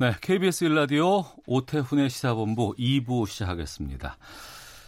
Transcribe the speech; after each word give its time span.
네, 0.00 0.14
KBS 0.20 0.62
일라디오 0.62 1.24
오태훈의 1.44 2.08
시사본부 2.08 2.76
2부 2.78 3.26
시작하겠습니다. 3.26 4.16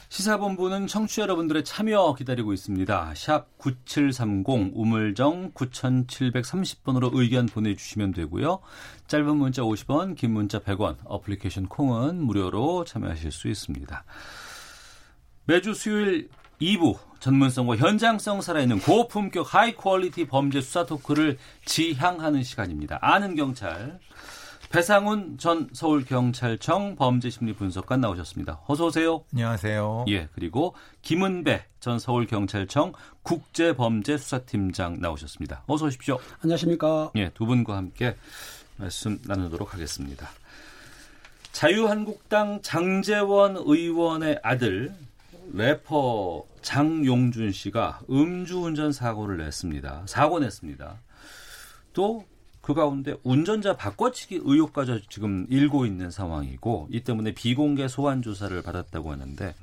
시사본부는 0.09 0.87
청취자 0.87 1.23
여러분들의 1.23 1.65
참여 1.65 2.15
기다리고 2.15 2.53
있습니다. 2.53 3.15
샵 3.17 3.59
9730 3.59 4.71
우물정 4.73 5.51
9730번으로 5.51 7.11
의견 7.13 7.47
보내주시면 7.47 8.13
되고요. 8.13 8.61
짧은 9.09 9.37
문자 9.37 9.63
50원, 9.63 10.15
긴 10.15 10.31
문자 10.31 10.61
100원, 10.61 10.99
어플리케이션 11.05 11.67
콩은 11.67 12.23
무료로 12.23 12.85
참여하실 12.85 13.33
수 13.33 13.49
있습니다. 13.49 14.05
매주 15.45 15.75
수요일 15.75 16.29
2부 16.61 16.97
전문성과 17.19 17.79
현장성 17.79 18.43
살아있는 18.43 18.79
고품격 18.79 19.55
high 19.55 19.75
quality 19.75 20.27
범죄 20.27 20.61
수사 20.61 20.87
토크를 20.87 21.37
지향하는 21.65 22.45
시간입니다. 22.45 23.01
아는 23.03 23.35
경찰 23.35 23.99
배상훈 24.71 25.37
전 25.37 25.69
서울경찰청 25.73 26.95
범죄심리 26.95 27.55
분석관 27.55 28.01
나오셨습니다. 28.01 28.61
어서 28.69 28.87
오세요. 28.87 29.25
안녕하세요. 29.33 30.05
예, 30.09 30.29
그리고 30.33 30.77
김은배 31.03 31.65
전 31.81 31.99
서울경찰청 31.99 32.93
국제범죄수사팀장 33.25 35.01
나오셨습니다. 35.01 35.65
어서 35.67 35.87
오십시오. 35.87 36.21
안녕하십니까. 36.43 37.11
예, 37.17 37.31
두 37.31 37.47
분과 37.47 37.77
함께 37.77 38.15
말씀 38.77 39.19
나누도록 39.27 39.75
하겠습니다. 39.75 40.29
자유한국당 41.51 42.63
장제원 42.63 43.57
의원의 43.57 44.39
아들 44.45 44.95
래퍼 45.53 46.45
장용준 46.63 47.51
씨가 47.51 48.03
음주운전 48.09 48.93
사고를 48.93 49.39
냈습니다. 49.39 50.05
사고 50.07 50.39
냈습니다. 50.39 50.97
또 51.93 52.25
그 52.71 52.75
가운데 52.75 53.17
운전자 53.25 53.77
바꿔치기 53.77 54.43
의혹까지 54.45 55.03
지금 55.09 55.45
일고 55.51 55.87
있는 55.87 56.09
상황이고 56.09 56.87
이 56.93 57.01
때문에 57.01 57.33
비공개 57.33 57.89
소환 57.89 58.23
조사를 58.23 58.63
받았다고 58.63 59.11
하는데 59.11 59.57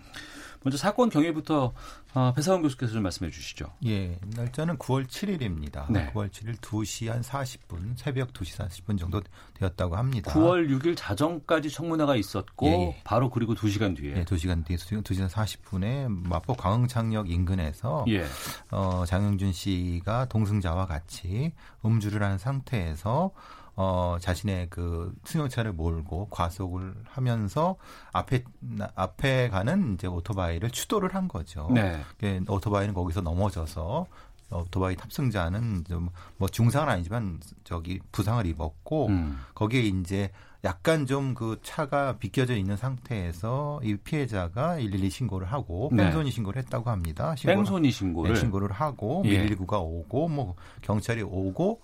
먼저 0.67 0.77
사건 0.77 1.09
경위부터 1.09 1.73
어, 2.13 2.33
배사원 2.35 2.61
교수께서 2.61 2.91
좀 2.91 3.03
말씀해 3.03 3.31
주시죠. 3.31 3.71
예, 3.85 4.19
날짜는 4.35 4.77
9월 4.77 5.07
7일입니다. 5.07 5.89
네. 5.89 6.11
9월 6.11 6.29
7일 6.29 6.57
2시 6.57 7.07
한 7.07 7.21
40분, 7.21 7.97
새벽 7.97 8.33
2시 8.33 8.57
40분 8.67 8.99
정도 8.99 9.21
되었다고 9.53 9.95
합니다. 9.95 10.33
9월 10.33 10.69
6일 10.69 10.95
자정까지 10.97 11.69
청문회가 11.69 12.17
있었고 12.17 12.67
예, 12.67 12.71
예. 12.71 13.01
바로 13.05 13.29
그리고 13.29 13.55
2시간 13.55 13.95
뒤에 13.95 14.17
예, 14.17 14.25
2시간 14.25 14.65
뒤에 14.65 14.75
2시간 14.75 15.29
40분에 15.29 16.27
마포 16.27 16.55
광흥창역 16.55 17.31
인근에서 17.31 18.03
예. 18.09 18.25
어, 18.69 19.05
장영준 19.07 19.53
씨가 19.53 20.25
동승자와 20.25 20.85
같이 20.85 21.53
음주를 21.85 22.21
한 22.23 22.37
상태에서 22.37 23.31
어, 23.79 24.17
자신의 24.19 24.67
그 24.71 25.13
승용차를 25.23 25.71
몰고 25.73 26.27
과속을 26.31 26.95
하면서 27.05 27.75
앞에 28.11 28.43
나- 28.59 28.89
앞에 28.95 29.49
가는 29.49 29.93
이제 29.93 30.07
오토바이를 30.07 30.71
추돌을 30.71 31.13
한 31.15 31.27
거죠. 31.27 31.69
네. 31.71 32.01
예, 32.23 32.41
오토바이는 32.47 32.93
거기서 32.93 33.21
넘어져서 33.21 34.07
오토바이 34.51 34.95
탑승자는 34.95 35.83
좀 35.87 36.09
뭐 36.37 36.47
중상은 36.49 36.89
아니지만 36.89 37.39
저기 37.63 37.99
부상을 38.11 38.45
입었고 38.45 39.07
음. 39.07 39.37
거기에 39.53 39.81
이제 39.81 40.31
약간 40.63 41.05
좀 41.05 41.35
그 41.35 41.59
차가 41.61 42.17
비껴져 42.17 42.55
있는 42.55 42.77
상태에서 42.77 43.79
이 43.83 43.95
피해자가 43.97 44.77
112 44.77 45.09
신고를 45.09 45.47
하고 45.51 45.89
네. 45.91 46.03
뺑소니 46.05 46.31
신고를 46.31 46.61
했다고 46.63 46.89
합니다. 46.89 47.35
신고를 47.35 47.57
뺑소니 47.57 47.91
신고를 47.91 48.33
네, 48.33 48.39
신고를 48.39 48.71
하고 48.71 49.21
예. 49.25 49.45
119가 49.47 49.79
오고 49.81 50.29
뭐 50.29 50.55
경찰이 50.81 51.21
오고 51.21 51.81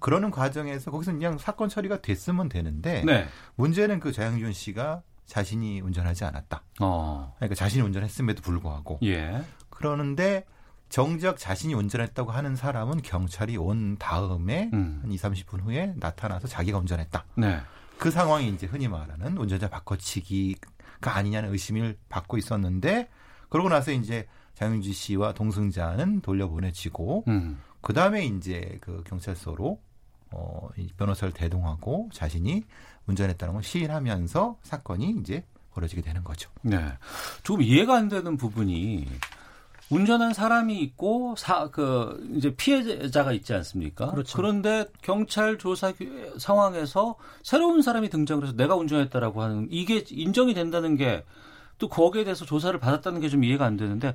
그러는 0.00 0.30
과정에서 0.30 0.90
거기서 0.90 1.12
그냥 1.12 1.38
사건 1.38 1.68
처리가 1.68 2.00
됐으면 2.00 2.48
되는데 2.48 3.02
네. 3.04 3.26
문제는 3.56 4.00
그 4.00 4.12
자영준 4.12 4.52
씨가 4.52 5.02
자신이 5.26 5.80
운전하지 5.80 6.24
않았다. 6.24 6.62
어. 6.80 7.34
그러니까 7.36 7.54
자신이 7.54 7.82
운전했음에도 7.82 8.42
불구하고 8.42 8.98
예. 9.02 9.42
그러는데 9.70 10.44
정작 10.88 11.38
자신이 11.38 11.74
운전했다고 11.74 12.30
하는 12.30 12.56
사람은 12.56 13.02
경찰이 13.02 13.56
온 13.56 13.96
다음에 13.98 14.70
음. 14.72 15.00
한 15.02 15.10
2, 15.10 15.16
30분 15.16 15.64
후에 15.64 15.94
나타나서 15.96 16.46
자기가 16.46 16.78
운전했다. 16.78 17.24
네. 17.36 17.60
그 17.98 18.10
상황이 18.10 18.48
이제 18.48 18.66
흔히 18.66 18.88
말하는 18.88 19.36
운전자 19.36 19.68
바꿔치기가 19.68 21.16
아니냐는 21.16 21.52
의심을 21.52 21.96
받고 22.08 22.36
있었는데 22.38 23.08
그러고 23.48 23.68
나서 23.68 23.92
이제 23.92 24.26
장윤지 24.54 24.92
씨와 24.92 25.32
동승자는 25.32 26.20
돌려보내지고 26.20 27.24
음. 27.28 27.60
그 27.84 27.92
다음에 27.92 28.24
이제 28.26 28.78
그 28.80 29.02
경찰서로 29.06 29.78
어, 30.32 30.68
이 30.76 30.88
변호사를 30.96 31.32
대동하고 31.32 32.08
자신이 32.12 32.64
운전했다는 33.06 33.54
걸 33.54 33.62
시인하면서 33.62 34.56
사건이 34.62 35.16
이제 35.20 35.44
벌어지게 35.74 36.02
되는 36.02 36.24
거죠. 36.24 36.50
네. 36.62 36.78
조금 37.42 37.62
이해가 37.62 37.94
안 37.96 38.08
되는 38.08 38.36
부분이 38.36 39.06
운전한 39.90 40.32
사람이 40.32 40.80
있고 40.80 41.34
사 41.36 41.68
그 41.70 42.26
이제 42.34 42.54
피해자가 42.56 43.32
있지 43.32 43.52
않습니까? 43.52 44.10
그렇죠. 44.10 44.36
그런데 44.36 44.86
경찰 45.02 45.58
조사 45.58 45.92
기- 45.92 46.08
상황에서 46.38 47.16
새로운 47.42 47.82
사람이 47.82 48.08
등장을 48.08 48.42
해서 48.44 48.56
내가 48.56 48.76
운전했다라고 48.76 49.42
하는 49.42 49.68
이게 49.70 50.02
인정이 50.08 50.54
된다는 50.54 50.96
게 50.96 51.22
또 51.78 51.88
거기에 51.88 52.24
대해서 52.24 52.44
조사를 52.44 52.78
받았다는 52.80 53.20
게 53.20 53.28
좀 53.28 53.42
이해가 53.44 53.64
안 53.64 53.76
되는데 53.76 54.14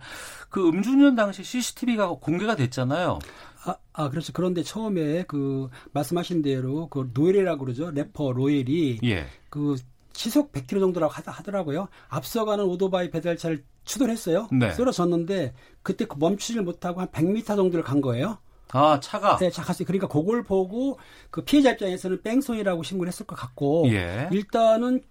그 0.49 0.67
음주운전 0.67 1.15
당시 1.15 1.43
CCTV가 1.43 2.07
공개가 2.21 2.55
됐잖아요. 2.55 3.19
아, 3.65 3.75
아, 3.93 4.09
그렇죠. 4.09 4.31
그런데 4.33 4.63
처음에 4.63 5.23
그 5.27 5.69
말씀하신 5.91 6.41
대로 6.41 6.87
그 6.87 7.11
노엘이라고 7.13 7.65
그러죠. 7.65 7.91
래퍼 7.91 8.31
로엘이 8.31 8.99
예. 9.03 9.25
그 9.49 9.75
시속 10.13 10.51
100km 10.53 10.79
정도라고 10.79 11.13
하더라고요. 11.13 11.87
앞서가는 12.07 12.63
오토바이 12.65 13.09
배달차를 13.09 13.63
추돌했어요. 13.83 14.47
네. 14.51 14.71
쓰러졌는데 14.71 15.53
그때 15.81 16.05
그 16.05 16.15
멈추질 16.17 16.61
못하고 16.61 17.01
한 17.01 17.07
100m 17.09 17.45
정도를 17.45 17.83
간 17.83 17.99
거예요. 18.01 18.37
아 18.71 18.99
차가 19.01 19.37
네, 19.37 19.49
자, 19.49 19.63
갔어요. 19.63 19.85
그러니까 19.85 20.07
그걸 20.07 20.43
보고 20.43 20.99
그 21.31 21.43
피해자 21.43 21.71
입장에서는 21.71 22.21
뺑소니라고 22.21 22.83
신고를 22.83 23.07
했을 23.11 23.25
것 23.25 23.35
같고 23.35 23.85
예. 23.87 24.29
일단은 24.31 25.01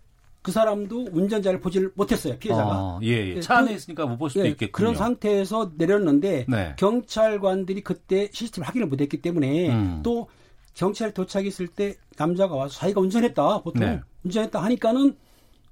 그 0.43 0.53
사람도 0.53 1.09
운전자를 1.13 1.61
보질 1.61 1.91
못했어요. 1.95 2.39
피해자가. 2.39 2.71
어, 2.71 3.01
예, 3.03 3.09
예. 3.09 3.37
예, 3.37 3.41
차 3.41 3.59
안에 3.59 3.69
그- 3.71 3.75
있으니까 3.75 4.07
못 4.07 4.17
볼 4.19 4.31
수도 4.31 4.45
예, 4.45 4.51
있겠군요. 4.51 4.71
그런 4.73 4.95
상태에서 4.95 5.73
내렸는데 5.77 6.47
네. 6.49 6.75
경찰관들이 6.79 7.83
그때 7.83 8.29
시스템 8.33 8.65
확인을 8.65 8.87
못했기 8.87 9.21
때문에 9.21 9.71
음. 9.71 10.01
또 10.03 10.29
경찰 10.75 11.13
도착했을 11.13 11.67
때 11.69 11.97
남자가 12.17 12.55
와서 12.55 12.79
자기가 12.79 13.01
운전했다 13.01 13.63
보통 13.63 13.81
네. 13.81 14.01
운전했다 14.25 14.63
하니까는 14.63 15.17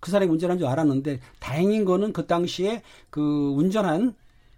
그 0.01 0.11
사람이 0.11 0.31
운전한 0.31 0.59
줄 0.59 0.67
알았는데 0.67 1.21
다행인 1.39 1.85
거는 1.85 2.13
그 2.13 2.27
당시에 2.27 2.83
그 3.09 3.21
운전한 3.57 4.15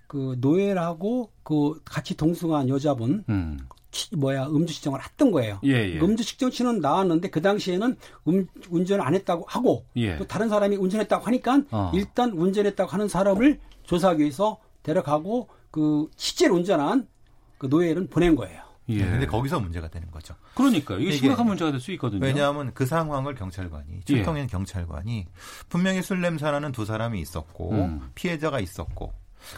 그 0.06 0.36
노엘하고 0.40 1.30
그 1.42 1.80
같이 1.84 2.16
동승한 2.16 2.68
여자분 2.70 3.24
음. 3.28 3.58
치- 3.90 4.14
뭐야 4.16 4.46
음주 4.46 4.74
측정을 4.74 5.02
했던 5.02 5.30
거예요. 5.32 5.60
예, 5.64 5.94
예. 5.94 5.98
음주 6.00 6.24
측정치는 6.24 6.80
나왔는데 6.80 7.30
그 7.30 7.40
당시에는 7.40 7.96
음, 8.28 8.46
운전을 8.70 9.04
안 9.04 9.14
했다고 9.14 9.44
하고 9.48 9.86
예. 9.96 10.16
또 10.16 10.26
다른 10.26 10.48
사람이 10.48 10.76
운전했다고 10.76 11.24
하니까 11.24 11.62
어. 11.70 11.90
일단 11.94 12.30
운전했다고 12.32 12.90
하는 12.90 13.08
사람을 13.08 13.60
조사하기 13.84 14.20
위해서 14.20 14.58
데려가고 14.82 15.48
그 15.70 16.08
실제로 16.16 16.54
운전한 16.56 17.08
그 17.56 17.66
노엘은 17.66 18.08
보낸 18.08 18.36
거예요. 18.36 18.62
예. 18.90 19.00
근데 19.04 19.26
거기서 19.26 19.60
문제가 19.60 19.88
되는 19.88 20.10
거죠. 20.10 20.34
그러니까요. 20.54 20.98
이게 20.98 21.08
이게- 21.08 21.18
심각한 21.18 21.46
문제가 21.46 21.70
될 21.70 21.80
수 21.80 21.92
있거든요. 21.92 22.24
왜냐하면 22.24 22.72
그 22.74 22.86
상황을 22.86 23.34
경찰관이 23.34 24.00
출동한 24.04 24.46
경찰관이 24.46 25.26
분명히 25.68 26.00
술 26.02 26.20
냄새 26.22 26.50
나는 26.50 26.72
두 26.72 26.84
사람이 26.86 27.20
있었고 27.20 27.72
음. 27.72 28.10
피해자가 28.14 28.60
있었고 28.60 29.12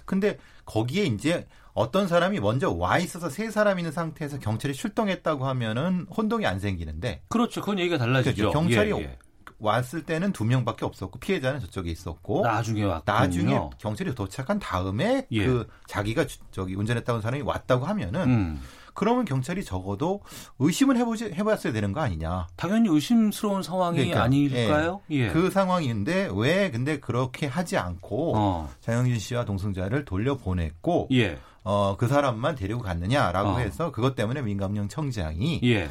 근데 0.05 0.37
거기에 0.65 1.05
이제 1.05 1.47
어떤 1.73 2.09
사람이 2.09 2.41
먼저 2.41 2.71
와 2.71 2.99
있어서 2.99 3.29
세 3.31 3.51
사람 3.51 3.79
있는 3.79 3.93
상태에서 3.93 4.39
경찰이 4.39 4.75
출동했다고 4.75 5.47
하면은 5.47 6.07
혼동이 6.15 6.47
안 6.47 6.59
생기는데 6.59 7.23
그렇죠. 7.29 7.61
그건 7.61 7.79
얘기가 7.79 7.99
달라지죠. 7.99 8.35
그렇죠. 8.51 8.53
경찰이 8.53 8.91
예, 8.93 9.01
예. 9.03 9.19
왔을 9.59 10.03
때는 10.05 10.33
두 10.33 10.45
명밖에 10.45 10.85
없었고 10.87 11.19
피해자는 11.19 11.61
저쪽에 11.61 11.91
있었고 11.91 12.43
나중에 12.43 12.83
왔군요. 12.85 13.15
나중에 13.19 13.61
경찰이 13.79 14.15
도착한 14.15 14.59
다음에 14.59 15.27
예. 15.31 15.47
그 15.47 15.69
자기가 15.87 16.27
주- 16.27 16.39
저기 16.51 16.75
운전했다고 16.75 17.17
하는 17.17 17.23
사람이 17.23 17.43
왔다고 17.43 17.85
하면은 17.87 18.23
음. 18.29 18.61
그러면 18.95 19.25
경찰이 19.25 19.65
적어도 19.65 20.21
의심을 20.59 20.97
해보지 20.97 21.27
해봤어야 21.33 21.73
되는 21.73 21.93
거 21.93 22.01
아니냐. 22.01 22.49
당연히 22.57 22.89
의심스러운 22.91 23.63
상황이 23.63 23.99
그러니까, 23.99 24.23
아닐까요? 24.25 25.01
예. 25.11 25.29
그 25.29 25.51
상황인데 25.51 26.31
왜 26.35 26.71
근데 26.71 26.99
그렇게 26.99 27.47
하지 27.47 27.77
않고 27.77 28.37
어. 28.37 28.71
장영진 28.81 29.19
씨와 29.19 29.45
동승자를 29.45 30.05
돌려보냈고 30.07 31.09
예. 31.13 31.39
어, 31.63 31.97
그 31.99 32.09
사람만 32.09 32.55
데리고 32.55 32.81
갔느냐라고 32.81 33.51
어. 33.51 33.59
해서 33.59 33.93
그것 33.93 34.15
때문에 34.15 34.43
민감령 34.43 34.89
청장이 34.89 35.61
예. 35.65 35.89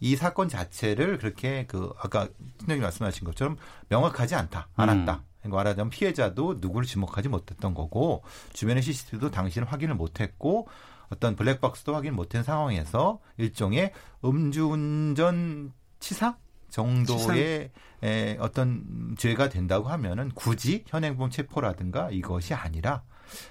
이 0.00 0.16
사건 0.16 0.48
자체를 0.48 1.18
그렇게 1.18 1.66
그 1.66 1.92
아까 1.98 2.28
팀장님 2.58 2.82
말씀하신 2.82 3.24
것처럼 3.24 3.56
명확하지 3.88 4.34
않다, 4.34 4.68
않았다. 4.76 5.14
음. 5.14 5.36
그러니까 5.40 5.56
말하자면 5.56 5.90
피해자도 5.90 6.56
누구를 6.60 6.86
지목하지 6.86 7.28
못했던 7.28 7.72
거고 7.72 8.22
주변의 8.52 8.82
CCTV도 8.82 9.30
당신은 9.30 9.66
확인을 9.66 9.94
못했고 9.94 10.68
어떤 11.08 11.36
블랙박스도 11.36 11.94
확인 11.94 12.14
못한 12.14 12.42
상황에서 12.42 13.20
일종의 13.36 13.92
음주운전 14.24 15.72
치사 16.00 16.36
정도의 16.68 17.70
에, 18.02 18.36
어떤 18.38 19.14
죄가 19.16 19.48
된다고 19.48 19.88
하면은 19.88 20.30
굳이 20.34 20.84
현행범 20.88 21.30
체포라든가 21.30 22.10
이것이 22.10 22.54
아니라 22.54 23.02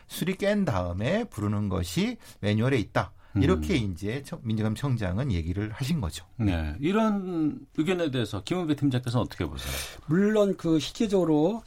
술이 0.07 0.35
깬 0.35 0.65
다음에 0.65 1.23
부르는 1.25 1.69
것이 1.69 2.17
매뉴얼에 2.41 2.77
있다. 2.77 3.11
이렇게 3.37 3.75
이제 3.75 4.23
청- 4.23 4.39
민정감 4.43 4.75
청장은 4.75 5.33
얘기를 5.33 5.69
하신 5.73 5.99
거죠. 5.99 6.25
네. 6.37 6.73
이런 6.79 7.59
의견에 7.77 8.09
대해서 8.09 8.41
김은배 8.43 8.77
팀장께서는 8.77 9.25
어떻게 9.25 9.45
보세요? 9.45 9.73
물론 10.07 10.55
그 10.55 10.79
실제적으로 10.79 11.61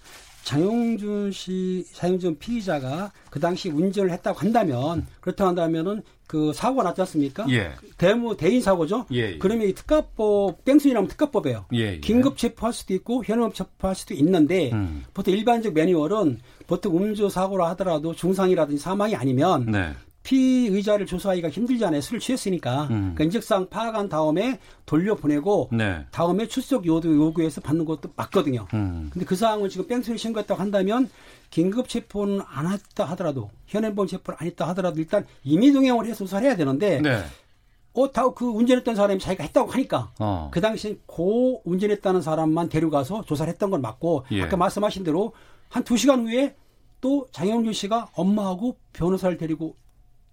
장용준 0.44 1.30
씨, 1.32 1.84
장용준 1.92 2.38
피의자가 2.38 3.12
그 3.30 3.38
당시 3.38 3.68
운전을 3.68 4.10
했다고 4.12 4.38
한다면 4.38 5.06
그렇다고 5.20 5.48
한다면은 5.48 6.02
그 6.28 6.52
사고가 6.52 6.82
났지 6.84 7.00
않습니까? 7.00 7.46
예. 7.48 7.72
대무 7.96 8.36
대인 8.36 8.60
사고죠. 8.60 9.06
예, 9.12 9.32
예. 9.32 9.38
그러면 9.38 9.66
이 9.66 9.74
특가법 9.74 10.62
땡순이라면 10.64 11.08
특가법이에요. 11.08 11.64
예, 11.72 11.94
예. 11.94 12.00
긴급 12.00 12.36
체포할 12.36 12.74
수도 12.74 12.92
있고 12.94 13.24
현행범 13.24 13.54
체포할 13.54 13.96
수도 13.96 14.12
있는데 14.14 14.70
음. 14.72 15.04
보통 15.14 15.32
일반적 15.34 15.72
매뉴얼은 15.72 16.38
보통 16.66 16.98
음주 16.98 17.30
사고라 17.30 17.70
하더라도 17.70 18.14
중상이라든지 18.14 18.80
사망이 18.80 19.16
아니면 19.16 19.66
네. 19.72 19.94
피의자를 20.22 21.06
조사하기가 21.06 21.48
힘들잖아요. 21.48 22.02
술을 22.02 22.20
취했으니까. 22.20 22.88
음. 22.90 23.14
그 23.16 23.22
인적사항 23.22 23.70
파악한 23.70 24.10
다음에 24.10 24.60
돌려보내고 24.84 25.70
네. 25.72 26.04
다음에 26.10 26.46
출석 26.46 26.84
요구 26.84 27.08
요구해서 27.08 27.62
받는 27.62 27.86
것도 27.86 28.10
맞거든요. 28.14 28.66
음. 28.74 29.08
근데 29.10 29.24
그 29.24 29.34
사항을 29.34 29.70
지금 29.70 29.86
뺑소니 29.86 30.18
신고했다고 30.18 30.60
한다면 30.60 31.08
긴급 31.50 31.88
체포는 31.88 32.40
안 32.46 32.70
했다 32.70 33.04
하더라도 33.06 33.50
현행범 33.66 34.06
체포를 34.06 34.36
안 34.40 34.46
했다 34.46 34.68
하더라도 34.68 35.00
일단 35.00 35.26
임의 35.44 35.72
동행을 35.72 36.06
해서 36.06 36.18
조사를 36.24 36.46
해야 36.46 36.56
되는데 36.56 37.00
네. 37.00 37.22
어, 37.94 38.12
다그 38.12 38.44
운전했던 38.46 38.94
사람이 38.94 39.18
자기가 39.18 39.42
했다고 39.44 39.70
하니까 39.72 40.12
어. 40.20 40.50
그 40.52 40.60
당시 40.60 41.00
고 41.06 41.62
운전했다는 41.64 42.22
사람만 42.22 42.68
데려가서 42.68 43.24
조사를 43.24 43.50
했던 43.52 43.70
건 43.70 43.80
맞고 43.80 44.26
예. 44.30 44.42
아까 44.42 44.56
말씀하신 44.56 45.04
대로 45.04 45.32
한 45.68 45.82
두 45.84 45.96
시간 45.96 46.26
후에 46.26 46.54
또 47.00 47.26
장영준 47.32 47.72
씨가 47.72 48.08
엄마하고 48.14 48.76
변호사를 48.92 49.36
데리고 49.38 49.74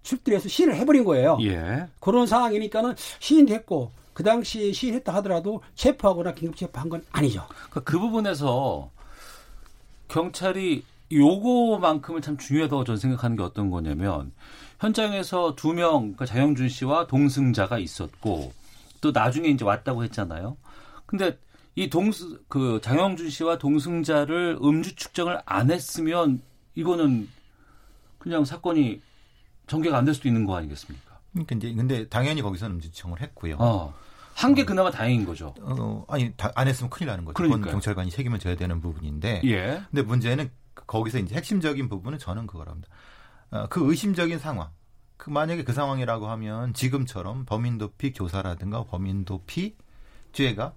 출두해서 0.02 0.48
시인을 0.48 0.76
해버린 0.76 1.04
거예요. 1.04 1.38
예. 1.42 1.86
그런 2.00 2.26
상황이니까는 2.26 2.94
시인 3.18 3.46
됐고 3.46 3.90
그 4.12 4.22
당시 4.22 4.72
시인했다 4.72 5.12
하더라도 5.16 5.60
체포하거나 5.74 6.34
긴급 6.34 6.56
체포한 6.56 6.88
건 6.88 7.04
아니죠. 7.10 7.44
그러니까 7.48 7.80
그 7.80 7.98
부분에서 7.98 8.90
경찰이 10.08 10.84
요거만큼은 11.12 12.22
참 12.22 12.36
중요하다고 12.36 12.84
저는 12.84 12.98
생각하는 12.98 13.36
게 13.36 13.42
어떤 13.42 13.70
거냐면 13.70 14.32
현장에서 14.80 15.54
두 15.56 15.72
명, 15.72 16.00
그러니까 16.00 16.26
장영준 16.26 16.68
씨와 16.68 17.06
동승자가 17.06 17.78
있었고 17.78 18.52
또 19.00 19.10
나중에 19.12 19.48
이제 19.48 19.64
왔다고 19.64 20.04
했잖아요. 20.04 20.56
근데 21.06 21.38
이 21.74 21.88
동스 21.88 22.40
그 22.48 22.80
장영준 22.82 23.30
씨와 23.30 23.58
동승자를 23.58 24.58
음주 24.62 24.96
측정을 24.96 25.40
안 25.44 25.70
했으면 25.70 26.40
이거는 26.74 27.28
그냥 28.18 28.44
사건이 28.44 29.00
전개가 29.66 29.96
안 29.98 30.04
될 30.04 30.14
수도 30.14 30.28
있는 30.28 30.44
거 30.44 30.56
아니겠습니까? 30.56 31.18
그러니까 31.32 31.54
이제 31.56 31.72
근데 31.74 32.08
당연히 32.08 32.42
거기서는 32.42 32.76
음주청을 32.76 33.20
했고요. 33.20 33.56
어. 33.58 33.94
한게 34.34 34.64
그나마 34.64 34.90
다행인 34.90 35.24
거죠. 35.24 35.54
어, 35.62 36.04
아니 36.08 36.30
다- 36.36 36.52
안 36.54 36.68
했으면 36.68 36.90
큰일 36.90 37.08
나는 37.08 37.24
거죠. 37.24 37.34
그건 37.34 37.48
그러니까요. 37.52 37.72
경찰관이 37.72 38.10
책임을 38.10 38.38
져야 38.38 38.54
되는 38.54 38.80
부분인데. 38.80 39.40
예. 39.44 39.82
근데 39.90 40.02
문제는 40.02 40.50
거기서 40.86 41.18
이제 41.18 41.34
핵심적인 41.34 41.88
부분은 41.88 42.18
저는 42.18 42.46
그거랍니다. 42.46 42.88
어, 43.50 43.66
그 43.68 43.88
의심적인 43.88 44.38
상황. 44.38 44.70
그 45.16 45.30
만약에 45.30 45.64
그 45.64 45.72
상황이라고 45.72 46.28
하면 46.28 46.74
지금처럼 46.74 47.46
범인 47.46 47.78
도피 47.78 48.12
교사라든가 48.12 48.84
범인 48.84 49.24
도피 49.24 49.76
죄가 50.32 50.74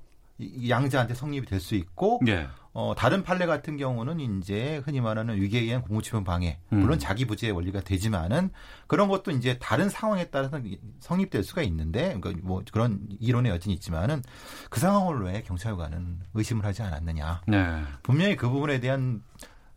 양자한테 0.70 1.14
성립이 1.14 1.46
될 1.46 1.60
수 1.60 1.76
있고 1.76 2.22
예. 2.28 2.48
어, 2.72 2.94
다른 2.96 3.24
판례 3.24 3.46
같은 3.46 3.76
경우는 3.76 4.40
이제 4.40 4.82
흔히 4.86 5.02
말하는 5.02 5.36
위계에 5.36 5.62
의한 5.62 5.82
공무집행 5.82 6.24
방해, 6.24 6.60
음. 6.72 6.80
물론 6.80 7.00
자기 7.00 7.26
부재의 7.26 7.52
원리가 7.52 7.82
되지만은 7.82 8.52
그런 8.88 9.10
것도 9.10 9.32
이제 9.32 9.58
다른 9.58 9.90
상황에 9.90 10.30
따라서 10.30 10.62
성립될 11.00 11.44
수가 11.44 11.64
있는데, 11.64 12.18
그러니까 12.20 12.42
뭐 12.48 12.64
그런 12.72 13.08
이론의 13.20 13.52
여진이 13.54 13.74
있지만은 13.76 14.22
그 14.70 14.80
상황을 14.80 15.24
왜 15.24 15.42
경찰관은 15.42 16.22
의심을 16.36 16.64
하지 16.64 16.84
않았느냐. 16.84 17.42
네. 17.48 17.84
분명히 18.04 18.36
그 18.38 18.48
부분에 18.48 18.80
대한 18.80 19.24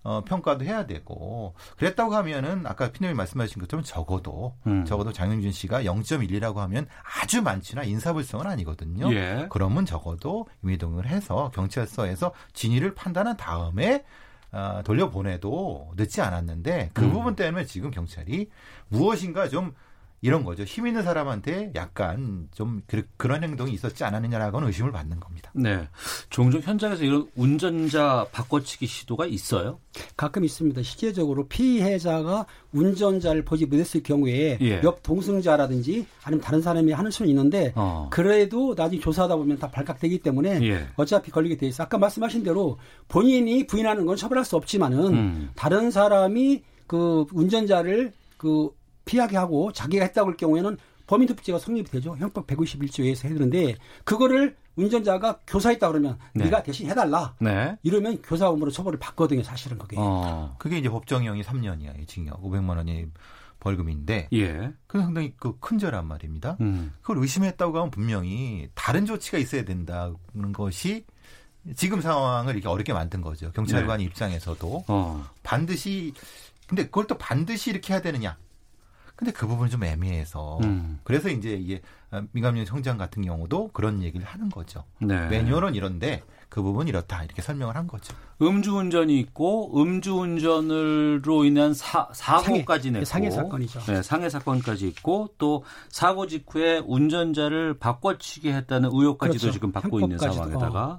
어, 0.05 0.23
평가도 0.25 0.65
해야 0.65 0.87
되고 0.87 1.55
그랬다고 1.77 2.15
하면은 2.15 2.67
아까 2.67 2.91
피디님이 2.91 3.15
말씀하신 3.15 3.61
것처럼 3.61 3.85
적어도 3.85 4.57
음. 4.67 4.85
적어도 4.85 5.13
장윤준 5.13 5.53
씨가 5.53 5.85
0.1이라고 5.85 6.57
하면 6.57 6.87
아주 7.21 7.43
많지나 7.43 7.85
인사불성은 7.85 8.47
아니거든요. 8.47 9.13
예. 9.15 9.47
그러면 9.51 9.87
적어도 9.87 10.47
임의동을 10.65 11.07
해서 11.07 11.51
경찰서에서 11.55 12.33
진위를 12.53 12.95
판단한 12.95 13.37
다음에 13.37 14.05
아, 14.51 14.83
돌려보내도 14.83 15.93
늦지 15.97 16.21
않았는데 16.21 16.91
그 16.93 17.05
음. 17.05 17.13
부분 17.13 17.35
때문에 17.35 17.65
지금 17.65 17.91
경찰이 17.91 18.51
무엇인가 18.89 19.49
좀 19.49 19.75
이런 20.23 20.45
거죠. 20.45 20.63
힘 20.63 20.87
있는 20.87 21.03
사람한테 21.03 21.73
약간 21.75 22.49
좀 22.55 22.81
그, 22.87 23.27
런 23.27 23.43
행동이 23.43 23.73
있었지 23.73 24.05
않았느냐라고는 24.05 24.69
의심을 24.69 24.93
받는 24.93 25.19
겁니다. 25.19 25.51
네. 25.53 25.89
종종 26.31 26.61
현장에서 26.61 27.03
이런 27.03 27.29
운전자 27.35 28.25
바꿔치기 28.31 28.87
시도가 28.87 29.27
있어요? 29.27 29.81
가끔 30.17 30.45
있습니다. 30.45 30.81
실제적으로 30.83 31.49
피해자가 31.49 32.47
운전자를 32.73 33.45
보지 33.45 33.67
못했을 33.67 34.05
경우에 34.05 34.59
예. 34.61 34.81
옆 34.85 35.03
동승자라든지 35.03 36.07
아니면 36.23 36.41
다른 36.41 36.63
사람이 36.63 36.93
하는 36.93 37.11
수는 37.11 37.29
있는데 37.31 37.73
어. 37.75 38.09
그래도 38.11 38.75
나중에 38.77 39.01
조사하다 39.01 39.35
보면 39.35 39.59
다 39.59 39.73
발각되기 39.73 40.21
때문에 40.21 40.61
예. 40.63 40.87
어차피 40.95 41.33
걸리게 41.33 41.57
돼 41.57 41.67
있어. 41.67 41.83
아까 41.83 41.99
말씀하신 41.99 42.45
대로 42.45 42.79
본인이 43.09 43.67
부인하는 43.67 44.07
건 44.07 44.17
처벌할 44.17 44.45
수 44.45 44.55
없지만은 44.55 45.15
음. 45.15 45.51
다른 45.57 45.91
사람이 45.91 46.63
그 46.87 47.27
운전자를 47.33 48.13
그 48.37 48.71
피하게 49.05 49.37
하고 49.37 49.73
자기가 49.73 50.05
했다고 50.05 50.31
할 50.31 50.37
경우에는 50.37 50.77
범인투표죄가 51.07 51.59
성립이 51.59 51.89
되죠. 51.91 52.17
형법 52.17 52.47
151조에서 52.47 53.25
해드는데 53.27 53.77
그거를 54.05 54.57
운전자가 54.77 55.41
교사했다 55.47 55.89
그러면 55.89 56.19
네. 56.35 56.45
네. 56.45 56.51
가 56.51 56.63
대신 56.63 56.89
해달라. 56.89 57.35
네. 57.41 57.77
이러면 57.83 58.23
교사범으로 58.23 58.71
처벌을 58.71 58.99
받거든요. 58.99 59.43
사실은 59.43 59.77
그게. 59.79 59.97
어. 59.99 60.55
그게 60.59 60.79
이제 60.79 60.89
법정형이 60.89 61.43
3년이야. 61.43 62.07
징역 62.09 62.43
500만 62.43 62.77
원이 62.77 63.07
벌금인데 63.61 64.29
예. 64.33 64.73
그 64.87 64.99
상당히 65.01 65.35
그 65.37 65.59
큰 65.61 65.79
죄란 65.79 66.07
말입니다. 66.07 66.57
음. 66.61 66.93
그걸 67.03 67.19
의심했다고 67.19 67.77
하면 67.79 67.91
분명히 67.91 68.69
다른 68.75 69.05
조치가 69.07 69.39
있어야 69.39 69.65
된다는 69.65 70.17
것이 70.55 71.05
지금 71.77 72.01
상황을 72.01 72.55
이렇게 72.55 72.69
어렵게 72.69 72.93
만든 72.93 73.21
거죠. 73.21 73.53
경찰관 73.53 74.01
입장에서도 74.01 74.85
어. 74.89 75.25
반드시 75.43 76.13
근데 76.67 76.85
그걸 76.85 77.07
또 77.07 77.19
반드시 77.19 77.71
이렇게 77.71 77.93
해야 77.93 78.01
되느냐? 78.01 78.37
근데 79.23 79.31
그 79.31 79.47
부분이 79.47 79.71
좀 79.71 79.85
애매해서 79.85 80.59
음. 80.65 80.99
그래서 81.05 81.29
이제 81.29 81.51
이게 81.51 81.81
민감령 82.33 82.65
청장 82.65 82.99
같은 82.99 83.23
경우도 83.23 83.71
그런 83.73 84.03
얘기를 84.03 84.27
하는 84.27 84.51
거죠. 84.51 84.83
네. 84.99 85.29
매뉴얼은 85.29 85.77
이런데 85.77 86.25
그 86.49 86.61
부분 86.61 86.89
이렇다 86.89 87.23
이렇게 87.23 87.41
설명을 87.41 87.77
한 87.77 87.87
거죠. 87.87 88.17
음주운전이 88.43 89.17
있고 89.21 89.81
음주운전으로 89.81 91.45
인한 91.45 91.73
사, 91.73 92.09
사고까지 92.13 92.89
상해, 92.89 92.99
냈고 92.99 93.05
상해 93.05 93.31
사건이죠. 93.31 93.81
네, 93.87 94.03
상해 94.03 94.29
사건까지 94.29 94.89
있고 94.89 95.29
또 95.39 95.63
사고 95.89 96.27
직후에 96.27 96.83
운전자를 96.85 97.79
바꿔치기 97.79 98.51
했다는 98.51 98.91
의혹까지도 98.93 99.39
그렇죠. 99.39 99.53
지금 99.53 99.71
받고 99.71 100.01
있는. 100.01 100.19
상황에다가 100.19 100.99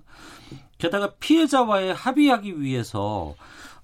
게다가 0.78 1.12
피해자와의 1.20 1.94
합의하기 1.94 2.62
위해서 2.62 3.36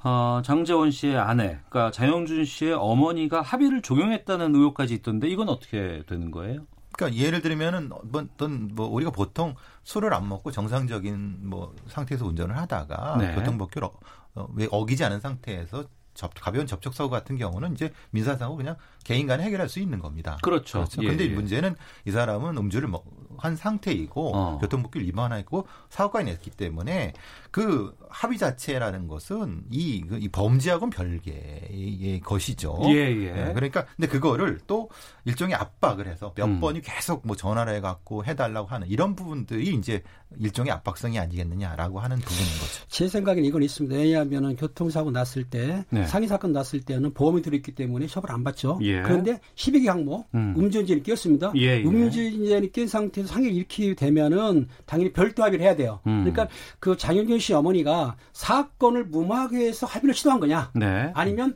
어, 0.04 0.42
장재원 0.44 0.92
씨의 0.92 1.18
아내, 1.18 1.60
그러니까 1.70 1.92
장영준 1.92 2.46
씨의 2.46 2.74
어머니가 2.74 3.42
합의를 3.42 3.82
종용했다는 3.82 4.56
의혹까지 4.56 4.94
있던데 4.96 5.28
이건 5.28 5.50
어떻게 5.50 6.04
되는 6.08 6.32
거예요? 6.32 6.66
그러니까 6.94 7.22
예를 7.22 7.42
들면은 7.42 7.90
뭐 7.90 8.22
어떤 8.22 8.70
뭐 8.74 8.88
우리가 8.88 9.12
보통 9.12 9.56
술을 9.84 10.14
안 10.14 10.28
먹고 10.28 10.52
정상적인 10.52 11.50
뭐 11.50 11.74
상태에서 11.88 12.26
운전을 12.26 12.58
하다가 12.58 13.18
네. 13.20 13.36
교통법규를 13.36 13.88
어, 13.88 13.92
어, 14.36 14.48
왜 14.56 14.68
어기지 14.72 15.04
않은 15.06 15.20
상태에서 15.20 15.86
접, 16.14 16.32
가벼운 16.36 16.68
접촉 16.68 16.94
사고 16.94 17.10
같은 17.10 17.38
경우는 17.38 17.74
이제 17.74 17.94
민사 18.12 18.36
사고 18.36 18.58
그냥 18.58 18.76
개인 19.06 19.28
간에 19.28 19.44
해결할 19.44 19.70
수 19.70 19.80
있는 19.80 20.00
겁니다. 20.00 20.38
그렇죠. 20.42 20.80
그렇죠. 20.80 21.04
예, 21.04 21.08
근데 21.08 21.26
예. 21.26 21.30
문제는 21.30 21.76
이 22.06 22.12
사람은 22.12 22.58
음주를 22.58 22.90
먹- 22.90 23.06
한 23.40 23.56
상태이고 23.56 24.36
어. 24.36 24.58
교통법규를 24.60 25.06
위반했고 25.08 25.68
사고까지 25.90 26.26
냈기 26.26 26.52
때문에 26.52 27.14
그 27.52 27.96
합의 28.10 28.38
자체라는 28.38 29.08
것은 29.08 29.64
이, 29.72 30.02
그- 30.02 30.18
이 30.20 30.28
범죄하고는 30.30 30.92
별개의 30.92 32.20
것이죠. 32.24 32.80
예, 32.86 32.96
예. 33.12 33.54
그러니까 33.54 33.86
근데 33.96 34.08
그거를 34.08 34.60
또 34.68 34.90
일종의 35.26 35.56
압박을 35.56 36.08
해서 36.08 36.34
몇 36.36 36.46
음. 36.46 36.60
번이 36.60 36.82
계속 36.82 37.26
뭐 37.26 37.36
전화를 37.36 37.76
해갖고 37.76 38.26
해달라고 38.26 38.68
하는 38.68 38.88
이런 38.88 39.16
부분들이 39.16 39.74
이제 39.76 40.02
일종의 40.38 40.72
압박성이 40.72 41.18
아니겠느냐라고 41.20 42.00
하는 42.00 42.18
부분인 42.18 42.52
거죠. 42.60 42.86
제 42.88 43.08
생각에는 43.08 43.48
이건 43.48 43.64
있습니다. 43.64 43.96
왜냐하면 43.96 44.56
교통사고 44.56 45.12
났을 45.12 45.44
때 45.44 45.86
네. 45.90 46.06
상해 46.06 46.28
사건 46.28 46.52
났을 46.52 46.82
때는 46.82 47.14
보험이 47.14 47.42
들어있기 47.42 47.74
때문에 47.74 48.08
처벌 48.08 48.32
안 48.32 48.44
받죠. 48.44 48.80
예. 48.82 49.02
그런데 49.02 49.40
12기 49.56 49.88
항목 49.88 50.28
음. 50.36 50.54
음주운전이 50.58 51.04
끼었습니다. 51.04 51.54
예, 51.56 51.80
예. 51.80 51.84
음주운전이 51.84 52.72
낀 52.72 52.88
상태에서 52.88 53.29
상해를 53.30 53.56
일으키게 53.56 53.96
되면은 53.96 54.68
당연히 54.86 55.14
별도 55.14 55.44
합의를 55.44 55.64
해야 55.64 55.76
돼요. 55.76 56.00
음. 56.08 56.24
그러니까 56.24 56.48
그 56.80 56.98
장윤준 56.98 57.40
씨 57.40 57.54
어머니가 57.54 58.18
사건을 58.34 59.06
무마하기 59.06 59.58
위해서 59.58 59.86
합의를 59.86 60.14
시도한 60.14 60.40
거냐? 60.40 60.72
네. 60.74 61.12
아니면 61.14 61.56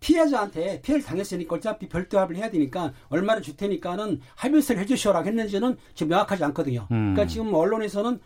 피해자한테 0.00 0.82
피해를 0.82 1.02
당했으니까 1.04 1.56
어차피 1.56 1.88
별도 1.88 2.18
합의를 2.18 2.42
해야 2.42 2.50
되니까 2.50 2.92
얼마를 3.08 3.42
줄 3.42 3.56
테니까는 3.56 4.20
합의서를 4.36 4.82
해주시오라고 4.82 5.26
했는지는 5.26 5.76
지금 5.94 6.10
명확하지 6.10 6.44
않거든요. 6.44 6.86
음. 6.90 7.14
그러니까 7.14 7.26
지금 7.26 7.54
언론에서는 7.54 8.20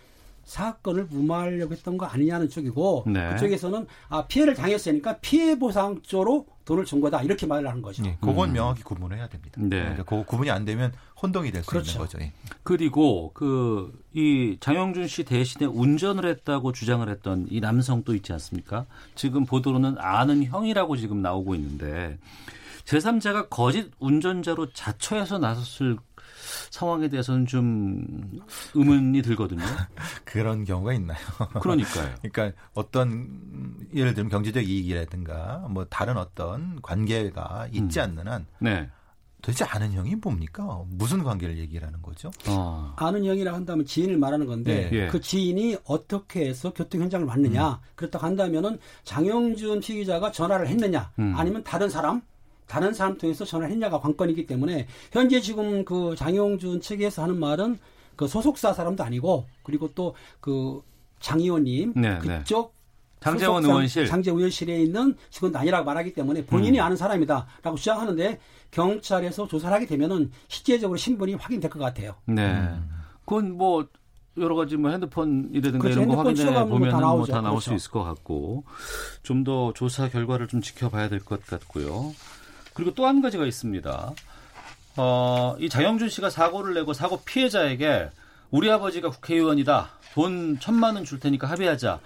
사건을 0.48 1.04
무마하려고 1.10 1.74
했던 1.74 1.98
거 1.98 2.06
아니냐는 2.06 2.48
쪽이고 2.48 3.04
네. 3.06 3.30
그쪽에서는 3.32 3.86
아 4.08 4.26
피해를 4.26 4.54
당했으니까 4.54 5.18
피해 5.18 5.58
보상 5.58 6.00
쪽으로 6.02 6.46
돈을 6.64 6.86
준 6.86 7.00
거다 7.00 7.22
이렇게 7.22 7.46
말을 7.46 7.68
하는 7.68 7.82
거죠. 7.82 8.02
예, 8.06 8.16
그건 8.20 8.52
명확히 8.52 8.82
구분을 8.82 9.16
해야 9.18 9.28
됩니다. 9.28 9.60
네. 9.60 9.80
그러니까 9.80 10.04
그 10.04 10.24
구분이 10.24 10.50
안 10.50 10.64
되면 10.64 10.92
혼동이 11.20 11.50
될수 11.50 11.68
그렇죠. 11.70 11.90
있는 11.92 12.06
거죠. 12.06 12.18
예. 12.20 12.32
그리고 12.62 13.32
그 13.34 13.92
이 14.18 14.56
장영준 14.58 15.06
씨 15.06 15.22
대신에 15.22 15.66
운전을 15.66 16.28
했다고 16.28 16.72
주장을 16.72 17.08
했던 17.08 17.46
이 17.50 17.60
남성 17.60 18.02
또 18.02 18.16
있지 18.16 18.32
않습니까? 18.32 18.84
지금 19.14 19.46
보도로는 19.46 19.96
아는 19.98 20.42
형이라고 20.42 20.96
지금 20.96 21.22
나오고 21.22 21.54
있는데 21.54 22.18
제3자가 22.84 23.48
거짓 23.48 23.92
운전자로 24.00 24.72
자처해서 24.72 25.38
나섰을 25.38 25.98
상황에 26.70 27.08
대해서는 27.08 27.46
좀 27.46 28.40
의문이 28.74 29.22
들거든요. 29.22 29.62
그런 30.24 30.64
경우가 30.64 30.94
있나요? 30.94 31.18
그러니까요. 31.60 32.12
그러니까 32.28 32.60
어떤 32.74 33.08
음, 33.10 33.76
예를 33.94 34.14
들면 34.14 34.30
경제적 34.30 34.68
이익이라든가 34.68 35.68
뭐 35.70 35.84
다른 35.84 36.16
어떤 36.16 36.82
관계가 36.82 37.68
있지 37.70 38.00
않는 38.00 38.26
한 38.26 38.46
네. 38.58 38.90
도대체 39.40 39.64
아는 39.64 39.92
형이 39.92 40.16
뭡니까? 40.16 40.82
무슨 40.88 41.22
관계를 41.22 41.58
얘기하는 41.58 42.02
거죠? 42.02 42.30
어. 42.48 42.92
아는 42.96 43.24
형이라 43.24 43.52
한다면 43.54 43.86
지인을 43.86 44.18
말하는 44.18 44.46
건데 44.46 44.88
네. 44.90 44.98
예. 44.98 45.06
그 45.06 45.20
지인이 45.20 45.76
어떻게 45.84 46.46
해서 46.48 46.72
교통 46.74 47.00
현장을 47.02 47.26
왔느냐 47.26 47.80
그렇다고 47.94 48.26
한다면은 48.26 48.78
장영준 49.04 49.80
피의자가 49.80 50.32
전화를 50.32 50.66
했느냐 50.68 51.12
음. 51.18 51.34
아니면 51.36 51.62
다른 51.62 51.88
사람 51.88 52.20
다른 52.66 52.92
사람 52.92 53.16
통해서 53.16 53.44
전화를 53.44 53.72
했냐가 53.72 54.00
관건이기 54.00 54.46
때문에 54.46 54.86
현재 55.12 55.40
지금 55.40 55.84
그 55.84 56.14
장영준 56.16 56.80
측에서 56.80 57.22
하는 57.22 57.38
말은 57.38 57.78
그 58.16 58.26
소속사 58.26 58.72
사람도 58.72 59.04
아니고 59.04 59.46
그리고 59.62 59.92
또 59.94 60.14
그 60.40 60.82
장 61.20 61.40
의원님 61.40 61.94
네, 61.96 62.16
그쪽 62.18 62.74
장재원 63.20 63.64
의원실. 63.64 64.06
장재원 64.06 64.38
의원실에 64.38 64.80
있는 64.82 65.16
직원도 65.30 65.58
아니라고 65.58 65.84
말하기 65.84 66.12
때문에 66.14 66.44
본인이 66.46 66.78
음. 66.78 66.84
아는 66.84 66.96
사람이다라고 66.96 67.76
주장하는데 67.76 68.38
경찰에서 68.70 69.48
조사를 69.48 69.74
하게 69.74 69.86
되면은 69.86 70.30
실제적으로 70.48 70.96
신분이 70.96 71.34
확인될 71.34 71.70
것 71.70 71.78
같아요. 71.78 72.14
네. 72.26 72.68
그건 73.24 73.56
뭐 73.56 73.86
여러 74.36 74.54
가지 74.54 74.76
뭐 74.76 74.90
핸드폰이라든가 74.90 75.78
그렇죠. 75.78 76.00
이런 76.02 76.14
거 76.14 76.22
확인해 76.22 76.64
보면 76.66 76.90
다 76.90 76.98
뭐. 77.00 77.26
다 77.26 77.40
나올 77.40 77.60
수 77.60 77.70
그렇죠. 77.70 77.74
있을 77.76 77.90
것 77.90 78.04
같고 78.04 78.64
좀 79.22 79.42
더 79.44 79.72
조사 79.74 80.08
결과를 80.08 80.46
좀 80.48 80.60
지켜봐야 80.60 81.08
될 81.08 81.20
것 81.20 81.44
같고요. 81.46 82.14
그리고 82.74 82.94
또 82.94 83.06
한 83.06 83.20
가지가 83.20 83.46
있습니다. 83.46 84.12
어, 84.96 85.56
이 85.58 85.68
장영준 85.68 86.08
씨가 86.08 86.30
사고를 86.30 86.74
내고 86.74 86.92
사고 86.92 87.20
피해자에게 87.24 88.10
우리 88.50 88.70
아버지가 88.70 89.10
국회의원이다. 89.10 89.90
돈 90.14 90.58
천만 90.60 90.94
원 90.96 91.04
줄 91.04 91.20
테니까 91.20 91.46
합의하자. 91.48 92.00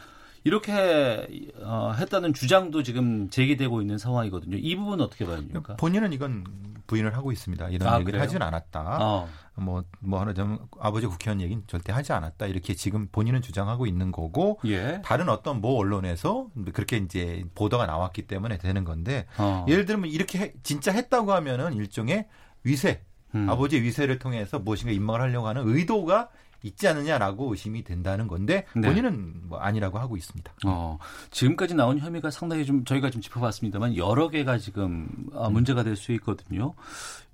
이렇게 0.44 1.50
어, 1.62 1.92
했다는 1.96 2.34
주장도 2.34 2.82
지금 2.82 3.30
제기되고 3.30 3.80
있는 3.80 3.98
상황이거든요. 3.98 4.56
이 4.58 4.76
부분 4.76 5.00
은 5.00 5.04
어떻게 5.04 5.24
봐야 5.24 5.36
됩니까? 5.36 5.76
본인은 5.76 6.12
이건 6.12 6.44
부인을 6.86 7.16
하고 7.16 7.32
있습니다. 7.32 7.68
이런 7.70 7.88
아, 7.88 8.00
얘기를? 8.00 8.20
하진 8.20 8.42
않았다. 8.42 8.98
어. 9.00 9.28
뭐, 9.54 9.84
뭐 10.00 10.20
하자면 10.20 10.58
아버지 10.80 11.06
국회의원 11.06 11.40
얘기는 11.40 11.62
절대 11.66 11.92
하지 11.92 12.12
않았다. 12.12 12.46
이렇게 12.46 12.74
지금 12.74 13.08
본인은 13.12 13.40
주장하고 13.42 13.86
있는 13.86 14.10
거고 14.10 14.58
예. 14.64 15.00
다른 15.04 15.28
어떤 15.28 15.60
모 15.60 15.78
언론에서 15.78 16.48
그렇게 16.72 16.96
이제 16.96 17.44
보도가 17.54 17.86
나왔기 17.86 18.22
때문에 18.26 18.58
되는 18.58 18.84
건데 18.84 19.26
어. 19.38 19.64
예를 19.68 19.84
들면 19.84 20.10
이렇게 20.10 20.38
해- 20.38 20.52
진짜 20.62 20.90
했다고 20.92 21.32
하면은 21.32 21.74
일종의 21.74 22.26
위세, 22.64 23.02
음. 23.34 23.48
아버지의 23.48 23.82
위세를 23.82 24.18
통해서 24.18 24.58
무엇인가 24.58 24.92
임망을 24.92 25.20
하려고 25.20 25.46
하는 25.48 25.62
의도가 25.68 26.28
있지 26.62 26.86
않느냐라고 26.88 27.50
의심이 27.52 27.82
된다는 27.84 28.28
건데 28.28 28.66
네. 28.76 28.88
본인은 28.88 29.48
뭐 29.48 29.58
아니라고 29.58 29.98
하고 29.98 30.16
있습니다. 30.16 30.52
어, 30.66 30.98
지금까지 31.30 31.74
나온 31.74 31.98
혐의가 31.98 32.30
상당히 32.30 32.64
좀 32.64 32.84
저희가 32.84 33.10
좀 33.10 33.20
짚어봤습니다만 33.22 33.96
여러 33.96 34.28
개가 34.28 34.58
지금 34.58 35.08
아, 35.34 35.48
문제가 35.48 35.82
될 35.82 35.96
수 35.96 36.12
있거든요. 36.12 36.74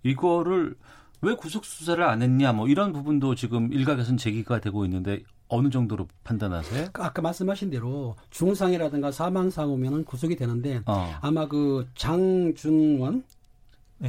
이거를 0.03 0.75
왜 1.21 1.35
구속 1.35 1.65
수사를 1.65 2.03
안 2.05 2.23
했냐 2.23 2.53
뭐 2.53 2.69
이런 2.69 2.93
부분도 2.93 3.35
지금 3.35 3.73
일각에서는 3.73 4.17
제기가 4.19 4.61
되고 4.61 4.85
있는데 4.85 5.23
어느 5.49 5.71
정도로 5.71 6.07
판단하세요? 6.25 6.89
아까 6.93 7.23
말씀하신 7.23 7.71
대로 7.71 8.15
중상이라든가 8.31 9.11
사망사고면은 9.11 10.05
구속이 10.05 10.37
되는데 10.37 10.83
어, 10.87 11.15
아마 11.23 11.49
그 11.49 11.89
장준원, 11.95 13.25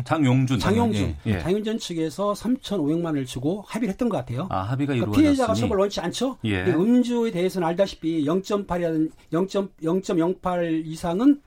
장용준, 0.04 0.60
장용준, 0.60 1.16
예, 1.26 1.32
예. 1.32 1.40
장윤전 1.40 1.80
측에서 1.80 2.34
3,500만 2.34 3.06
원을 3.06 3.26
주고 3.26 3.64
합의를 3.68 3.92
했던 3.92 4.08
것 4.08 4.18
같아요. 4.18 4.48
아 4.50 4.60
합의가 4.62 4.94
그러니까 4.94 5.06
이루어졌으니 5.06 5.24
피해자가 5.24 5.54
처벌 5.56 5.80
원치 5.80 6.00
않죠. 6.00 6.38
예. 6.46 6.66
이 6.68 6.70
음주에 6.70 7.32
대해서는 7.32 7.68
알다시피 7.68 8.24
0.8이라든 8.24 9.10
0.0.08 9.32 10.86
이상은 10.86 11.42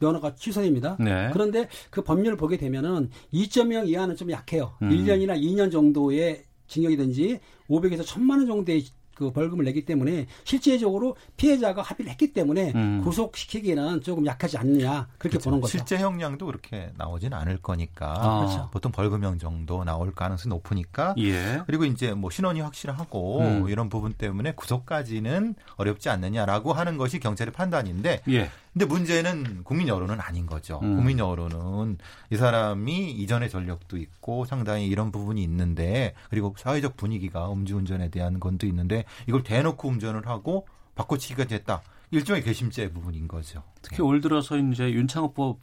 면허가 0.00 0.34
취소됩니다. 0.34 0.96
네. 0.98 1.30
그런데 1.32 1.68
그 1.90 2.02
법률을 2.02 2.36
보게 2.36 2.56
되면은 2.56 3.10
2.0 3.32 3.88
이하는 3.88 4.16
좀 4.16 4.32
약해요. 4.32 4.72
음. 4.82 4.90
1년이나 4.90 5.40
2년 5.40 5.70
정도의 5.70 6.42
징역이든지 6.66 7.38
500에서 7.70 8.04
1000만 8.04 8.30
원 8.30 8.46
정도의 8.46 8.84
그 9.22 9.32
벌금을 9.32 9.64
내기 9.64 9.84
때문에 9.84 10.26
실제적으로 10.44 11.16
피해자가 11.36 11.82
합의를 11.82 12.10
했기 12.10 12.32
때문에 12.32 12.72
음. 12.74 13.00
구속시키기는 13.04 14.02
조금 14.02 14.26
약하지 14.26 14.58
않느냐 14.58 15.08
그렇게 15.18 15.38
보는 15.38 15.60
거죠. 15.60 15.70
실제 15.78 15.96
형량도 15.98 16.46
그렇게 16.46 16.90
나오진 16.96 17.32
않을 17.32 17.58
거니까 17.58 18.14
아. 18.18 18.38
그렇죠. 18.40 18.68
보통 18.72 18.90
벌금형 18.90 19.38
정도 19.38 19.84
나올 19.84 20.12
가능성이 20.12 20.50
높으니까 20.50 21.14
예. 21.18 21.62
그리고 21.66 21.84
이제 21.84 22.12
뭐 22.12 22.30
신원이 22.30 22.60
확실하고 22.60 23.40
음. 23.40 23.68
이런 23.68 23.88
부분 23.88 24.12
때문에 24.12 24.52
구속까지는 24.52 25.54
어렵지 25.76 26.08
않느냐라고 26.08 26.72
하는 26.72 26.96
것이 26.96 27.20
경찰의 27.20 27.52
판단인데 27.52 28.22
예. 28.28 28.50
근데 28.72 28.86
문제는 28.86 29.64
국민 29.64 29.88
여론은 29.88 30.20
아닌 30.20 30.46
거죠. 30.46 30.80
음. 30.82 30.96
국민 30.96 31.18
여론은 31.18 31.98
이 32.30 32.36
사람이 32.36 33.10
이전의 33.10 33.50
전력도 33.50 33.98
있고 33.98 34.46
상당히 34.46 34.86
이런 34.86 35.12
부분이 35.12 35.42
있는데 35.42 36.14
그리고 36.30 36.54
사회적 36.56 36.96
분위기가 36.96 37.52
음주운전에 37.52 38.08
대한 38.08 38.40
건도 38.40 38.66
있는데 38.66 39.04
이걸 39.26 39.42
대놓고 39.42 39.88
운전을 39.88 40.26
하고 40.26 40.66
바꿔치기가 40.94 41.44
됐다. 41.44 41.82
일종의 42.12 42.42
괘씸죄 42.42 42.90
부분인 42.90 43.28
거죠. 43.28 43.62
특히 43.82 44.02
올 44.02 44.20
들어서 44.20 44.56
이제 44.56 44.90
윤창호법 44.90 45.58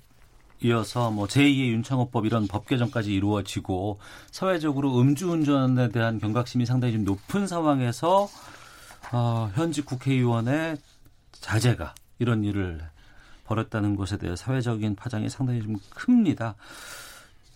이어서 0.61 1.09
뭐 1.09 1.25
제2의 1.25 1.69
윤창호법 1.69 2.25
이런 2.25 2.47
법 2.47 2.67
개정까지 2.67 3.13
이루어지고 3.13 3.99
사회적으로 4.29 4.99
음주운전에 4.99 5.89
대한 5.89 6.19
경각심이 6.19 6.65
상당히 6.65 6.93
좀 6.93 7.05
높은 7.05 7.47
상황에서 7.47 8.27
어, 9.13 9.49
현직 9.55 9.85
국회의원의 9.85 10.77
자제가 11.31 11.95
이런 12.19 12.43
일을 12.43 12.81
벌였다는 13.53 13.95
것에 13.95 14.17
대해 14.17 14.35
사회적인 14.35 14.95
파장이 14.95 15.27
상당히 15.29 15.61
좀 15.63 15.75
큽니다. 15.89 16.55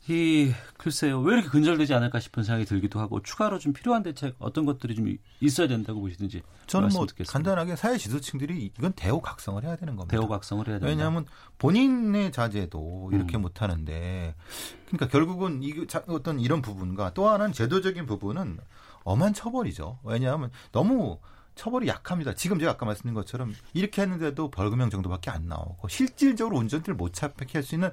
이 0.10 0.52
글쎄요 0.78 1.22
왜 1.22 1.36
이렇게 1.36 1.48
근절되지 1.48 1.94
않을까 1.94 2.20
싶은 2.20 2.44
생각이 2.44 2.66
들기도 2.66 3.00
하고 3.00 3.22
추가로 3.22 3.58
좀 3.60 3.72
필요한 3.72 4.04
대책 4.04 4.36
어떤 4.38 4.66
것들이 4.66 4.96
좀 4.96 5.16
있어야 5.40 5.70
된다고 5.70 6.02
보시든지 6.02 6.42
저는 6.68 6.90
뭐 6.90 7.06
듣겠습니다. 7.06 7.32
간단하게 7.32 7.78
사회 7.78 7.98
지도층들이 7.98 8.72
이건 8.78 8.92
대우각성을 8.94 9.64
해야 9.64 9.78
되는 9.78 9.96
겁니다. 9.96 10.18
대우각성을 10.18 10.68
해야 10.68 10.76
된다. 10.80 10.88
왜냐하면 10.88 11.26
본인의 11.58 12.34
자제도 12.34 13.12
이렇게 13.14 13.38
음. 13.38 13.44
못 13.44 13.62
하는데 13.62 14.36
그러니까 14.88 15.08
결국은 15.08 15.64
이 15.64 15.88
자- 15.88 16.04
어떤 16.08 16.42
이런 16.42 16.62
부분과 16.62 17.14
또 17.14 17.30
하나는 17.30 17.54
제도적인 17.54 18.06
부분은 18.06 18.58
엄한 19.06 19.34
처벌이죠. 19.34 20.00
왜냐하면 20.04 20.52
너무 20.74 21.20
처벌이 21.56 21.88
약합니다. 21.88 22.34
지금 22.36 22.60
제가 22.60 22.72
아까 22.74 22.86
말씀드린 22.86 23.14
것처럼 23.14 23.54
이렇게 23.74 24.02
했는데도 24.02 24.50
벌금형 24.52 24.90
정도밖에 24.90 25.30
안 25.32 25.48
나오고 25.48 25.88
실질적으로 25.90 26.58
운전대를 26.58 26.96
못 26.96 27.14
잡게 27.14 27.46
할 27.54 27.64
수 27.64 27.76
있는 27.76 27.92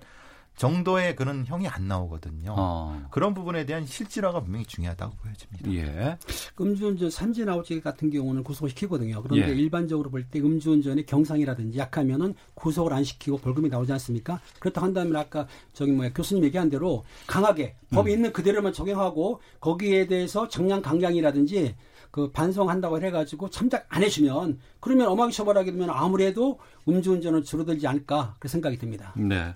정도의 0.56 1.16
그런 1.16 1.46
형이 1.46 1.68
안 1.68 1.88
나오거든요. 1.88 2.54
어. 2.58 3.06
그런 3.10 3.32
부분에 3.32 3.64
대한 3.64 3.86
실질화가 3.86 4.42
분명히 4.42 4.66
중요하다고 4.66 5.14
보여집니다. 5.16 5.72
예. 5.72 6.18
음주운전 6.60 7.08
산진 7.08 7.48
아웃제 7.48 7.80
같은 7.80 8.10
경우는 8.10 8.42
구속을 8.44 8.68
시키거든요. 8.70 9.22
그런데 9.22 9.48
예. 9.48 9.54
일반적으로 9.54 10.10
볼 10.10 10.24
때 10.30 10.38
음주운전의 10.40 11.06
경상이라든지 11.06 11.78
약하면은 11.78 12.34
구속을 12.54 12.92
안 12.92 13.04
시키고 13.04 13.38
벌금이 13.38 13.70
나오지 13.70 13.92
않습니까? 13.92 14.40
그렇다고 14.58 14.86
한다면 14.86 15.16
아까 15.16 15.46
저기 15.72 15.92
뭐야 15.92 16.12
교수님 16.12 16.44
얘기한 16.44 16.68
대로 16.68 17.04
강하게 17.26 17.76
법이 17.90 18.12
있는 18.12 18.30
그대로만 18.32 18.72
적용하고 18.74 19.40
거기에 19.60 20.08
대해서 20.08 20.48
정량 20.48 20.82
강량이라든지 20.82 21.74
그 22.10 22.30
반성한다고 22.32 23.00
해가지고 23.00 23.50
참작 23.50 23.86
안 23.88 24.02
해주면 24.02 24.58
그러면 24.80 25.08
엄하게 25.08 25.32
처벌하게 25.32 25.72
되면 25.72 25.90
아무래도 25.90 26.58
음주운전은 26.88 27.44
줄어들지 27.44 27.86
않을까 27.86 28.34
그 28.38 28.48
생각이 28.48 28.78
듭니다. 28.78 29.12
네. 29.16 29.54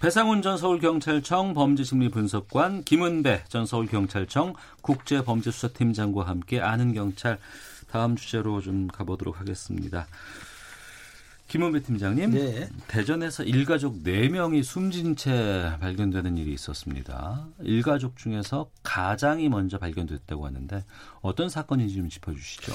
배상훈 0.00 0.42
전 0.42 0.56
서울경찰청 0.56 1.54
범죄심리분석관, 1.54 2.84
김은배 2.84 3.44
전 3.48 3.66
서울경찰청 3.66 4.54
국제범죄수사팀장과 4.82 6.26
함께 6.26 6.60
아는 6.60 6.92
경찰 6.92 7.38
다음 7.90 8.16
주제로 8.16 8.60
좀 8.60 8.88
가보도록 8.88 9.40
하겠습니다. 9.40 10.06
김은배 11.48 11.82
팀장님, 11.82 12.30
네. 12.32 12.68
대전에서 12.88 13.44
일가족 13.44 14.02
4명이 14.02 14.64
숨진 14.64 15.14
채 15.14 15.76
발견되는 15.80 16.36
일이 16.38 16.52
있었습니다. 16.52 17.46
일가족 17.60 18.16
중에서 18.16 18.68
가장이 18.82 19.48
먼저 19.48 19.78
발견됐다고 19.78 20.44
하는데 20.44 20.84
어떤 21.20 21.48
사건인지 21.48 21.94
좀 21.94 22.08
짚어주시죠. 22.08 22.72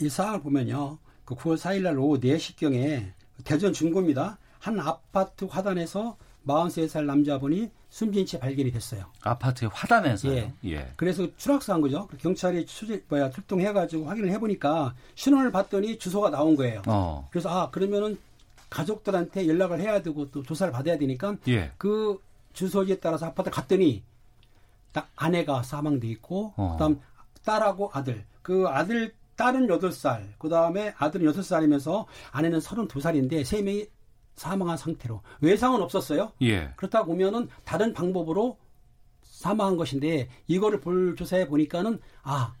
이 0.00 0.08
사항을 0.08 0.40
보면요. 0.40 0.98
그 1.26 1.34
9월 1.34 1.56
4일 1.58 1.82
날 1.82 1.98
오후 1.98 2.18
4시경에 2.18 3.12
대전 3.44 3.72
중구입니다. 3.74 4.38
한 4.58 4.80
아파트 4.80 5.44
화단에서 5.44 6.16
43살 6.46 7.04
남자분이 7.04 7.70
숨진 7.96 8.26
채 8.26 8.38
발견이 8.38 8.70
됐어요. 8.72 9.06
아파트의 9.22 9.70
화단에서요. 9.72 10.32
예. 10.34 10.52
예. 10.66 10.92
그래서 10.96 11.26
추락사한 11.38 11.80
거죠. 11.80 12.06
경찰이 12.20 12.66
추적, 12.66 13.00
뭐야, 13.08 13.30
출동해가지고 13.30 14.04
확인을 14.04 14.30
해보니까 14.32 14.94
신원을 15.14 15.50
봤더니 15.50 15.98
주소가 15.98 16.28
나온 16.28 16.56
거예요. 16.56 16.82
어. 16.86 17.26
그래서 17.30 17.48
아, 17.48 17.70
그러면은 17.70 18.18
가족들한테 18.68 19.48
연락을 19.48 19.80
해야 19.80 20.02
되고 20.02 20.30
또 20.30 20.42
조사를 20.42 20.70
받아야 20.74 20.98
되니까 20.98 21.36
예. 21.48 21.72
그 21.78 22.20
주소지에 22.52 22.96
따라서 22.96 23.24
아파트 23.24 23.48
갔더니 23.48 24.02
딱 24.92 25.08
아내가 25.16 25.62
사망돼 25.62 26.06
있고 26.08 26.52
어. 26.56 26.72
그다음 26.72 27.00
딸하고 27.46 27.92
아들 27.94 28.26
그 28.42 28.66
아들 28.68 29.14
딸은 29.36 29.68
8살 29.68 30.38
그다음에 30.38 30.92
아들은 30.98 31.32
6살이면서 31.32 32.04
아내는 32.32 32.58
32살인데 32.58 33.42
세 33.44 33.62
명이 33.62 33.86
사망한 34.36 34.76
상태로 34.76 35.22
외상은 35.40 35.82
없었어요. 35.82 36.32
예. 36.42 36.72
그렇다 36.76 37.04
보면은 37.04 37.48
다른 37.64 37.92
방법으로 37.92 38.58
사망한 39.22 39.76
것인데 39.76 40.28
이거를 40.46 40.80
볼 40.80 41.16
조사해 41.16 41.48
보니까는 41.48 42.00
아 42.22 42.54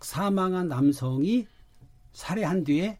사망한 0.00 0.68
남성이 0.68 1.46
살해한 2.12 2.64
뒤에 2.64 2.98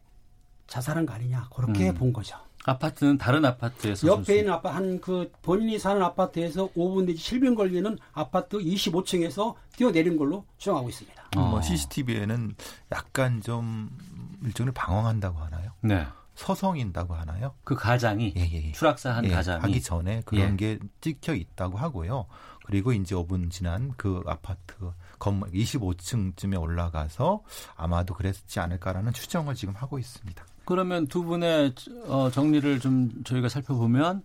자살한 0.67 1.05
거 1.05 1.13
아니냐 1.13 1.49
그렇게 1.55 1.89
음. 1.89 1.95
본 1.95 2.13
거죠. 2.13 2.37
아파트는 2.65 3.19
다른 3.19 3.45
아파트에서 3.45 4.07
옆에 4.07 4.39
있는 4.39 4.51
아파 4.51 4.71
한그 4.75 5.31
본인이 5.43 5.77
사는 5.77 6.01
아파트에서 6.01 6.67
5분 6.69 7.05
내지 7.05 7.19
7분 7.19 7.55
걸리는 7.55 7.97
아파트 8.11 8.57
25층에서 8.57 9.53
뛰어내린 9.75 10.17
걸로 10.17 10.45
추정하고 10.57 10.89
있습니다. 10.89 11.29
어. 11.37 11.41
뭐 11.41 11.61
CCTV에는 11.61 12.55
약간 12.91 13.41
좀 13.41 13.95
일종의 14.43 14.73
방황한다고 14.73 15.37
하나요? 15.37 15.73
네. 15.81 16.07
서성인다고 16.35 17.15
하나요? 17.15 17.53
그 17.63 17.75
가장이 17.75 18.33
예, 18.37 18.41
예, 18.41 18.67
예. 18.67 18.71
추락사한 18.73 19.25
예, 19.25 19.29
가장이 19.29 19.61
하기 19.61 19.81
전에 19.81 20.21
그런 20.25 20.53
예. 20.53 20.55
게 20.55 20.79
찍혀 21.01 21.33
있다고 21.33 21.77
하고요. 21.77 22.27
그리고 22.65 22.93
이제 22.93 23.15
5분 23.15 23.51
지난 23.51 23.93
그 23.95 24.21
아파트 24.25 24.91
건물 25.19 25.51
25층쯤에 25.51 26.59
올라가서 26.59 27.43
아마도 27.75 28.13
그랬지 28.13 28.59
않을까라는 28.59 29.13
추정을 29.13 29.55
지금 29.55 29.75
하고 29.75 29.99
있습니다. 29.99 30.45
그러면 30.65 31.07
두 31.07 31.23
분의 31.23 31.73
어, 32.07 32.29
정리를 32.31 32.79
좀 32.79 33.23
저희가 33.23 33.49
살펴보면 33.49 34.23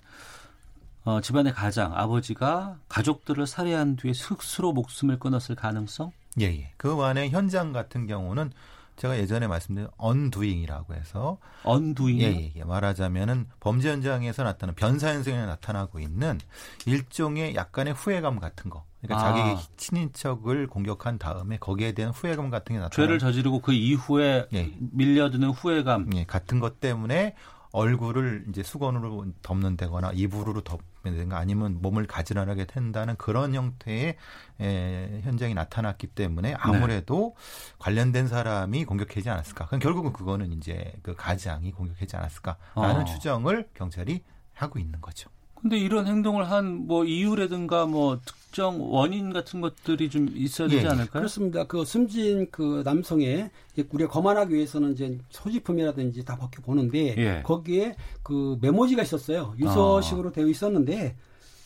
어, 1.04 1.20
집안의 1.20 1.52
가장 1.52 1.94
아버지가 1.94 2.78
가족들을 2.88 3.46
살해한 3.46 3.96
뒤에 3.96 4.12
스스로 4.14 4.72
목숨을 4.72 5.18
끊었을 5.18 5.54
가능성? 5.54 6.12
예, 6.40 6.46
예. 6.46 6.72
그 6.76 6.92
안에 6.92 7.30
현장 7.30 7.72
같은 7.72 8.06
경우는 8.06 8.52
제가 9.00 9.16
예전에 9.16 9.46
말씀드린 9.46 9.88
언두잉이라고 9.96 10.92
해서 10.92 11.38
언두잉. 11.64 12.20
예, 12.20 12.24
예, 12.26 12.52
예. 12.54 12.64
말하자면은 12.64 13.46
범죄 13.58 13.90
현장에서 13.90 14.44
나타나는 14.44 14.74
변사 14.74 15.08
현상이 15.08 15.38
나타나고 15.38 16.00
있는 16.00 16.38
일종의 16.84 17.54
약간의 17.54 17.94
후회감 17.94 18.38
같은 18.38 18.68
거. 18.68 18.84
그러니까 19.00 19.26
아. 19.26 19.34
자기 19.34 19.68
친인척을 19.78 20.66
공격한 20.66 21.16
다음에 21.16 21.56
거기에 21.56 21.92
대한 21.92 22.12
후회감 22.12 22.50
같은 22.50 22.74
게 22.74 22.80
나타나는 22.80 22.90
죄를 22.90 23.18
저지르고 23.18 23.60
그 23.60 23.72
이후에 23.72 24.46
예. 24.52 24.70
밀려드는 24.78 25.48
후회감. 25.48 26.10
예, 26.16 26.24
같은 26.24 26.60
것 26.60 26.78
때문에 26.80 27.36
얼굴을 27.72 28.44
이제 28.50 28.62
수건으로 28.62 29.28
덮는다거나 29.40 30.12
이불으로 30.12 30.60
덮 30.60 30.80
는다거나 31.04 31.36
아니면 31.38 31.78
몸을 31.80 32.06
가지런하게 32.06 32.66
된다는 32.66 33.16
그런 33.16 33.54
형태의 33.54 34.16
에, 34.60 35.20
현장이 35.22 35.54
나타났기 35.54 36.08
때문에 36.08 36.54
아무래도 36.58 37.34
관련된 37.78 38.28
사람이 38.28 38.84
공격하지 38.84 39.28
않았을까. 39.30 39.66
그럼 39.66 39.80
결국은 39.80 40.12
그거는 40.12 40.52
이제 40.52 40.92
그 41.02 41.14
가장이 41.16 41.72
공격하지 41.72 42.16
않았을까라는 42.16 43.02
어. 43.02 43.04
추정을 43.04 43.68
경찰이 43.74 44.22
하고 44.54 44.78
있는 44.78 45.00
거죠. 45.00 45.30
근데 45.54 45.76
이런 45.78 46.06
행동을 46.06 46.50
한 46.50 46.86
뭐 46.86 47.04
이유라든가 47.04 47.86
뭐 47.86 48.18
특정 48.50 48.92
원인 48.92 49.32
같은 49.32 49.60
것들이 49.60 50.10
좀 50.10 50.28
있어야 50.34 50.68
되지 50.68 50.82
예, 50.82 50.84
예. 50.84 50.88
않을까요? 50.88 51.20
그렇습니다. 51.20 51.64
그 51.64 51.84
숨진 51.84 52.50
그 52.50 52.82
남성의 52.84 53.50
우리가 53.90 54.10
거만하기 54.10 54.52
위해서는 54.52 54.92
이제 54.92 55.18
소지품이라든지 55.30 56.24
다 56.24 56.36
벗겨 56.36 56.60
보는데 56.60 57.14
예. 57.16 57.42
거기에 57.44 57.96
그 58.22 58.58
메모지가 58.60 59.02
있었어요. 59.02 59.54
유서식으로 59.58 60.32
되어 60.32 60.48
있었는데 60.48 61.16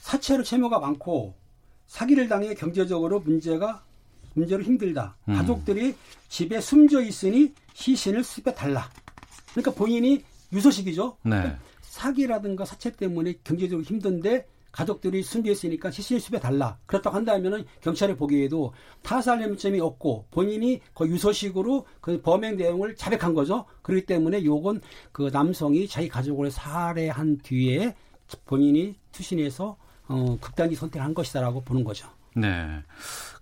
사체로 0.01 0.43
채모가 0.43 0.79
많고 0.79 1.35
사기를 1.87 2.29
당해 2.29 2.55
경제적으로 2.55 3.21
문제가 3.21 3.83
문제로 4.35 4.63
힘들다. 4.63 5.17
음. 5.29 5.35
가족들이 5.35 5.95
집에 6.29 6.61
숨져 6.61 7.03
있으니 7.03 7.55
시신을 7.73 8.25
수입해 8.25 8.55
달라. 8.55 8.91
그러니까 9.53 9.73
본인이 9.73 10.23
유서식이죠. 10.53 11.17
네. 11.23 11.57
사기라든가 11.83 12.65
사채 12.65 12.93
때문에 12.93 13.35
경제적으로 13.43 13.85
힘든데 13.85 14.47
가족들이 14.75 15.23
숨겨있으니까 15.23 15.91
시신을 15.93 16.21
수배 16.21 16.41
달라. 16.41 16.77
그렇다고 16.87 17.15
한다면은 17.15 17.65
경찰이 17.81 18.17
보기에도 18.17 18.75
타살 19.03 19.41
혐의점이 19.41 19.81
없고 19.81 20.27
본인이 20.33 20.81
그 20.95 21.07
유서식으로 21.07 21.87
그 22.01 22.21
범행 22.21 22.57
내용을 22.57 22.97
자백한 22.97 23.35
거죠. 23.35 23.67
그렇기 23.83 24.07
때문에 24.07 24.45
요건 24.45 24.81
그 25.13 25.31
남성이 25.33 25.87
자기 25.87 26.09
가족을 26.09 26.51
살해한 26.51 27.39
뒤에 27.39 27.95
본인이 28.47 28.97
투신해서 29.13 29.77
어, 30.09 30.39
극단지 30.41 30.75
선택을 30.75 31.05
한 31.05 31.15
것이다라고 31.15 31.63
보는 31.63 31.85
거죠. 31.85 32.09
네. 32.35 32.83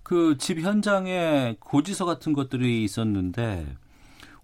그 0.03 0.37
집 0.39 0.61
현장에 0.61 1.57
고지서 1.61 2.05
같은 2.05 2.35
것들이 2.35 2.85
있었는데 2.85 3.67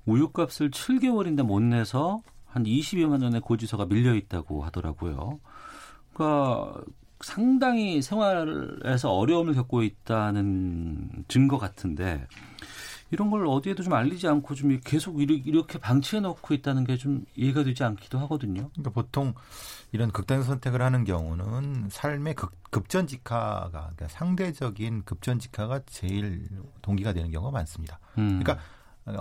우유값을 0.07 0.71
7개월인데 0.71 1.43
못 1.43 1.61
내서 1.61 2.23
한 2.47 2.65
20여만 2.65 3.23
원의 3.23 3.43
고지서가 3.43 3.85
밀려 3.87 4.15
있다고 4.15 4.65
하더라고요. 4.65 5.39
그러니까 6.23 6.81
상당히 7.21 8.03
생활에서 8.03 9.13
어려움을 9.13 9.55
겪고 9.55 9.83
있다는 9.85 11.25
증거 11.29 11.59
같은데 11.59 12.27
이런 13.11 13.31
걸 13.31 13.47
어디에도 13.47 13.83
좀 13.83 13.95
알리지 13.95 14.29
않고 14.29 14.55
좀 14.55 14.79
계속 14.85 15.19
이렇게- 15.21 15.79
방치해 15.79 16.21
놓고 16.21 16.53
있다는 16.55 16.85
게 16.85 16.97
좀 16.99 17.25
이해가 17.37 17.65
되지 17.65 17.83
않기도 17.85 18.19
하거든요. 18.21 18.69
그러니까 18.73 18.91
보통 18.91 19.33
이런 19.93 20.11
극단 20.11 20.43
선택을 20.43 20.83
하는 20.83 21.05
경우는 21.05 21.89
삶의 21.91 22.35
급, 22.35 22.53
급전직하가 22.71 23.71
그러니까 23.71 24.09
상대적인 24.09 25.05
급전직하가 25.05 25.81
제일 25.87 26.47
동기가 26.83 27.13
되는 27.15 27.31
경우가 27.31 27.51
많습니다. 27.53 27.99
음. 28.19 28.41
그러니까 28.43 28.59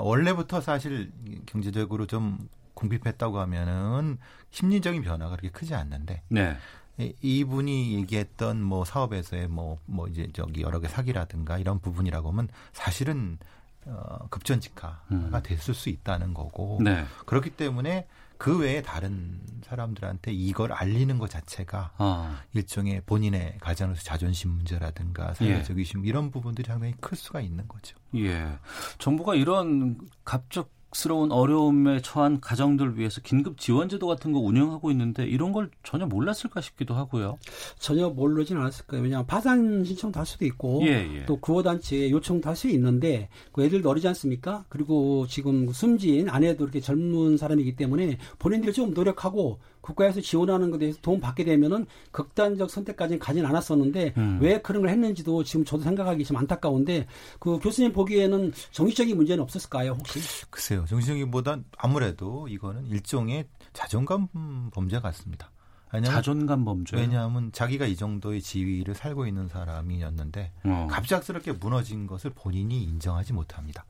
원래부터 0.03 0.59
사실 0.59 1.11
경제적으로 1.45 2.05
좀 2.07 2.49
궁핍했다고 2.73 3.39
하면은 3.39 4.17
심리적인 4.51 5.01
변화가 5.01 5.31
그렇게 5.37 5.49
크지 5.49 5.73
않는데 5.73 6.21
네. 6.27 6.57
이- 6.99 7.13
이분이 7.21 7.93
얘기했던 7.95 8.61
뭐 8.61 8.85
사업에서의 8.85 9.47
뭐, 9.47 9.77
뭐 9.85 10.07
이제 10.07 10.27
저기 10.33 10.61
여러 10.61 10.79
개 10.79 10.87
사기라든가 10.87 11.57
이런 11.57 11.79
부분이라고 11.79 12.29
하면 12.31 12.47
사실은 12.73 13.37
어, 13.85 14.27
급전직하가 14.29 15.01
음. 15.11 15.31
됐을 15.43 15.73
수 15.73 15.89
있다는 15.89 16.33
거고 16.33 16.79
네. 16.83 17.05
그렇기 17.25 17.51
때문에 17.51 18.07
그 18.37 18.59
외에 18.59 18.81
다른 18.81 19.39
사람들한테 19.63 20.31
이걸 20.33 20.71
알리는 20.73 21.17
것 21.17 21.29
자체가 21.29 21.93
아. 21.97 22.41
일종의 22.53 23.01
본인의 23.05 23.57
가정에서 23.61 24.01
자존심 24.03 24.51
문제라든가 24.51 25.33
사회적 25.35 25.77
의심 25.77 26.05
이런 26.05 26.29
부분들이 26.31 26.67
상당히 26.67 26.93
클 26.99 27.17
수가 27.17 27.39
있는 27.41 27.67
거죠. 27.67 27.97
예. 28.15 28.59
정부가 28.99 29.33
이런 29.35 29.97
갑작 30.23 30.69
스러운 30.93 31.31
어려움에 31.31 32.01
처한 32.01 32.39
가정들 32.39 32.97
위해서 32.97 33.21
긴급 33.21 33.59
지원제도 33.59 34.07
같은 34.07 34.31
거 34.31 34.39
운영하고 34.39 34.89
있는데 34.91 35.25
이런 35.25 35.51
걸 35.51 35.69
전혀 35.83 36.05
몰랐을까 36.05 36.61
싶기도 36.61 36.93
하고요. 36.93 37.37
전혀 37.77 38.09
모르진 38.09 38.57
않았을 38.57 38.85
거예요. 38.85 39.03
왜냐하면 39.03 39.27
파산 39.27 39.83
신청도 39.83 40.19
할 40.19 40.25
수도 40.25 40.45
있고 40.45 40.81
예, 40.83 41.07
예. 41.13 41.25
또 41.25 41.37
구호단체에 41.37 42.09
요청도 42.09 42.47
할수 42.49 42.69
있는데 42.69 43.29
그 43.51 43.63
애들도 43.63 43.89
어리지 43.89 44.07
않습니까? 44.07 44.65
그리고 44.69 45.27
지금 45.27 45.71
숨진 45.71 46.29
아내도 46.29 46.63
이렇게 46.63 46.79
젊은 46.79 47.37
사람이기 47.37 47.75
때문에 47.75 48.17
본인들이 48.39 48.73
좀 48.73 48.93
노력하고 48.93 49.59
국가에서 49.87 50.19
지원하는 50.19 50.69
것에 50.69 50.79
대해서 50.79 50.99
도움 51.01 51.19
받게 51.19 51.45
되면은 51.45 51.85
극단적 52.11 52.69
선택까지는 52.69 53.19
가진 53.19 53.45
않았었는데 53.45 54.13
음. 54.17 54.39
왜 54.41 54.61
그런 54.61 54.81
걸 54.81 54.91
했는지도 54.91 55.43
지금 55.43 55.63
저도 55.63 55.83
생각하기 55.83 56.25
좀 56.25 56.37
안타까운데 56.37 57.07
그 57.39 57.57
교수님 57.59 57.93
보기에는 57.93 58.51
정치적인 58.71 59.15
문제는 59.15 59.41
없었을까요 59.43 59.91
혹시? 59.91 60.19
글쎄요. 60.49 60.85
정신적이보단 60.85 61.65
아무래도 61.77 62.47
이거는 62.49 62.85
일종의 62.87 63.47
자존감 63.73 64.27
범죄 64.71 64.99
같습니다. 64.99 65.51
왜냐하면, 65.93 66.15
자존감 66.17 66.65
범죄. 66.65 66.97
왜냐하면 66.97 67.51
자기가 67.53 67.85
이 67.85 67.95
정도의 67.95 68.41
지위를 68.41 68.93
살고 68.93 69.25
있는 69.25 69.47
사람이었는데 69.47 70.51
어. 70.65 70.87
갑작스럽게 70.89 71.53
무너진 71.53 72.07
것을 72.07 72.31
본인이 72.31 72.83
인정하지 72.83 73.31
못합니다. 73.31 73.85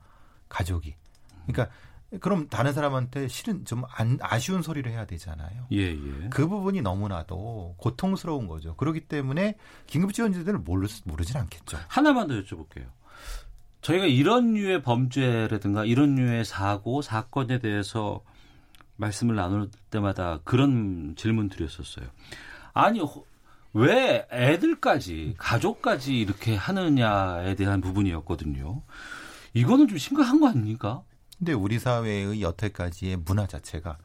가족이. 0.47 0.93
그러니까 1.47 1.73
그럼 2.21 2.47
다른 2.47 2.71
사람한테 2.73 3.27
실은 3.27 3.65
좀 3.65 3.83
안, 3.89 4.17
아쉬운 4.21 4.61
소리를 4.61 4.89
해야 4.89 5.05
되잖아요. 5.05 5.67
예, 5.73 5.91
예. 5.91 6.29
그 6.29 6.47
부분이 6.47 6.81
너무나도 6.81 7.75
고통스러운 7.77 8.47
거죠. 8.47 8.75
그렇기 8.75 9.01
때문에 9.01 9.55
긴급지원제도를 9.87 10.59
모르, 10.59 10.87
모르진 11.03 11.35
않겠죠. 11.37 11.77
하나만 11.89 12.27
더 12.27 12.35
여쭤볼게요. 12.41 12.85
저희가 13.81 14.05
이런 14.05 14.53
류의 14.53 14.81
범죄라든가 14.83 15.85
이런 15.85 16.15
류의 16.15 16.45
사고, 16.45 17.01
사건에 17.01 17.59
대해서 17.59 18.21
말씀을 18.95 19.35
나눌 19.35 19.69
때마다 19.89 20.39
그런 20.43 21.13
질문 21.17 21.49
드렸었어요. 21.49 22.07
아니, 22.73 22.99
호- 23.01 23.25
왜 23.73 24.25
애들까지, 24.31 25.35
가족까지 25.37 26.17
이렇게 26.17 26.55
하느냐에 26.55 27.55
대한 27.55 27.81
부분이었거든요. 27.81 28.81
이거는 29.53 29.87
좀 29.87 29.97
심각한 29.97 30.39
거 30.39 30.47
아닙니까? 30.49 31.03
근데 31.37 31.53
우리 31.53 31.79
사회의 31.79 32.41
여태까지의 32.41 33.17
문화 33.17 33.45
자체가 33.47 33.97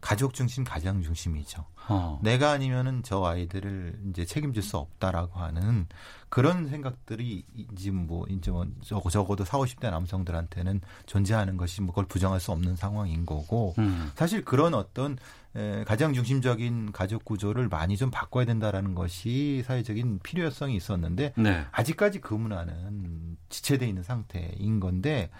가족 0.00 0.32
중심, 0.32 0.62
가장 0.62 1.02
중심이죠. 1.02 1.64
어. 1.88 2.20
내가 2.22 2.52
아니면은 2.52 3.02
저 3.02 3.24
아이들을 3.24 3.98
이제 4.10 4.24
책임질 4.24 4.62
수 4.62 4.76
없다라고 4.76 5.40
하는 5.40 5.86
그런 6.28 6.68
생각들이 6.68 7.44
이제 7.54 7.90
뭐 7.90 8.24
이제 8.28 8.50
뭐 8.52 8.64
적어- 8.84 9.10
적어도 9.10 9.44
4, 9.44 9.58
50대 9.58 9.90
남성들한테는 9.90 10.82
존재하는 11.06 11.56
것이 11.56 11.80
뭐 11.80 11.88
그걸 11.92 12.06
부정할 12.06 12.38
수 12.38 12.52
없는 12.52 12.76
상황인 12.76 13.26
거고 13.26 13.74
음. 13.78 14.12
사실 14.14 14.44
그런 14.44 14.74
어떤 14.74 15.16
에, 15.56 15.82
가장 15.84 16.12
중심적인 16.14 16.92
가족 16.92 17.24
구조를 17.24 17.68
많이 17.68 17.96
좀 17.96 18.10
바꿔야 18.12 18.44
된다라는 18.44 18.94
것이 18.94 19.64
사회적인 19.66 20.20
필요성이 20.22 20.76
있었는데 20.76 21.32
네. 21.36 21.66
아직까지 21.72 22.20
그 22.20 22.34
문화는 22.34 23.36
지체돼 23.48 23.88
있는 23.88 24.02
상태인 24.04 24.78
건데 24.78 25.30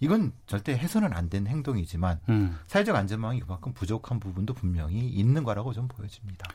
이건 0.00 0.32
절대 0.46 0.72
해서는 0.72 1.12
안 1.12 1.28
되는 1.28 1.50
행동이지만 1.50 2.20
음. 2.30 2.58
사회적 2.66 2.96
안전망이 2.96 3.40
그만큼 3.40 3.72
부족한 3.72 4.18
부분도 4.18 4.54
분명히 4.54 5.06
있는 5.06 5.44
거라고 5.44 5.72
좀 5.72 5.88
보여집니다. 5.88 6.46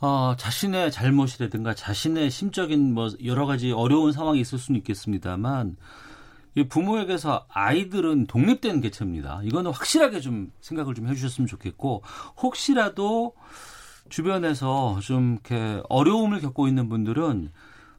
어, 0.00 0.34
자신의 0.38 0.92
잘못이라든가 0.92 1.74
자신의 1.74 2.30
심적인 2.30 2.94
뭐 2.94 3.08
여러 3.24 3.46
가지 3.46 3.72
어려운 3.72 4.12
상황이 4.12 4.40
있을 4.40 4.58
수는 4.58 4.78
있겠습니다만 4.78 5.76
이 6.54 6.68
부모에게서 6.68 7.46
아이들은 7.48 8.26
독립된 8.26 8.80
개체입니다. 8.80 9.40
이거는 9.42 9.72
확실하게 9.72 10.20
좀 10.20 10.52
생각을 10.60 10.94
좀 10.94 11.08
해주셨으면 11.08 11.46
좋겠고 11.48 12.02
혹시라도 12.40 13.34
주변에서 14.08 15.00
좀 15.00 15.34
이렇게 15.34 15.82
어려움을 15.88 16.40
겪고 16.40 16.68
있는 16.68 16.88
분들은 16.88 17.50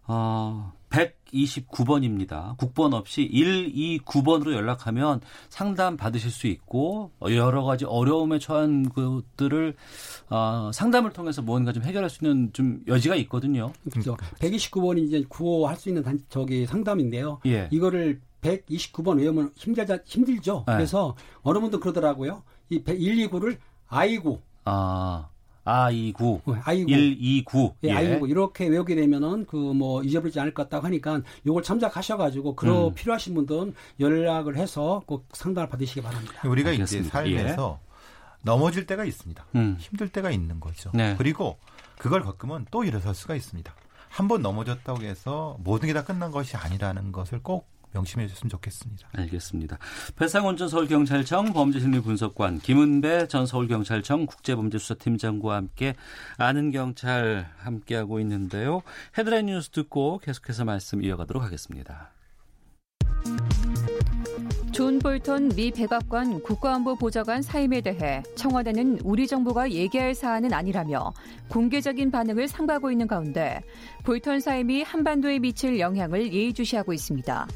어 0.08 0.74
129번입니다. 0.90 2.58
국번 2.58 2.94
없이 2.94 3.30
129번으로 3.32 4.54
연락하면 4.54 5.22
상담 5.50 5.98
받으실 5.98 6.32
수 6.32 6.48
있고 6.48 7.12
여러 7.22 7.64
가지 7.64 7.86
어려움에 7.86 8.40
처한 8.40 8.90
것들을 8.90 9.76
어, 10.30 10.72
상담을 10.74 11.12
통해서 11.12 11.42
뭔가 11.42 11.72
좀 11.72 11.84
해결할 11.84 12.10
수 12.10 12.26
있는 12.26 12.52
좀 12.54 12.82
여지가 12.88 13.16
있거든요. 13.16 13.72
그렇죠. 13.92 14.18
129번이 14.40 15.06
이제 15.06 15.24
구호할 15.28 15.76
수 15.76 15.90
있는 15.90 16.04
단, 16.04 16.20
저기 16.30 16.66
상담인데요. 16.66 17.40
예. 17.46 17.70
이거를 17.72 18.22
129번 18.42 19.20
외우면 19.20 19.52
힘들자 19.56 20.00
힘들죠. 20.06 20.64
네. 20.68 20.74
그래서 20.76 21.16
어느 21.42 21.60
분도 21.60 21.80
그러더라고요. 21.80 22.44
이 22.70 22.84
129를 22.84 23.58
아이고, 23.88 24.42
아, 24.66 25.30
아이구, 25.66 26.42
어, 26.46 26.56
아이고, 26.64 26.88
129. 26.90 27.76
예, 27.84 27.92
아이고 27.92 28.28
이렇게 28.28 28.68
외우게 28.68 28.96
되면은 28.96 29.46
그 29.46 29.58
뭐 29.74 30.02
잊어버리지 30.04 30.40
않을 30.40 30.54
것 30.54 30.64
같다고 30.64 30.86
하니까 30.88 31.22
요걸 31.46 31.62
참작하셔가지고 31.64 32.56
그러 32.56 32.88
음. 32.88 32.94
필요하신 32.94 33.36
분들은 33.36 33.74
연락을 34.00 34.58
해서 34.58 35.04
꼭 35.06 35.28
상담을 35.34 35.70
받으시기 35.70 36.02
바랍니다. 36.02 36.42
우리가 36.48 36.72
이제 36.72 36.82
알겠습니다. 36.82 37.10
삶에서 37.12 37.80
넘어질 38.42 38.86
때가 38.88 39.06
있습니다. 39.06 39.46
음. 39.56 39.78
힘들 39.80 40.10
때가 40.10 40.32
있는 40.32 40.60
거죠. 40.60 40.92
네. 40.94 41.16
그리고 41.18 41.58
그걸 41.98 42.24
겪으면 42.24 42.66
또 42.72 42.84
일어설 42.84 43.14
수가 43.14 43.36
있습니다. 43.36 43.74
한번 44.10 44.42
넘어졌다고 44.42 45.04
해서 45.04 45.58
모든 45.60 45.88
게 45.88 45.94
다 45.94 46.04
끝난 46.04 46.32
것이 46.32 46.58
아니라는 46.58 47.12
것을 47.12 47.42
꼭 47.44 47.68
명심해 47.94 48.28
주셨으면 48.28 48.50
좋겠습니다. 48.50 49.08
알겠습니다. 49.14 49.78
배상원 50.16 50.58
전 50.58 50.70
서울경찰청 50.70 51.54
범죄심리 51.54 52.02
분석관, 52.02 52.60
김은배 52.60 53.28
전 53.28 53.46
서울경찰청 53.46 54.26
국제범죄수사팀장과 54.26 55.56
함께 55.56 55.96
아는 56.38 56.72
경찰 56.72 57.50
함께하고 57.58 58.20
있는데요. 58.20 58.82
헤드라인 59.18 59.48
뉴스 59.48 59.70
듣고 59.70 60.20
계속해서 60.20 60.66
말씀 60.66 61.04
이어가도록 61.04 61.44
하겠습니다. 61.44 62.12
존 64.72 65.00
볼턴 65.00 65.50
미 65.50 65.72
백악관 65.72 66.42
국가안보 66.42 66.96
보좌관 66.96 67.42
사임에 67.42 67.82
대해 67.82 68.24
청와대는 68.36 69.00
우리 69.04 69.28
정부가 69.28 69.72
얘기할 69.72 70.16
사안은 70.16 70.54
아니라며 70.54 71.12
공개적인 71.50 72.12
반응을 72.12 72.48
삼가고 72.48 72.90
있는 72.90 73.06
가운데 73.06 73.62
볼턴 74.06 74.40
사임이 74.40 74.84
한반도에 74.84 75.40
미칠 75.40 75.80
영향을 75.80 76.32
예의주시하고 76.32 76.94
있습니다. 76.94 77.48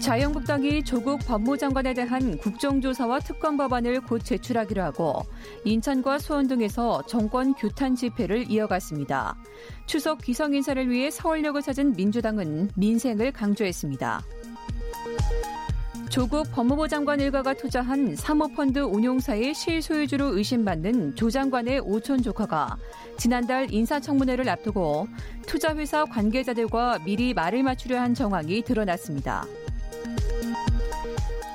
자유한국당이 0.00 0.82
조국 0.82 1.20
법무장관에 1.26 1.92
대한 1.92 2.38
국정조사와 2.38 3.20
특검 3.20 3.58
법안을 3.58 4.00
곧 4.00 4.24
제출하기로 4.24 4.82
하고 4.82 5.22
인천과 5.64 6.18
수원 6.18 6.48
등에서 6.48 7.02
정권 7.06 7.52
규탄 7.54 7.94
집회를 7.94 8.50
이어갔습니다. 8.50 9.36
추석 9.84 10.22
귀성 10.22 10.54
인사를 10.54 10.88
위해 10.88 11.10
서울역을 11.10 11.60
찾은 11.60 11.96
민주당은 11.96 12.70
민생을 12.76 13.32
강조했습니다. 13.32 14.22
조국 16.08 16.50
법무부 16.50 16.88
장관 16.88 17.20
일가가 17.20 17.54
투자한 17.54 18.16
사모펀드 18.16 18.80
운용사의 18.80 19.54
실소유주로 19.54 20.36
의심받는 20.36 21.14
조 21.14 21.30
장관의 21.30 21.80
오촌 21.80 22.22
조카가 22.22 22.76
지난달 23.16 23.72
인사청문회를 23.72 24.48
앞두고 24.48 25.06
투자회사 25.46 26.06
관계자들과 26.06 27.00
미리 27.04 27.32
말을 27.32 27.62
맞추려 27.62 28.00
한 28.00 28.14
정황이 28.14 28.62
드러났습니다. 28.62 29.44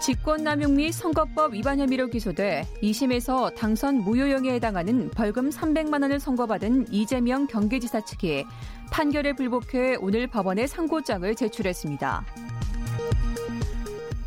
직권남용 0.05 0.75
및 0.75 0.91
선거법 0.91 1.55
위반 1.55 1.79
혐의로 1.79 2.05
기소돼 2.05 2.67
2심에서 2.83 3.55
당선 3.55 4.03
무효형에 4.03 4.51
해당하는 4.53 5.09
벌금 5.09 5.49
300만 5.49 6.03
원을 6.03 6.19
선고받은 6.19 6.93
이재명 6.93 7.47
경기지사 7.47 8.01
측이 8.01 8.45
판결에 8.91 9.33
불복해 9.33 9.95
오늘 9.99 10.27
법원에 10.27 10.67
상고장을 10.67 11.33
제출했습니다. 11.33 12.23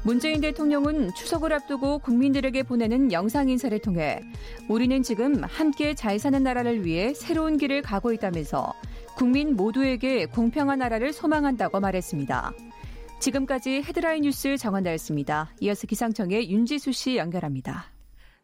문재인 0.02 0.40
대통령은 0.40 1.14
추석을 1.14 1.52
앞두고 1.52 2.00
국민들에게 2.00 2.64
보내는 2.64 3.12
영상 3.12 3.48
인사를 3.48 3.78
통해 3.78 4.20
우리는 4.66 5.00
지금 5.04 5.44
함께 5.44 5.94
잘 5.94 6.18
사는 6.18 6.42
나라를 6.42 6.84
위해 6.84 7.14
새로운 7.14 7.56
길을 7.56 7.82
가고 7.82 8.12
있다면서 8.12 8.74
국민 9.14 9.54
모두에게 9.54 10.26
공평한 10.26 10.80
나라를 10.80 11.12
소망한다고 11.12 11.78
말했습니다. 11.78 12.52
지금까지 13.20 13.82
헤드라인 13.82 14.22
뉴스 14.22 14.56
정한다였습니다. 14.56 15.52
이어서 15.60 15.86
기상청의 15.86 16.50
윤지수 16.50 16.92
씨 16.92 17.16
연결합니다. 17.16 17.92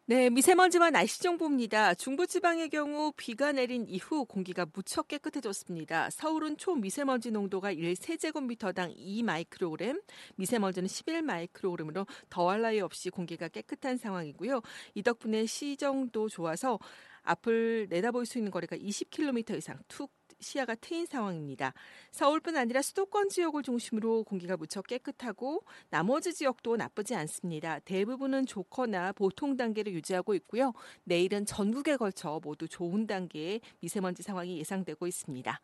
네, 0.07 0.29
미세먼지와 0.29 0.91
날씨 0.91 1.19
정보입니다. 1.23 1.95
중부지방의 1.95 2.69
경우 2.69 3.11
비가 3.17 3.51
내린 3.51 3.87
이후 3.87 4.25
공기가 4.25 4.67
무척 4.71 5.07
깨끗해졌습니다. 5.07 6.11
서울은 6.11 6.57
초미세먼지 6.57 7.31
농도가 7.31 7.73
1세제곱미터당 7.73 8.93
2 8.95 9.23
마이크로그램, 9.23 9.99
미세먼지는 10.35 10.87
11 10.87 11.23
마이크로그램으로 11.23 12.05
더할 12.29 12.61
나위 12.61 12.81
없이 12.81 13.09
공기가 13.09 13.47
깨끗한 13.47 13.97
상황이고요. 13.97 14.61
이 14.93 15.01
덕분에 15.01 15.47
시정도 15.47 16.29
좋아서 16.29 16.77
앞을 17.23 17.87
내다볼 17.89 18.27
수 18.27 18.37
있는 18.37 18.51
거리가 18.51 18.75
20km 18.75 19.57
이상 19.57 19.79
툭 19.87 20.11
시야가 20.39 20.75
트인 20.75 21.05
상황입니다. 21.05 21.73
서울뿐 22.11 22.57
아니라 22.57 22.81
수도권 22.81 23.29
지역을 23.29 23.63
중심으로 23.63 24.23
공기가 24.23 24.57
무척 24.57 24.87
깨끗하고 24.87 25.63
나머지 25.89 26.33
지역도 26.33 26.75
나쁘지 26.77 27.15
않습니다. 27.15 27.79
대부분은 27.79 28.45
좋거나 28.45 29.13
보통 29.13 29.57
단계를 29.57 29.93
유지하고 29.93 30.33
있고요. 30.35 30.73
내일은 31.03 31.45
전국에 31.45 31.97
걸쳐 31.97 32.39
모두 32.43 32.67
좋은 32.67 33.07
단계의 33.07 33.61
미세먼지 33.79 34.23
상황이 34.23 34.57
예상되고 34.59 35.07
있습니다. 35.07 35.59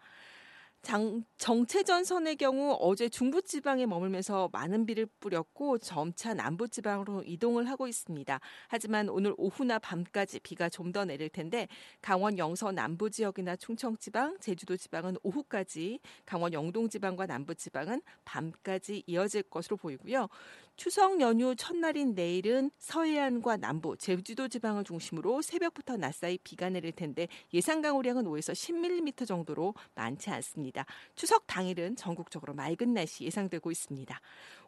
장, 0.82 1.24
정체전 1.38 2.04
선의 2.06 2.36
경우 2.36 2.76
어제 2.80 3.08
중부지방에 3.08 3.86
머물면서 3.86 4.50
많은 4.52 4.88
비를 4.88 5.06
뿌렸고 5.20 5.78
점차 5.78 6.34
남부지방으로 6.34 7.24
이동을 7.24 7.70
하고 7.70 7.88
있습니다. 7.88 8.39
하지만 8.67 9.08
오늘 9.10 9.34
오후나 9.38 9.78
밤까지 9.80 10.39
비가 10.39 10.70
좀 10.70 10.91
더 10.91 11.06
내릴 11.06 11.30
텐데 11.30 11.70
강원 12.02 12.38
영서 12.38 12.72
남부 12.74 13.10
지역이나 13.10 13.56
충청 13.56 13.96
지방, 13.98 14.38
제주도 14.41 14.76
지방은 14.76 15.15
오후까지, 15.24 16.00
강원 16.26 16.52
영동 16.52 16.89
지방과 16.89 17.28
남부 17.28 17.56
지방은 17.56 18.02
밤까지 18.26 19.04
이어질 19.06 19.44
것으로 19.44 19.78
보이고요. 19.78 20.28
추석 20.75 21.21
연휴 21.21 21.55
첫날인 21.55 22.15
내일은 22.15 22.71
서해안과 22.79 23.57
남부, 23.57 23.95
제주도 23.97 24.47
지방을 24.47 24.84
중심으로 24.84 25.41
새벽부터 25.41 25.97
낮사이 25.97 26.39
비가 26.39 26.69
내릴 26.69 26.91
텐데 26.91 27.27
예상 27.53 27.81
강우량은 27.81 28.23
5에서 28.25 28.53
10mm 28.53 29.27
정도로 29.27 29.75
많지 29.93 30.29
않습니다. 30.31 30.86
추석 31.15 31.45
당일은 31.45 31.95
전국적으로 31.95 32.53
맑은 32.53 32.93
날씨 32.93 33.25
예상되고 33.25 33.69
있습니다. 33.69 34.19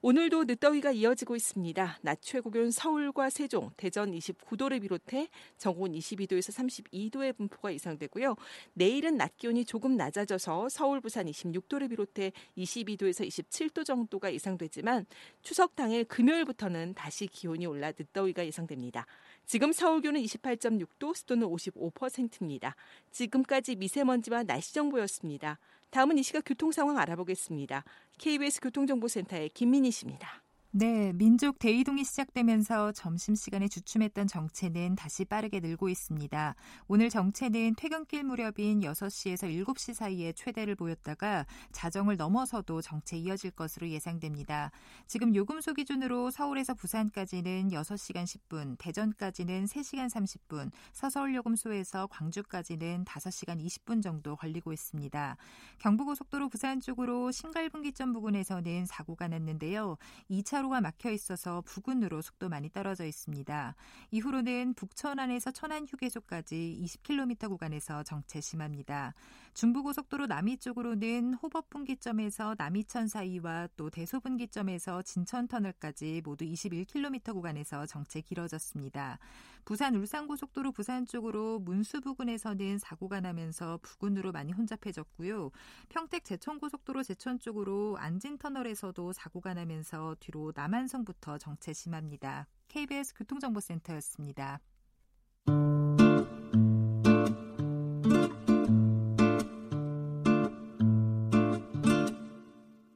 오늘도 0.06 0.44
늦더위가 0.44 0.92
이어지고 0.92 1.38
있습니다. 1.38 2.00
낮 2.02 2.22
최고 2.22 2.52
기온 2.52 2.72
서울과 2.72 3.30
세종, 3.30 3.72
대전 3.78 4.12
29도를 4.12 4.82
비롯해 4.82 5.30
전국은 5.58 5.94
22도에서 5.94 6.52
32도의 6.52 7.38
분포가 7.38 7.74
예상되고요. 7.74 8.36
내일은 8.74 9.16
낮 9.16 9.38
기온이 9.38 9.64
조금 9.64 9.96
낮아져서 9.96 10.68
서울, 10.68 11.00
부산 11.00 11.28
26도를 11.28 11.90
비롯해 11.90 12.34
22도에서 12.58 13.26
27도 13.26 13.86
정도가 13.86 14.34
예상되지만 14.34 15.06
추석 15.42 15.74
당일 15.78 16.04
금요일부터는 16.04 16.96
다시 16.96 17.26
기온이 17.28 17.66
올라 17.66 17.94
늦더위가 17.98 18.46
예상됩니다. 18.46 19.06
지금 19.46 19.72
서울 19.72 20.02
기온은 20.02 20.22
28.6도, 20.22 21.16
습도는 21.16 21.48
55%입니다. 21.48 22.76
지금까지 23.12 23.78
미세먼지와 23.78 24.44
날씨 24.44 24.74
정보였습니다. 24.74 25.60
다음은 25.94 26.18
이 26.18 26.24
시각 26.24 26.42
교통 26.44 26.72
상황 26.72 26.98
알아보겠습니다. 26.98 27.84
KBS 28.18 28.62
교통정보센터의 28.62 29.50
김민희 29.50 29.92
씨입니다. 29.92 30.42
네, 30.76 31.14
민족 31.14 31.60
대이동이 31.60 32.04
시작되면서 32.04 32.94
점심시간에 32.94 33.68
주춤했던 33.68 34.26
정체는 34.26 34.96
다시 34.96 35.24
빠르게 35.24 35.60
늘고 35.60 35.88
있습니다. 35.88 36.56
오늘 36.88 37.12
정체는 37.12 37.76
퇴근길 37.76 38.24
무렵인 38.24 38.80
6시에서 38.82 39.66
7시 39.66 39.94
사이에 39.94 40.34
최대를 40.34 40.74
보였다가 40.74 41.46
자정을 41.74 42.18
넘어서도 42.18 42.82
정체 42.82 43.18
이어질 43.18 43.52
것으로 43.52 43.88
예상됩니다. 43.88 44.72
지금 45.06 45.36
요금소 45.36 45.76
기준으로 45.76 46.32
서울에서 46.32 46.74
부산까지는 46.74 47.70
6시간 47.70 48.24
10분, 48.24 48.76
대전까지는 48.80 49.66
3시간 49.66 50.10
30분, 50.10 50.72
서서울 50.92 51.36
요금소에서 51.36 52.08
광주까지는 52.08 53.06
5시간 53.06 53.64
20분 53.64 54.02
정도 54.02 54.36
걸리고 54.36 54.74
있습니다. 54.74 55.38
경부고속도로 55.78 56.50
부산 56.50 56.80
쪽으로 56.80 57.32
신갈분기점 57.32 58.12
부근에서는 58.12 58.88
사고가 58.88 59.28
났는데요. 59.28 59.98
2차 60.32 60.63
차로가 60.64 60.80
막혀 60.80 61.12
있어서 61.12 61.62
부근으로 61.62 62.22
속도 62.22 62.48
많이 62.48 62.70
떨어져 62.70 63.06
있습니다. 63.06 63.76
이후로는 64.12 64.74
북천안에서 64.76 65.52
천안 65.52 65.86
휴게소까지 65.86 66.80
20km 66.82 67.50
구간에서 67.50 68.04
정체 68.04 68.40
심합니다. 68.40 69.14
중부고속도로 69.54 70.28
남이 70.28 70.58
쪽으로는 70.58 71.36
호법분기점에서 71.36 72.56
남이천 72.58 73.08
사이와 73.08 73.68
또 73.76 73.90
대소분기점에서 73.90 75.02
진천터널까지 75.02 76.22
모두 76.24 76.46
21km 76.46 77.34
구간에서 77.34 77.86
정체 77.86 78.22
길어졌습니다. 78.22 79.20
부산 79.66 79.96
울산고속도로 79.96 80.72
부산 80.74 81.06
쪽으로 81.06 81.60
문수 81.60 82.02
부근에서는 82.02 82.80
사고가 82.80 83.22
나면서 83.22 83.80
부근으로 83.82 84.32
많이 84.32 84.52
혼잡해졌고요. 84.52 85.52
평택 85.88 86.26
제천고속도로 86.26 87.04
제천 87.04 87.40
쪽으로 87.40 87.96
안진터널에서도 87.98 89.14
사고가 89.14 89.54
나면서 89.54 90.16
뒤로 90.20 90.52
남한성부터 90.56 91.38
정체 91.38 91.74
심합니다. 91.74 92.48
KBS 92.68 93.14
교통정보센터였습니다. 93.16 94.60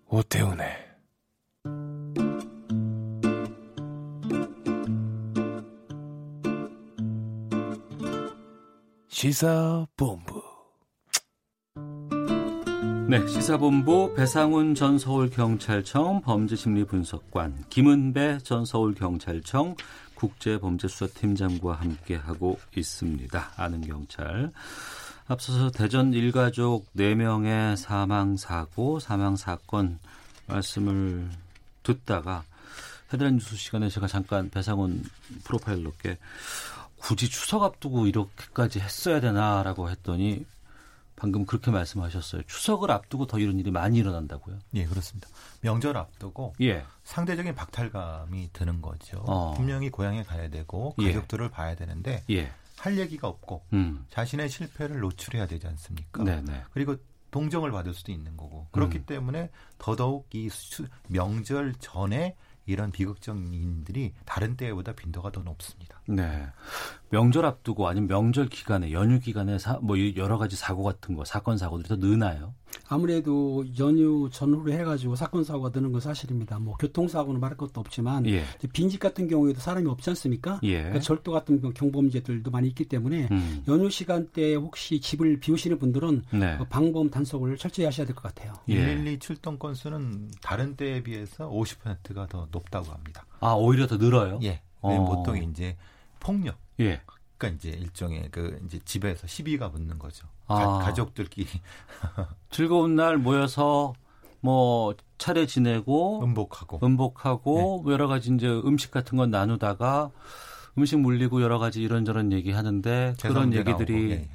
오태훈의 0.10 0.88
시사본부 9.08 10.37
네, 13.10 13.26
시사본부 13.26 14.15
배상훈 14.15 14.76
전 14.76 15.00
서울경찰청 15.00 16.24
범죄심리분석관, 16.24 17.63
김은배 17.70 18.39
전 18.43 18.65
서울경찰청 18.65 19.78
국제범죄수사팀장과 20.15 21.76
함께하고 21.76 22.60
있습니다. 22.76 23.52
아는 23.56 23.80
경찰. 23.80 24.52
앞서서 25.30 25.72
대전 25.72 26.12
일가족 26.13 26.93
4명의 26.98 27.78
사망사고, 27.78 29.00
사망사건 29.00 30.00
말씀을 30.48 31.30
듣다가 31.84 32.43
헤드라인 33.13 33.36
뉴스 33.38 33.56
시간에 33.56 33.88
제가 33.88 34.08
잠깐 34.08 34.50
배상훈 34.50 35.02
프로파일러께 35.46 36.17
굳이 36.98 37.30
추석 37.30 37.63
앞두고 37.63 38.08
이렇게까지 38.08 38.82
했어야 38.82 39.22
되나라고 39.22 39.89
했더니 39.89 40.46
방금 41.18 41.46
그렇게 41.46 41.72
말씀하셨어요. 41.72 42.44
추석을 42.44 42.92
앞두고 42.92 43.26
더 43.26 43.40
이런 43.40 43.60
일이 43.60 43.72
많이 43.72 43.98
일어난다고요? 43.98 44.60
예, 44.76 44.86
그렇습니다. 44.86 45.28
명절 45.62 45.98
앞두고 45.98 46.54
예. 46.62 46.86
상대적인 47.04 47.56
박탈감이 47.56 48.52
드는 48.54 48.82
거죠. 48.82 49.24
어. 49.28 49.54
분명히 49.56 49.90
고향에 49.90 50.24
가야 50.24 50.48
되고 50.50 50.96
예. 51.00 51.08
가족들을 51.08 51.50
봐야 51.50 51.76
되는데 51.76 52.24
예. 52.30 52.52
할 52.78 53.00
얘기가 53.00 53.28
없고 53.28 53.66
음. 53.74 54.06
자신의 54.12 54.48
실패를 54.48 55.00
노출해야 55.00 55.48
되지 55.48 55.66
않습니까? 55.66 56.24
네네. 56.24 56.66
그리고 56.72 56.96
동정을 57.32 57.72
받을 57.72 57.96
수도 57.96 58.12
있는 58.12 58.38
거고 58.38 58.68
그렇기 58.72 59.00
음. 59.00 59.04
때문에 59.08 59.50
더더욱 59.80 60.28
이 60.34 60.50
수, 60.50 60.86
명절 61.08 61.74
전에 61.80 62.36
이런 62.68 62.92
비극적인 62.92 63.54
일들이 63.54 64.14
다른 64.26 64.56
때보다 64.56 64.94
빈도가 64.94 65.32
더 65.32 65.42
높습니다. 65.42 66.02
네. 66.08 66.48
명절 67.10 67.46
앞두고 67.46 67.88
아니면 67.88 68.08
명절 68.08 68.50
기간에 68.50 68.92
연휴 68.92 69.20
기간에 69.20 69.58
사, 69.58 69.80
뭐 69.82 69.98
여러 70.16 70.38
가지 70.38 70.56
사고 70.56 70.84
같은 70.84 71.16
거 71.16 71.26
사건 71.26 71.58
사고들이 71.58 71.88
더 71.88 71.96
느나요? 71.96 72.54
아무래도 72.90 73.66
연휴 73.80 74.30
전후로 74.32 74.72
해가지고 74.72 75.16
사건 75.16 75.44
사고가 75.44 75.72
드는 75.72 75.92
건 75.92 76.00
사실입니다. 76.02 76.58
뭐 76.60 76.76
교통사고는 76.78 77.40
말할 77.40 77.58
것도 77.58 77.80
없지만 77.82 78.26
예. 78.28 78.44
빈집 78.74 79.00
같은 79.00 79.28
경우에도 79.28 79.60
사람이 79.60 79.88
없지 79.90 80.10
않습니까? 80.12 80.60
예. 80.64 80.78
그러니까 80.78 81.00
절도 81.02 81.32
같은 81.32 81.60
경- 81.62 81.74
경범죄들도 81.74 82.50
많이 82.52 82.68
있기 82.70 82.86
때문에 82.86 83.28
음. 83.32 83.64
연휴 83.68 83.90
시간대에 83.90 84.56
혹시 84.56 85.02
집을 85.02 85.40
비우시는 85.40 85.80
분들은 85.80 86.24
네. 86.34 86.58
그 86.58 86.66
방범 86.66 87.10
단속을 87.10 87.58
철저히 87.58 87.86
하셔야 87.86 88.06
될 88.06 88.16
것 88.16 88.24
같아요. 88.24 88.54
예. 88.70 88.76
112 88.76 89.20
출동 89.20 89.58
건수는 89.60 90.32
다른 90.42 90.76
때에 90.76 91.04
비해서 91.04 91.50
50%가 91.50 92.28
더 92.28 92.48
높다고 92.52 92.92
합니다. 92.92 93.26
아 93.40 93.52
오히려 93.54 93.86
더 93.88 93.98
늘어요? 93.98 94.40
예. 94.44 94.62
어. 94.82 94.92
왜 94.92 94.98
보통 94.98 95.38
이제 95.44 95.76
폭력 96.20 96.58
예. 96.80 97.02
그러니까 97.38 97.58
이제 97.60 97.78
일종의 97.78 98.30
그 98.32 98.60
이제 98.66 98.80
집에서 98.86 99.28
시비가 99.28 99.70
붙는 99.72 100.00
거죠. 100.00 100.26
아. 100.48 100.80
가, 100.80 100.94
족들끼리 100.94 101.48
즐거운 102.50 102.96
날 102.96 103.18
모여서 103.18 103.94
뭐 104.40 104.96
차례 105.18 105.46
지내고 105.46 106.24
음복하고 106.24 106.80
음복하고 106.84 107.82
뭐 107.82 107.94
여러 107.94 108.08
가지 108.08 108.34
이제 108.34 108.48
음식 108.48 108.92
같은 108.92 109.18
건 109.18 109.32
나누다가 109.32 110.12
음식 110.78 111.00
물리고 111.00 111.42
여러 111.42 111.60
가지 111.60 111.82
이런저런 111.82 112.32
얘기 112.32 112.52
하는데 112.52 113.16
그런 113.22 113.54
얘기들이 113.54 113.94
나오고, 113.94 114.12
예. 114.12 114.30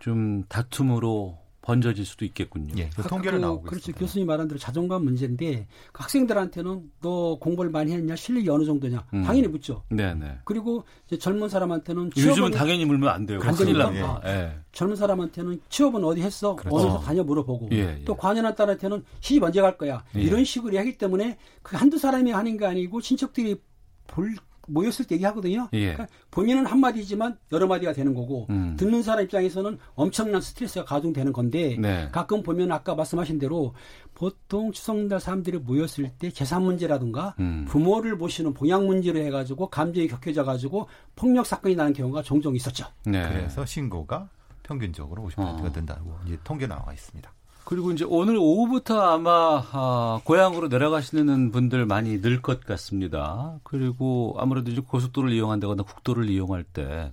좀 0.00 0.44
다툼으로 0.48 1.38
번져질 1.62 2.06
수도 2.06 2.24
있겠군요. 2.24 2.74
예, 2.78 2.88
그 2.96 3.02
통계를 3.02 3.38
그, 3.38 3.44
나오고 3.44 3.62
그렇죠. 3.62 3.78
있습니다. 3.90 3.98
교수님 3.98 4.26
말한 4.26 4.48
대로 4.48 4.58
자존감 4.58 5.04
문제인데 5.04 5.66
그 5.92 6.02
학생들한테는 6.02 6.90
너 7.02 7.38
공부를 7.38 7.70
많이 7.70 7.92
했냐, 7.92 8.16
실력이 8.16 8.48
어느 8.48 8.64
정도냐, 8.64 9.04
음. 9.12 9.22
당연히 9.22 9.48
묻죠. 9.48 9.84
네네. 9.90 10.38
그리고 10.44 10.84
이제 11.06 11.18
젊은 11.18 11.48
사람한테는 11.48 12.10
요즘은 12.16 12.34
취업은 12.34 12.50
당연히 12.52 12.84
물면 12.84 13.10
안 13.10 13.26
돼요. 13.26 13.40
안 13.42 13.54
큰일? 13.54 13.78
납니다. 13.78 14.20
예. 14.24 14.54
젊은 14.72 14.96
사람한테는 14.96 15.60
취업은 15.68 16.02
어디 16.04 16.22
했어? 16.22 16.56
그렇죠. 16.56 16.76
어느 16.76 16.86
회사 16.86 16.98
다녀 17.00 17.22
물어보고 17.22 17.68
예, 17.72 17.98
예. 18.00 18.04
또 18.04 18.14
관연한 18.16 18.54
딸한테는 18.54 19.04
시집 19.20 19.42
언제 19.42 19.60
갈 19.60 19.76
거야? 19.76 20.02
예. 20.16 20.20
이런 20.20 20.44
식으로 20.44 20.78
하기 20.78 20.96
때문에 20.96 21.36
그 21.62 21.76
한두 21.76 21.98
사람이 21.98 22.30
하는 22.30 22.56
게 22.56 22.64
아니고 22.64 23.00
친척들이 23.00 23.60
볼 24.06 24.34
모였을 24.70 25.04
때 25.06 25.16
얘기하거든요. 25.16 25.68
예. 25.72 25.92
그러니까 25.92 26.06
본인은 26.30 26.66
한 26.66 26.80
마디지만 26.80 27.36
여러 27.52 27.66
마디가 27.66 27.92
되는 27.92 28.14
거고 28.14 28.46
음. 28.50 28.76
듣는 28.78 29.02
사람 29.02 29.24
입장에서는 29.24 29.78
엄청난 29.94 30.40
스트레스가 30.40 30.84
가중되는 30.84 31.32
건데 31.32 31.76
네. 31.78 32.08
가끔 32.12 32.42
보면 32.42 32.72
아까 32.72 32.94
말씀하신 32.94 33.38
대로 33.38 33.74
보통 34.14 34.72
추석날 34.72 35.20
사람들이 35.20 35.58
모였을 35.58 36.10
때 36.18 36.30
재산 36.30 36.62
문제라든가 36.62 37.34
음. 37.40 37.64
부모를 37.68 38.16
모시는 38.16 38.54
봉양 38.54 38.86
문제로 38.86 39.18
해가지고 39.20 39.68
감정이 39.68 40.08
격해져 40.08 40.44
가지고 40.44 40.88
폭력 41.16 41.46
사건이 41.46 41.74
나는 41.74 41.92
경우가 41.92 42.22
종종 42.22 42.54
있었죠. 42.54 42.86
네. 43.04 43.22
그래서 43.28 43.64
신고가 43.64 44.28
평균적으로 44.62 45.28
50%가 45.28 45.62
어. 45.64 45.72
된다고 45.72 46.16
이제 46.26 46.38
통계 46.44 46.66
나와 46.66 46.92
있습니다. 46.92 47.32
그리고 47.70 47.92
이제 47.92 48.04
오늘 48.04 48.36
오후부터 48.36 49.00
아마 49.00 49.62
아, 49.70 50.20
고향으로 50.24 50.66
내려가시는 50.66 51.52
분들 51.52 51.86
많이 51.86 52.20
늘 52.20 52.42
것 52.42 52.64
같습니다. 52.64 53.60
그리고 53.62 54.34
아무래도 54.40 54.72
이제 54.72 54.80
고속도로를 54.80 55.32
이용한다거나 55.36 55.84
국도를 55.84 56.28
이용할 56.28 56.64
때그 56.64 57.12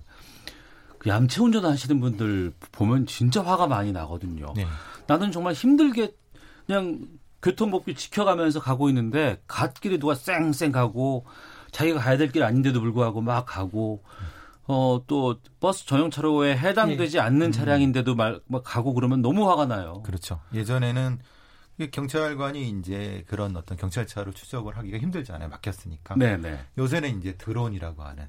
얌체 1.06 1.42
운전하시는 1.42 2.00
분들 2.00 2.52
보면 2.72 3.06
진짜 3.06 3.40
화가 3.44 3.68
많이 3.68 3.92
나거든요. 3.92 4.52
네. 4.56 4.66
나는 5.06 5.30
정말 5.30 5.52
힘들게 5.52 6.12
그냥 6.66 7.06
교통법규 7.40 7.94
지켜가면서 7.94 8.58
가고 8.58 8.88
있는데 8.88 9.40
갓길에 9.46 9.98
누가 9.98 10.16
쌩쌩 10.16 10.72
가고 10.72 11.24
자기가 11.70 12.00
가야 12.00 12.16
될 12.16 12.32
길 12.32 12.42
아닌데도 12.42 12.80
불구하고 12.80 13.20
막 13.20 13.46
가고 13.46 14.02
어 14.68 15.00
또 15.06 15.40
버스 15.60 15.86
전용 15.86 16.10
차로에 16.10 16.56
해당되지 16.56 17.18
않는 17.20 17.52
차량인데도 17.52 18.14
막, 18.14 18.42
막 18.46 18.62
가고 18.64 18.92
그러면 18.94 19.22
너무 19.22 19.50
화가 19.50 19.66
나요. 19.66 20.02
그렇죠. 20.04 20.40
예전에는 20.52 21.18
이 21.78 21.90
경찰관이 21.90 22.68
이제 22.70 23.24
그런 23.28 23.56
어떤 23.56 23.78
경찰차로 23.78 24.32
추적을 24.32 24.76
하기가 24.76 24.98
힘들잖아요. 24.98 25.48
막혔으니까. 25.48 26.16
네네. 26.16 26.58
요새는 26.76 27.18
이제 27.18 27.36
드론이라고 27.36 28.02
하는 28.02 28.28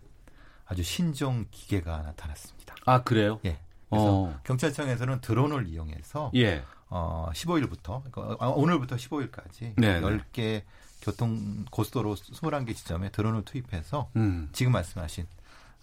아주 0.65 0.84
신종 0.84 1.45
기계가 1.52 2.04
나타났습니다. 2.04 2.75
아 2.86 3.04
그래요? 3.04 3.39
예. 3.45 3.60
그래서 3.89 4.06
어. 4.06 4.39
경찰청에서는 4.43 5.21
드론을 5.21 5.67
이용해서 5.67 6.32
예. 6.36 6.63
어 6.89 7.30
15일부터 7.34 8.04
아, 8.39 8.47
오늘부터 8.47 8.95
15일까지 8.95 9.73
네, 9.78 9.99
네. 9.99 10.02
10개 10.02 10.62
교통 11.02 11.65
고속도로 11.71 12.15
21개 12.15 12.75
지점에 12.75 13.10
드론을 13.10 13.43
투입해서 13.45 14.10
음. 14.15 14.49
지금 14.54 14.71
말씀하신 14.73 15.25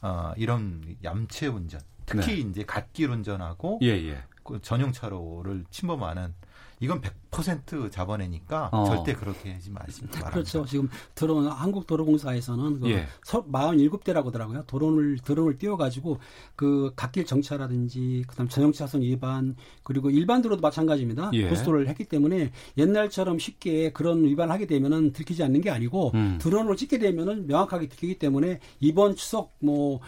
어 0.02 0.32
이런 0.36 0.96
얌체 1.02 1.46
운전 1.46 1.80
특히 2.06 2.40
이제 2.40 2.64
갓길 2.64 3.10
운전하고 3.10 3.78
네. 3.80 3.88
예, 3.88 4.08
예. 4.08 4.22
그 4.44 4.60
전용 4.62 4.92
차로를 4.92 5.64
침범하는 5.70 6.34
이건 6.80 7.00
100% 7.00 7.90
잡아내니까 7.90 8.68
어. 8.72 8.84
절대 8.84 9.14
그렇게 9.14 9.52
하지 9.52 9.70
마시기 9.70 10.06
바랍니다. 10.06 10.30
그렇죠. 10.30 10.64
지금 10.66 10.88
드론 11.14 11.46
한국 11.46 11.86
도로공사에서는 11.86 12.80
그 12.80 12.90
예. 12.90 13.06
47대라고 13.24 14.26
하더라고요. 14.26 14.64
드론을 14.66 15.18
드론을 15.24 15.58
띄워 15.58 15.76
가지고 15.76 16.18
그 16.54 16.92
갓길 16.94 17.24
정차라든지 17.24 18.24
그다음 18.26 18.48
전용 18.48 18.72
차선 18.72 19.00
위반 19.02 19.56
그리고 19.82 20.10
일반 20.10 20.42
도로도 20.42 20.60
마찬가지입니다. 20.60 21.30
예. 21.32 21.48
고속도로를 21.48 21.88
했기 21.88 22.04
때문에 22.04 22.52
옛날처럼 22.76 23.38
쉽게 23.38 23.92
그런 23.92 24.24
위반을 24.24 24.52
하게 24.52 24.66
되면은 24.66 25.12
들키지 25.12 25.42
않는 25.44 25.62
게 25.62 25.70
아니고 25.70 26.12
음. 26.14 26.38
드론으로 26.40 26.76
찍게 26.76 26.98
되면은 26.98 27.46
명확하게 27.46 27.88
들키기 27.88 28.18
때문에 28.18 28.60
이번 28.80 29.16
추석 29.16 29.54
뭐 29.60 30.00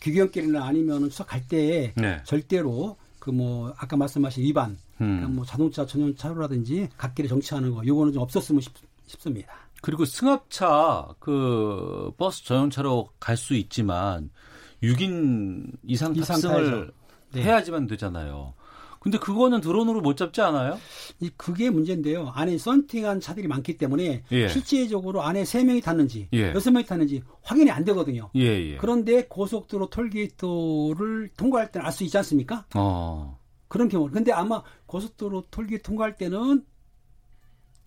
귀경길이나 0.00 0.64
아니면은 0.64 1.10
추석 1.10 1.28
갈 1.28 1.46
때에 1.46 1.92
네. 1.96 2.22
절대로 2.24 2.96
그 3.18 3.30
뭐 3.34 3.74
아까 3.78 3.96
말씀하신 3.96 4.44
위반 4.44 4.76
그러니까 4.98 5.26
음. 5.26 5.36
뭐 5.36 5.44
자동차 5.44 5.84
전용 5.86 6.14
차로라든지 6.14 6.88
갓길에 6.96 7.28
정차하는 7.28 7.74
거 7.74 7.82
요거는 7.84 8.12
좀 8.12 8.22
없었으면 8.22 8.60
싶, 8.60 8.72
싶습니다. 9.06 9.52
그리고 9.82 10.04
승합차 10.04 11.08
그 11.18 12.10
버스 12.16 12.44
전용차로 12.44 13.08
갈 13.20 13.36
수 13.36 13.54
있지만 13.54 14.30
6인 14.82 15.72
이상 15.86 16.14
탑승을. 16.14 16.90
네. 17.32 17.42
해야지만 17.42 17.86
되잖아요. 17.88 18.54
근데 19.00 19.18
그거는 19.18 19.60
드론으로 19.60 20.00
못 20.00 20.16
잡지 20.16 20.40
않아요? 20.40 20.78
이 21.20 21.28
그게 21.36 21.68
문제인데요. 21.68 22.28
안에 22.34 22.56
썬팅한 22.56 23.20
차들이 23.20 23.46
많기 23.48 23.76
때문에 23.76 24.22
예. 24.32 24.48
실제적으로 24.48 25.20
안에 25.22 25.44
세 25.44 25.62
명이 25.62 25.82
탔는지 25.82 26.28
예. 26.32 26.52
여섯 26.54 26.70
명이 26.70 26.86
탔는지 26.86 27.22
확인이 27.42 27.70
안 27.70 27.84
되거든요. 27.84 28.30
예, 28.36 28.42
예. 28.72 28.76
그런데 28.78 29.26
고속도로 29.26 29.90
톨게이트를 29.90 31.28
통과할 31.36 31.70
때는 31.70 31.84
알 31.84 31.92
수 31.92 32.04
있지 32.04 32.16
않습니까? 32.16 32.64
어. 32.74 33.38
그런 33.74 33.88
경우. 33.88 34.08
근데 34.08 34.30
아마 34.30 34.62
고속도로 34.86 35.46
톨게이트 35.50 35.82
통과할 35.82 36.16
때는 36.16 36.64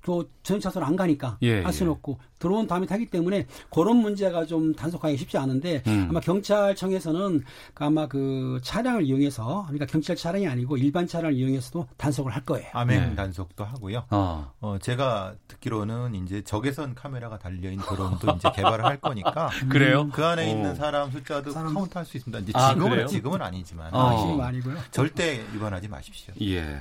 또 0.05 0.23
전용차선 0.43 0.83
안 0.83 0.95
가니까 0.95 1.37
예, 1.41 1.61
할 1.63 1.73
수는 1.73 1.91
예. 1.91 1.93
없고 1.95 2.17
들어온 2.39 2.65
다음에 2.67 2.85
타기 2.85 3.07
때문에 3.07 3.45
그런 3.73 3.97
문제가 3.97 4.45
좀 4.45 4.73
단속하기 4.73 5.17
쉽지 5.17 5.37
않은데 5.37 5.83
음. 5.87 6.07
아마 6.09 6.19
경찰청에서는 6.21 7.43
그 7.73 7.83
아마 7.83 8.07
그 8.07 8.59
차량을 8.63 9.03
이용해서 9.03 9.63
그러니까 9.65 9.85
경찰 9.85 10.15
차량이 10.15 10.47
아니고 10.47 10.77
일반 10.77 11.07
차량을 11.07 11.35
이용해서도 11.35 11.87
단속을 11.97 12.31
할 12.33 12.45
거예요. 12.45 12.67
암행 12.73 13.09
네. 13.09 13.15
단속도 13.15 13.65
하고요. 13.65 14.05
어. 14.11 14.51
어, 14.61 14.77
제가 14.81 15.33
듣기로는 15.47 16.15
이제 16.15 16.41
적외선 16.43 16.95
카메라가 16.95 17.37
달려 17.39 17.69
있는 17.69 17.83
드론도 17.85 18.31
이제 18.37 18.49
개발을 18.55 18.85
할 18.85 18.97
거니까. 19.01 19.49
그래요? 19.67 20.07
그 20.13 20.23
안에 20.23 20.45
어. 20.45 20.49
있는 20.49 20.75
사람 20.75 21.11
숫자도 21.11 21.51
사람- 21.51 21.73
카운트할 21.73 22.05
수 22.05 22.17
있습니다. 22.17 22.39
이제 22.43 22.51
아, 22.55 22.69
지금은, 22.69 22.89
그래요? 22.91 23.07
지금은 23.07 23.41
아니지만. 23.41 23.93
어. 23.93 24.09
아시는 24.15 24.37
거 24.37 24.43
아니고요. 24.43 24.77
절대 24.91 25.43
위반하지 25.53 25.87
마십시오. 25.89 26.33
예. 26.41 26.77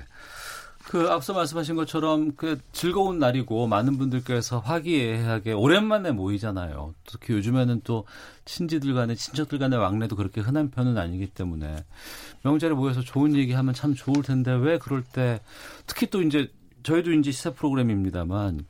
그 0.89 1.11
앞서 1.11 1.33
말씀하신 1.33 1.75
것처럼 1.75 2.37
그 2.37 2.61
즐거운 2.73 3.19
날이고 3.19 3.67
많은 3.67 3.99
분들께서 3.99 4.61
화기애애하게 4.61 5.53
오랜만에 5.53 6.13
모이잖아요. 6.13 6.95
특히 7.05 7.35
요즘에는 7.35 7.81
또 7.83 8.07
친지들 8.45 8.95
간에 8.95 9.17
친척들 9.17 9.59
간의 9.59 9.81
왕래도 9.81 10.15
그렇게 10.15 10.41
흔한 10.41 10.71
편은 10.71 10.97
아니기 10.97 11.27
때문에 11.27 11.85
명절에 12.43 12.75
모여서 12.75 13.01
좋은 13.01 13.35
얘기하면 13.35 13.75
참 13.75 13.95
좋을 13.95 14.23
텐데 14.23 14.53
왜 14.53 14.79
그럴 14.79 15.03
때 15.03 15.41
특히 15.89 16.09
또 16.09 16.23
이제 16.23 16.53
저희도 16.85 17.13
이제 17.15 17.33
시사 17.33 17.51
프로그램입니다만 17.55 18.65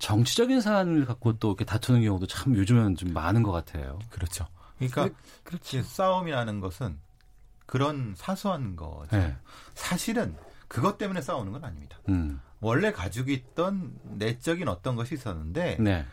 정치적인 0.00 0.60
사안을 0.60 1.06
갖고 1.06 1.38
또 1.38 1.50
이렇게 1.50 1.64
다투는 1.64 2.02
경우도 2.02 2.26
참 2.26 2.56
요즘에는 2.56 2.96
좀 2.96 3.12
많은 3.12 3.44
것 3.44 3.52
같아요. 3.52 4.00
그렇죠. 4.10 4.46
그러니까 4.78 5.10
이제 5.54 5.80
싸움이라는 5.80 6.60
것은 6.60 6.98
그런 7.66 8.14
사소한 8.16 8.74
거죠. 8.74 9.06
네. 9.12 9.36
사실은 9.74 10.36
그것 10.68 10.98
때문에 10.98 11.20
싸우는 11.20 11.52
건 11.52 11.64
아닙니다. 11.64 11.98
음. 12.08 12.40
원래 12.60 12.92
가지고 12.92 13.30
있던 13.30 13.92
내적인 14.04 14.68
어떤 14.68 14.96
것이 14.96 15.14
있었는데 15.14 15.76
네. 15.78 16.06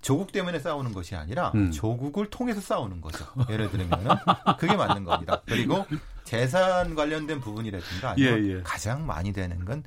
조국 0.00 0.32
때문에 0.32 0.58
싸우는 0.58 0.92
것이 0.92 1.14
아니라 1.14 1.52
음. 1.54 1.70
조국을 1.70 2.30
통해서 2.30 2.60
싸우는 2.60 3.00
거죠. 3.00 3.24
예를 3.50 3.70
들면은 3.70 4.10
그게 4.58 4.74
맞는 4.74 5.04
겁니다. 5.04 5.42
그리고 5.46 5.86
재산 6.24 6.94
관련된 6.94 7.40
부분이라든가 7.40 8.10
아니면 8.10 8.44
예, 8.44 8.56
예. 8.56 8.62
가장 8.62 9.06
많이 9.06 9.32
되는 9.32 9.64
건 9.64 9.82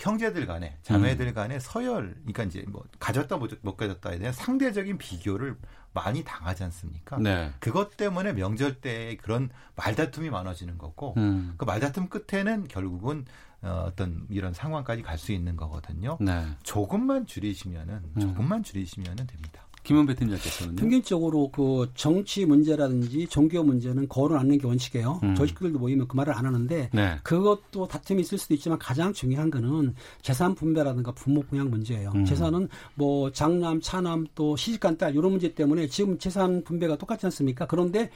형제들 0.00 0.46
간에 0.46 0.76
자매들 0.82 1.34
간에 1.34 1.60
서열, 1.60 2.14
그러니까 2.20 2.44
이제 2.44 2.64
뭐 2.66 2.84
가졌다 2.98 3.36
못, 3.36 3.50
못 3.62 3.76
가졌다에 3.76 4.18
대한 4.18 4.32
상대적인 4.32 4.98
비교를 4.98 5.56
많이 5.92 6.24
당하지 6.24 6.64
않습니까? 6.64 7.18
네. 7.18 7.50
그것 7.60 7.96
때문에 7.96 8.32
명절 8.32 8.80
때 8.80 9.16
그런 9.20 9.50
말다툼이 9.76 10.30
많아지는 10.30 10.78
거고 10.78 11.14
음. 11.18 11.54
그 11.56 11.64
말다툼 11.64 12.08
끝에는 12.08 12.68
결국은 12.68 13.26
어, 13.62 13.84
어떤 13.86 14.26
이런 14.30 14.54
상황까지 14.54 15.02
갈 15.02 15.18
수 15.18 15.32
있는 15.32 15.54
거거든요. 15.54 16.16
네. 16.18 16.46
조금만 16.62 17.26
줄이시면은 17.26 17.94
음. 18.16 18.20
조금만 18.20 18.62
줄이시면은 18.62 19.26
됩니다. 19.26 19.62
김은배 19.82 20.14
팀장께서는요. 20.14 20.76
평균적으로 20.76 21.50
그 21.50 21.90
정치 21.94 22.44
문제라든지 22.44 23.26
종교 23.28 23.62
문제는 23.62 24.08
거론 24.08 24.38
않는 24.38 24.58
게 24.58 24.66
원칙이에요. 24.66 25.20
음. 25.22 25.34
식구들도 25.34 25.78
모이면 25.78 26.08
그 26.08 26.16
말을 26.16 26.34
안 26.34 26.46
하는데 26.46 26.90
네. 26.92 27.18
그것도 27.22 27.88
다툼이 27.88 28.20
있을 28.22 28.38
수도 28.38 28.54
있지만 28.54 28.78
가장 28.78 29.12
중요한 29.12 29.50
거는 29.50 29.94
재산 30.22 30.54
분배라든가 30.54 31.12
부모 31.12 31.42
부양 31.42 31.70
문제예요. 31.70 32.12
음. 32.14 32.24
재산은 32.24 32.68
뭐 32.94 33.32
장남, 33.32 33.80
차남 33.80 34.26
또 34.34 34.56
시집간 34.56 34.96
딸 34.98 35.14
이런 35.14 35.32
문제 35.32 35.54
때문에 35.54 35.86
지금 35.88 36.18
재산 36.18 36.62
분배가 36.62 36.96
똑같지 36.96 37.26
않습니까? 37.26 37.66
그런데 37.66 38.10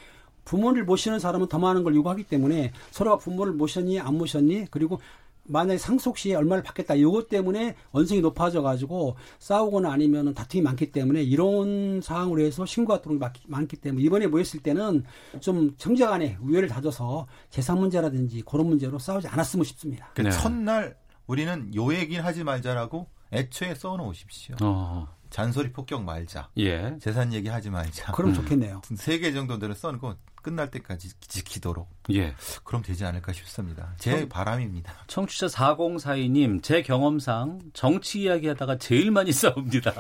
부모를 0.45 0.85
모시는 0.85 1.19
사람은 1.19 1.49
더 1.49 1.59
많은 1.59 1.83
걸 1.85 1.95
요구하기 1.95 2.25
때문에 2.25 2.73
서로가 2.91 3.19
부모를 3.19 3.55
모셨니 3.55 3.99
안 4.01 4.19
모셨니 4.19 4.67
그리고 4.71 5.01
만약에 5.47 5.79
상속 5.79 6.17
시에 6.19 6.35
얼마를 6.35 6.63
받겠다. 6.63 6.99
요것 7.01 7.29
때문에 7.29 7.77
원성이 7.93 8.21
높아져 8.21 8.63
가지고 8.63 9.17
싸우거나 9.39 9.93
아니면 9.93 10.35
다툼이 10.35 10.63
많기 10.63 10.91
때문에 10.91 11.23
이런 11.23 12.01
상황으로 12.01 12.43
해서 12.43 12.65
신고가 12.65 13.03
들어오는 13.03 13.21
게 13.33 13.41
많기 13.47 13.77
때문에 13.77 14.03
이번에 14.05 14.27
모였을 14.27 14.61
때는 14.61 15.05
좀 15.41 15.77
정제간에 15.77 16.39
우열을 16.41 16.69
다져서 16.69 17.27
재산 17.51 17.79
문제라든지 17.79 18.43
그런 18.43 18.67
문제로 18.69 18.99
싸우지 18.99 19.29
않았으면 19.29 19.65
싶습니다. 19.65 20.11
그 20.15 20.23
네. 20.23 20.31
첫날 20.31 20.97
우리는 21.27 21.75
요 21.75 21.95
얘기는 21.95 22.23
하지 22.23 22.45
말자라고 22.45 23.07
애초에 23.33 23.75
써놓으십시오. 23.75 24.57
어, 24.63 25.09
잔소리 25.31 25.73
폭격 25.73 26.05
말자. 26.05 26.51
예. 26.59 26.97
재산 27.01 27.33
얘기 27.33 27.49
하지 27.49 27.69
말자. 27.71 28.13
그럼 28.13 28.31
음. 28.31 28.35
좋겠네요. 28.35 28.83
세 28.95 29.19
개 29.19 29.33
정도 29.33 29.59
들을 29.59 29.75
써놓고 29.75 30.15
끝날 30.45 30.71
때까지 30.71 31.09
지키도록. 31.21 31.89
예. 32.13 32.35
그럼 32.63 32.83
되지 32.83 33.05
않을까 33.07 33.33
싶습니다. 33.33 33.95
제 33.99 34.29
바람입니다. 34.29 34.93
청취자 35.07 35.47
4042님, 35.47 36.63
제 36.63 36.83
경험상 36.83 37.61
정치 37.73 38.23
이야기 38.23 38.47
하다가 38.47 38.77
제일 38.77 39.11
많이 39.11 39.33
싸웁니다. 39.33 39.93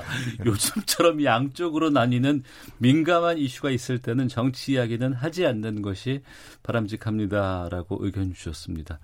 요즘처럼 0.44 1.24
양쪽으로 1.24 1.88
나뉘는 1.90 2.44
민감한 2.76 3.38
이슈가 3.38 3.70
있을 3.70 3.98
때는 3.98 4.28
정치 4.28 4.72
이야기는 4.74 5.14
하지 5.14 5.46
않는 5.46 5.80
것이 5.80 6.22
바람직합니다. 6.62 7.68
라고 7.70 7.96
의견 8.04 8.34
주셨습니다. 8.34 9.00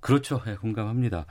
그렇죠. 0.00 0.42
예, 0.46 0.54
공감합니다. 0.54 1.24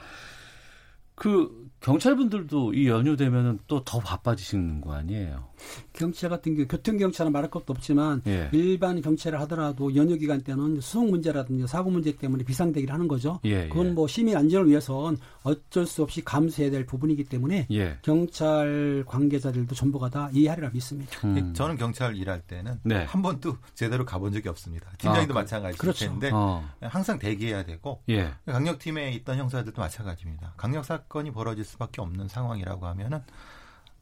그, 1.18 1.68
경찰분들도 1.80 2.74
이 2.74 2.88
연휴 2.88 3.15
되면은 3.15 3.59
또 3.68 3.84
더 3.84 3.99
바빠지시는 3.99 4.82
거 4.82 4.93
아니에요? 4.93 5.47
경찰 5.93 6.30
같은 6.30 6.55
경우 6.55 6.68
교통 6.68 6.97
경찰은 6.97 7.32
말할 7.32 7.49
것도 7.51 7.65
없지만 7.70 8.22
예. 8.28 8.49
일반 8.51 8.99
경찰을 9.01 9.39
하더라도 9.41 9.95
연휴 9.95 10.18
기간 10.18 10.41
때는 10.41 10.82
수송 10.82 11.09
문제라든지 11.11 11.65
사고 11.68 11.89
문제 11.91 12.15
때문에 12.15 12.43
비상 12.43 12.72
대기를 12.72 12.93
하는 12.93 13.07
거죠. 13.07 13.39
예, 13.45 13.68
그건 13.70 13.88
예. 13.88 13.91
뭐 13.91 14.07
시민 14.07 14.36
안전을 14.38 14.68
위해선 14.70 15.18
어쩔 15.43 15.86
수 15.86 16.03
없이 16.03 16.24
감수해야 16.24 16.72
될 16.72 16.86
부분이기 16.86 17.24
때문에 17.26 17.68
예. 17.72 17.97
경찰 18.01 19.03
관계자들도 19.07 19.74
전부가 19.76 20.09
다 20.09 20.30
이해하리라 20.34 20.70
믿습니다. 20.74 21.28
음. 21.28 21.53
저는 21.53 21.78
경찰 21.78 22.15
일할 22.15 22.41
때는 22.41 22.80
네. 22.84 23.03
한 23.05 23.22
번도 23.22 23.55
제대로 23.76 24.03
가본 24.05 24.34
적이 24.34 24.49
없습니다. 24.49 24.89
팀장님도 24.97 25.34
아, 25.34 25.36
그- 25.36 25.39
마찬가지일 25.39 25.78
그렇죠. 25.80 26.05
텐데 26.07 26.30
어. 26.34 26.68
항상 26.82 27.18
대기해야 27.20 27.63
되고 27.65 28.01
예. 28.09 28.32
강력팀에 28.45 29.11
있던 29.13 29.38
형사들도 29.38 29.80
마찬가지입니다. 29.82 30.53
강력 30.57 30.84
사 30.86 30.97
건이 31.10 31.32
벌어질 31.32 31.64
수밖에 31.64 32.01
없는 32.01 32.28
상황이라고 32.28 32.86
하면은 32.88 33.22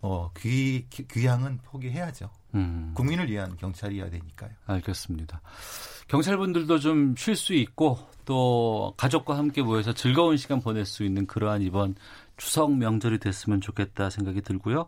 어, 0.01 0.31
귀, 0.37 0.85
귀- 0.89 1.07
귀향은 1.07 1.59
포기해야죠. 1.63 2.29
음. 2.53 2.91
국민을 2.95 3.29
위한 3.29 3.55
경찰이어야 3.57 4.09
되니까요. 4.09 4.51
알겠습니다. 4.67 5.41
경찰분들도 6.07 6.79
좀 6.79 7.15
쉴 7.17 7.35
수 7.35 7.53
있고 7.53 7.97
또 8.25 8.93
가족과 8.97 9.37
함께 9.37 9.61
모여서 9.63 9.93
즐거운 9.93 10.37
시간 10.37 10.59
보낼 10.61 10.85
수 10.85 11.03
있는 11.03 11.25
그러한 11.25 11.61
이번 11.63 11.95
추석 12.37 12.75
명절이 12.77 13.19
됐으면 13.19 13.61
좋겠다 13.61 14.09
생각이 14.09 14.41
들고요. 14.41 14.87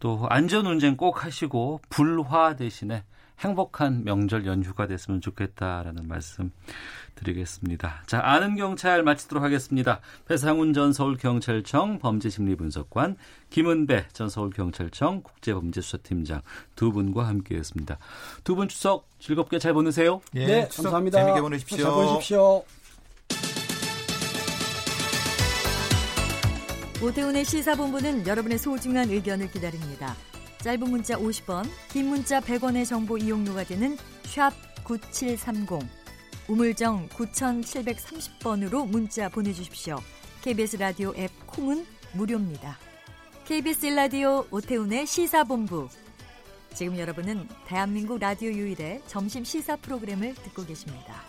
또 0.00 0.26
안전 0.28 0.66
운전 0.66 0.96
꼭 0.96 1.24
하시고 1.24 1.80
불화 1.88 2.56
대신에 2.56 3.04
행복한 3.42 4.04
명절 4.04 4.46
연휴가 4.46 4.86
됐으면 4.86 5.20
좋겠다라는 5.20 6.06
말씀 6.06 6.52
드리겠습니다. 7.16 8.04
자, 8.06 8.20
아는 8.22 8.54
경찰 8.56 9.02
마치도록 9.02 9.42
하겠습니다. 9.42 10.00
배상훈 10.26 10.72
전 10.72 10.92
서울경찰청 10.92 11.98
범죄심리분석관, 11.98 13.16
김은배 13.50 14.06
전 14.12 14.28
서울경찰청 14.28 15.22
국제범죄수사팀장 15.22 16.42
두 16.76 16.92
분과 16.92 17.26
함께했습니다. 17.26 17.98
두 18.44 18.54
분 18.54 18.68
추석 18.68 19.08
즐겁게 19.18 19.58
잘 19.58 19.72
보내세요. 19.74 20.20
예, 20.36 20.46
네, 20.46 20.68
추석 20.68 20.84
감사합니다. 20.84 21.18
재밌게 21.20 21.40
보내십시오. 21.40 21.78
잘 21.78 21.92
보내십시오. 21.92 22.64
오태훈의 27.02 27.44
시사본부는 27.44 28.26
여러분의 28.26 28.58
소중한 28.58 29.10
의견을 29.10 29.50
기다립니다. 29.50 30.14
짧은 30.62 30.90
문자 30.90 31.16
50원, 31.16 31.68
긴 31.90 32.06
문자 32.06 32.40
100원의 32.40 32.86
정보 32.86 33.18
이용료가 33.18 33.64
되는 33.64 33.96
샵 34.22 34.52
9730, 34.84 35.80
우물정 36.48 37.08
9730번으로 37.08 38.86
문자 38.88 39.28
보내주십시오. 39.28 39.98
KBS 40.42 40.76
라디오 40.76 41.12
앱 41.16 41.30
콩은 41.48 41.84
무료입니다. 42.12 42.78
KBS 43.44 43.86
라디오 43.86 44.46
오태훈의 44.52 45.04
시사본부. 45.04 45.88
지금 46.74 46.96
여러분은 46.96 47.48
대한민국 47.66 48.20
라디오 48.20 48.50
유일의 48.50 49.02
점심 49.08 49.42
시사 49.42 49.74
프로그램을 49.76 50.34
듣고 50.34 50.64
계십니다. 50.64 51.22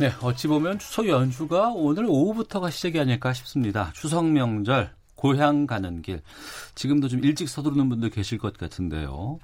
네, 0.00 0.12
어찌 0.22 0.48
보면 0.48 0.80
추석 0.80 1.06
연휴가 1.08 1.70
오늘 1.70 2.06
오후부터가 2.08 2.70
시작이 2.70 2.98
아닐까 2.98 3.32
싶습니다. 3.32 3.92
추석 3.94 4.26
명절, 4.26 4.97
고향 5.22 5.66
가는 5.66 6.00
길. 6.00 6.22
지금도 6.76 7.08
좀 7.08 7.24
일찍 7.24 7.48
서두르는 7.48 7.88
분들 7.88 8.10
계실 8.10 8.38
것 8.38 8.56
같은데요. 8.56 9.40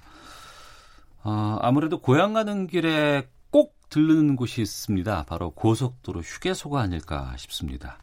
아, 1.25 1.59
아무래도 1.61 1.99
고향 2.01 2.33
가는 2.33 2.67
길에 2.69 3.29
꼭 3.51 3.75
들르는 3.91 4.37
곳이 4.37 4.63
있습니다. 4.63 5.25
바로 5.25 5.51
고속도로 5.51 6.21
휴게소가 6.21 6.81
아닐까 6.81 7.35
싶습니다. 7.37 7.99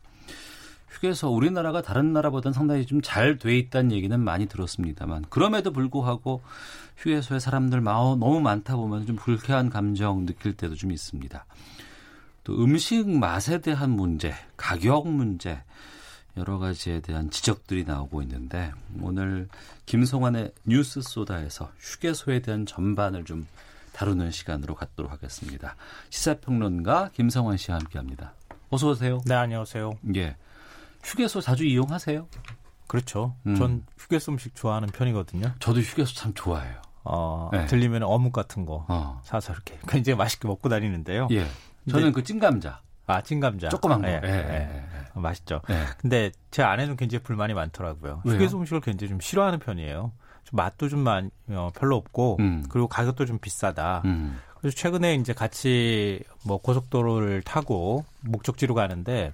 휴게소, 0.89 1.30
우리나라가 1.30 1.82
다른 1.82 2.11
나라보다는 2.11 2.53
상당히 2.53 2.86
좀 2.86 3.01
잘 3.01 3.38
돼 3.39 3.57
있다는 3.57 3.93
얘기는 3.93 4.19
많이 4.19 4.47
들었습니다만, 4.47 5.26
그럼에도 5.30 5.72
불구하고 5.72 6.41
휴게소에 6.97 7.39
사람들 7.39 7.80
마- 7.80 7.93
너무 7.93 8.41
많다 8.41 8.76
보면 8.76 9.05
좀 9.07 9.15
불쾌한 9.15 9.69
감정 9.69 10.26
느낄 10.26 10.53
때도 10.53 10.76
좀 10.76 10.91
있습니다. 10.91 11.45
또 12.43 12.61
음식 12.63 13.07
맛에 13.09 13.61
대한 13.61 13.91
문제, 13.91 14.34
가격 14.57 15.07
문제, 15.07 15.63
여러 16.38 16.58
가지에 16.58 17.02
대한 17.02 17.30
지적들이 17.30 17.84
나오고 17.84 18.22
있는데 18.24 18.72
오늘 19.02 19.48
김성환의 19.86 20.54
뉴스 20.66 21.02
소다에서 21.02 21.72
휴게소에 21.80 22.40
대한 22.40 22.66
전반을 22.66 23.26
좀 23.26 23.48
다루는 23.94 24.32
시간으로 24.32 24.76
갖도록 24.76 25.12
하겠습니다. 25.12 25.76
시사평론가 26.10 27.10
김성환 27.14 27.58
씨와 27.58 27.80
함께합니다. 27.80 28.34
어서 28.70 28.90
오세요. 28.90 29.20
네, 29.26 29.36
안녕하세요. 29.36 29.92
예. 30.16 30.38
휴게소 31.04 31.42
자주 31.42 31.66
이용하세요? 31.66 32.28
그렇죠. 32.88 33.36
음. 33.46 33.56
전 33.56 33.86
휴게소 33.98 34.32
음식 34.32 34.56
좋아하는 34.56 34.88
편이거든요. 34.90 35.54
저도 35.60 35.82
휴게소 35.82 36.14
참 36.14 36.34
좋아해요. 36.34 36.82
어, 37.04 37.50
네. 37.52 37.66
들리면 37.66 38.04
어묵 38.04 38.32
같은 38.32 38.66
거 38.66 38.86
어. 38.88 39.22
사서 39.24 39.54
이렇게 39.54 39.80
굉장히 39.88 40.18
맛있게 40.18 40.48
먹고 40.48 40.70
다니는데요. 40.70 41.28
예. 41.32 41.48
저는 41.90 42.14
그 42.14 42.24
찐감자. 42.24 42.82
아, 43.12 43.22
찐감자. 43.22 43.70
조그만 43.70 44.01
거. 44.01 44.07
예, 44.07 44.22
예, 44.24 44.28
예, 44.28 44.32
예, 44.32 44.76
예. 44.76 45.05
어, 45.14 45.20
맛있죠. 45.20 45.62
예. 45.70 45.86
근데 45.97 46.32
제 46.51 46.64
아내는 46.64 46.95
굉장히 46.95 47.24
불만이 47.24 47.53
많더라고요. 47.53 48.22
왜요? 48.24 48.36
휴게소 48.36 48.57
음식을 48.59 48.82
굉장히 48.82 49.09
좀 49.09 49.20
싫어하는 49.20 49.59
편이에요. 49.59 50.12
좀 50.43 50.57
맛도 50.57 50.89
좀 50.89 50.99
많, 50.99 51.32
어, 51.49 51.70
별로 51.76 51.95
없고 51.97 52.38
음. 52.39 52.64
그리고 52.70 52.88
가격도 52.88 53.26
좀 53.26 53.39
비싸다. 53.39 54.01
음. 54.05 54.39
그래서 54.59 54.76
최근에 54.76 55.16
이제 55.16 55.34
같이 55.34 56.24
뭐 56.45 56.57
고속도로를 56.57 57.41
타고 57.41 58.05
목적지로 58.22 58.76
가는데 58.76 59.34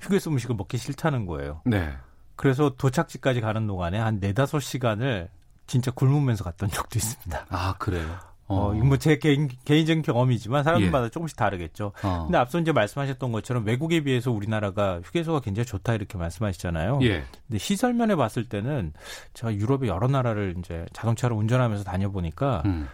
휴게소 0.00 0.30
음식을 0.30 0.54
먹기 0.54 0.78
싫다는 0.78 1.26
거예요. 1.26 1.60
네. 1.64 1.92
그래서 2.36 2.70
도착지까지 2.76 3.40
가는 3.40 3.66
동안에 3.66 3.98
한 3.98 4.18
네다섯 4.20 4.62
시간을 4.62 5.28
진짜 5.66 5.90
굶으면서 5.90 6.44
갔던 6.44 6.70
적도 6.70 6.98
있습니다. 6.98 7.46
아, 7.48 7.74
그래요. 7.78 8.18
어, 8.46 8.74
이거 8.74 8.84
뭐제 8.84 9.18
개인, 9.18 9.48
개인적인 9.64 10.02
경험이지만 10.02 10.64
사람들마다 10.64 11.06
예. 11.06 11.10
조금씩 11.10 11.36
다르겠죠. 11.36 11.92
어. 12.02 12.22
근데 12.24 12.38
앞서 12.38 12.58
이제 12.58 12.72
말씀하셨던 12.72 13.32
것처럼 13.32 13.64
외국에 13.64 14.02
비해서 14.04 14.30
우리나라가 14.30 15.00
휴게소가 15.02 15.40
굉장히 15.40 15.66
좋다 15.66 15.94
이렇게 15.94 16.18
말씀하시잖아요. 16.18 16.98
예. 17.02 17.24
근데 17.46 17.58
시설면에 17.58 18.16
봤을 18.16 18.48
때는 18.48 18.92
제가 19.32 19.54
유럽의 19.54 19.88
여러 19.88 20.08
나라를 20.08 20.56
이제 20.58 20.84
자동차로 20.92 21.36
운전하면서 21.36 21.84
다녀보니까 21.84 22.62
음. 22.66 22.88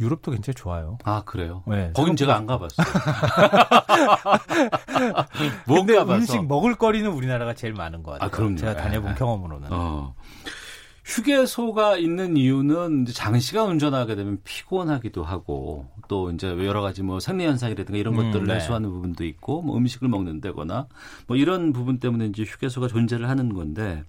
유럽도 0.00 0.32
굉장히 0.32 0.54
좋아요. 0.54 0.98
아, 1.04 1.22
그래요? 1.24 1.62
네, 1.66 1.92
거긴 1.94 2.16
제가 2.16 2.34
안 2.36 2.46
가봤어요. 2.46 2.86
못 5.66 5.84
가봐서. 5.84 6.14
음식 6.14 6.46
먹을 6.46 6.74
거리는 6.74 7.08
우리나라가 7.10 7.54
제일 7.54 7.74
많은 7.74 8.02
것 8.02 8.12
같아요. 8.12 8.26
아, 8.26 8.30
그럼요. 8.30 8.56
제가 8.56 8.76
다녀본 8.76 9.10
예, 9.10 9.14
예. 9.14 9.18
경험으로는. 9.18 9.68
어. 9.70 10.14
휴게소가 11.16 11.98
있는 11.98 12.38
이유는 12.38 13.02
이제 13.02 13.12
장시간 13.12 13.68
운전하게 13.68 14.14
되면 14.14 14.38
피곤하기도 14.44 15.22
하고 15.22 15.86
또 16.08 16.30
이제 16.30 16.48
여러 16.48 16.80
가지 16.80 17.02
뭐 17.02 17.20
생리 17.20 17.44
현상이라든가 17.44 17.98
이런 17.98 18.14
음, 18.18 18.24
것들을 18.32 18.46
네. 18.46 18.54
해소하는 18.54 18.88
부분도 18.90 19.24
있고 19.26 19.60
뭐 19.60 19.76
음식을 19.76 20.08
먹는다거나 20.08 20.86
뭐 21.26 21.36
이런 21.36 21.74
부분 21.74 21.98
때문에 21.98 22.26
이제 22.26 22.44
휴게소가 22.44 22.88
존재를 22.88 23.28
하는 23.28 23.52
건데 23.52 24.04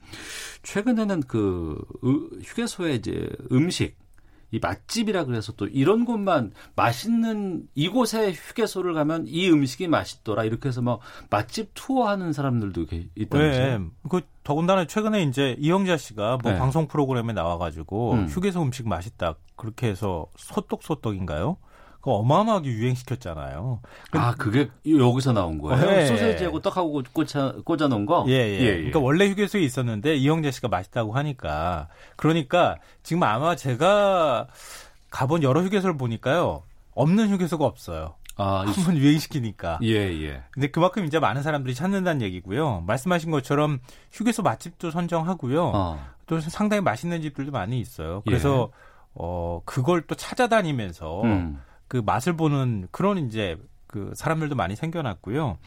최근에는 0.64 1.24
그 1.28 1.78
으- 2.06 2.40
휴게소의 2.42 2.96
이제 2.98 3.30
음식 3.52 3.98
이 4.54 4.60
맛집이라 4.62 5.26
그래서 5.26 5.52
또 5.54 5.66
이런 5.66 6.06
곳만 6.06 6.52
맛있는 6.76 7.64
이곳에 7.74 8.32
휴게소를 8.34 8.94
가면 8.94 9.26
이 9.28 9.50
음식이 9.50 9.88
맛있더라 9.88 10.44
이렇게 10.44 10.70
해서 10.70 10.82
뭐 10.84 11.00
맛집 11.32 11.72
투어하는 11.74 12.34
사람들도 12.34 12.86
계- 12.86 13.08
있다면서요. 13.16 13.80
네, 13.80 13.86
그 14.10 14.22
더군다나 14.44 14.86
최근에 14.86 15.24
이제 15.24 15.56
이영자 15.58 15.98
씨가 15.98 16.38
뭐 16.44 16.52
네. 16.52 16.58
방송 16.60 16.88
프로그램에 16.88 17.34
나와가지고 17.34 18.14
음. 18.14 18.28
휴게소 18.28 18.62
음식 18.62 18.88
맛있다 18.88 19.36
그렇게 19.56 19.88
해서 19.88 20.28
소떡소떡인가요? 20.38 21.58
그 22.04 22.12
어마어마하게 22.12 22.70
유행시켰잖아요. 22.70 23.80
아, 24.12 24.36
그게 24.38 24.70
여기서 24.86 25.32
나온 25.32 25.58
거예요? 25.58 25.86
네. 25.90 26.06
소세지하고 26.06 26.60
떡하고 26.62 27.02
꽂아, 27.14 27.54
꽂아 27.64 27.88
놓은 27.88 28.06
거? 28.06 28.26
예, 28.28 28.34
예. 28.60 28.74
그러니까 28.76 29.00
원래 29.00 29.30
휴게소에 29.30 29.62
있었는데 29.62 30.16
이영재 30.18 30.52
씨가 30.52 30.68
맛있다고 30.68 31.14
하니까. 31.14 31.88
그러니까 32.18 32.76
지금 33.04 33.24
아마 33.24 33.56
제가 33.56 34.48
가본 35.12 35.44
여러 35.44 35.62
휴게소를 35.64 35.96
보니까요. 35.98 36.64
없는 36.94 37.30
휴게소가 37.30 37.64
없어요. 37.66 38.16
아, 38.36 38.66
이- 38.68 38.72
한번 38.72 38.98
유행시키니까. 38.98 39.80
예, 39.84 39.96
예. 40.24 40.44
근데 40.52 40.68
그만큼 40.68 41.06
이제 41.06 41.20
많은 41.20 41.42
사람들이 41.42 41.74
찾는다는 41.74 42.22
얘기고요. 42.22 42.82
말씀하신 42.86 43.32
것처럼 43.32 43.80
휴게소 44.12 44.42
맛집도 44.42 44.92
선정하고요. 44.92 45.72
어. 45.74 46.06
또 46.28 46.42
상당히 46.42 46.82
맛있는 46.82 47.22
집들도 47.22 47.52
많이 47.54 47.80
있어요. 47.80 48.22
그래서 48.26 48.72
어 49.14 49.62
그걸 49.64 50.02
또 50.02 50.16
찾아다니면서 50.16 51.22
음. 51.24 51.62
그 51.94 52.02
맛을 52.04 52.36
보는 52.36 52.88
그런 52.90 53.20
이제 53.20 53.56
그 53.86 54.14
사람들도 54.16 54.56
많이 54.56 54.76
생겨났고요. 54.76 55.60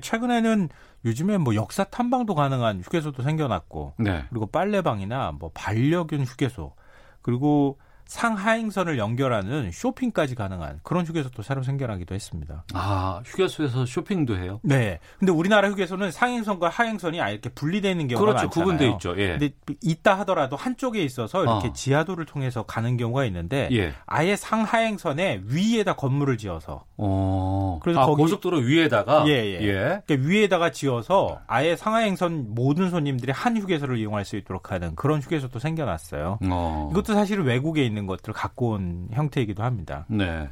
최근에는 0.00 0.70
요즘에 1.04 1.36
뭐 1.36 1.54
역사 1.54 1.84
탐방도 1.84 2.34
가능한 2.34 2.80
휴게소도 2.80 3.22
생겨났고 3.22 3.92
네. 3.98 4.24
그리고 4.30 4.46
빨래방이나 4.46 5.32
뭐 5.32 5.50
반려견 5.52 6.22
휴게소 6.24 6.72
그리고 7.20 7.78
상하행선을 8.06 8.98
연결하는 8.98 9.70
쇼핑까지 9.72 10.34
가능한 10.34 10.80
그런 10.82 11.04
휴게소도 11.06 11.42
새로 11.42 11.62
생겨나기도 11.62 12.14
했습니다. 12.14 12.64
아, 12.74 13.22
휴게소에서 13.24 13.86
쇼핑도 13.86 14.36
해요? 14.36 14.60
네. 14.62 14.98
근데 15.18 15.32
우리나라 15.32 15.68
휴게소는 15.70 16.10
상행선과 16.10 16.68
하행선이 16.68 17.20
아예 17.20 17.32
이렇게 17.32 17.48
분리되어 17.50 17.90
있는 17.90 18.08
경우가 18.08 18.24
그렇죠. 18.32 18.44
많잖아요. 18.46 18.64
구분돼 18.64 18.88
있죠. 18.94 19.14
예. 19.18 19.38
근데 19.38 19.50
있다 19.82 20.18
하더라도 20.20 20.56
한쪽에 20.56 21.02
있어서 21.02 21.42
이렇게 21.42 21.68
어. 21.68 21.72
지하도를 21.72 22.26
통해서 22.26 22.62
가는 22.64 22.96
경우가 22.96 23.24
있는데 23.26 23.68
예. 23.72 23.94
아예 24.06 24.36
상하행선에 24.36 25.42
위에다 25.46 25.94
건물을 25.94 26.36
지어서 26.38 26.84
어. 26.96 27.78
그래서 27.82 28.00
아, 28.00 28.06
거기- 28.06 28.22
고속도로 28.22 28.58
위에다가 28.58 29.24
예, 29.28 29.32
예. 29.32 30.02
그러니까 30.06 30.28
위에다가 30.28 30.70
지어서 30.72 31.40
아예 31.46 31.76
상하행선 31.76 32.54
모든 32.54 32.90
손님들이 32.90 33.32
한 33.32 33.56
휴게소를 33.56 33.98
이용할 33.98 34.24
수 34.24 34.36
있도록 34.36 34.72
하는 34.72 34.94
그런 34.94 35.20
휴게소도 35.20 35.58
생겨났어요. 35.58 36.38
어. 36.50 36.88
이것도 36.92 37.14
사실 37.14 37.40
외국에 37.40 37.84
있는 37.84 37.93
것들을 38.06 38.34
갖고 38.34 38.70
온 38.70 39.08
형태이기도 39.12 39.62
합니다. 39.62 40.04
네. 40.08 40.48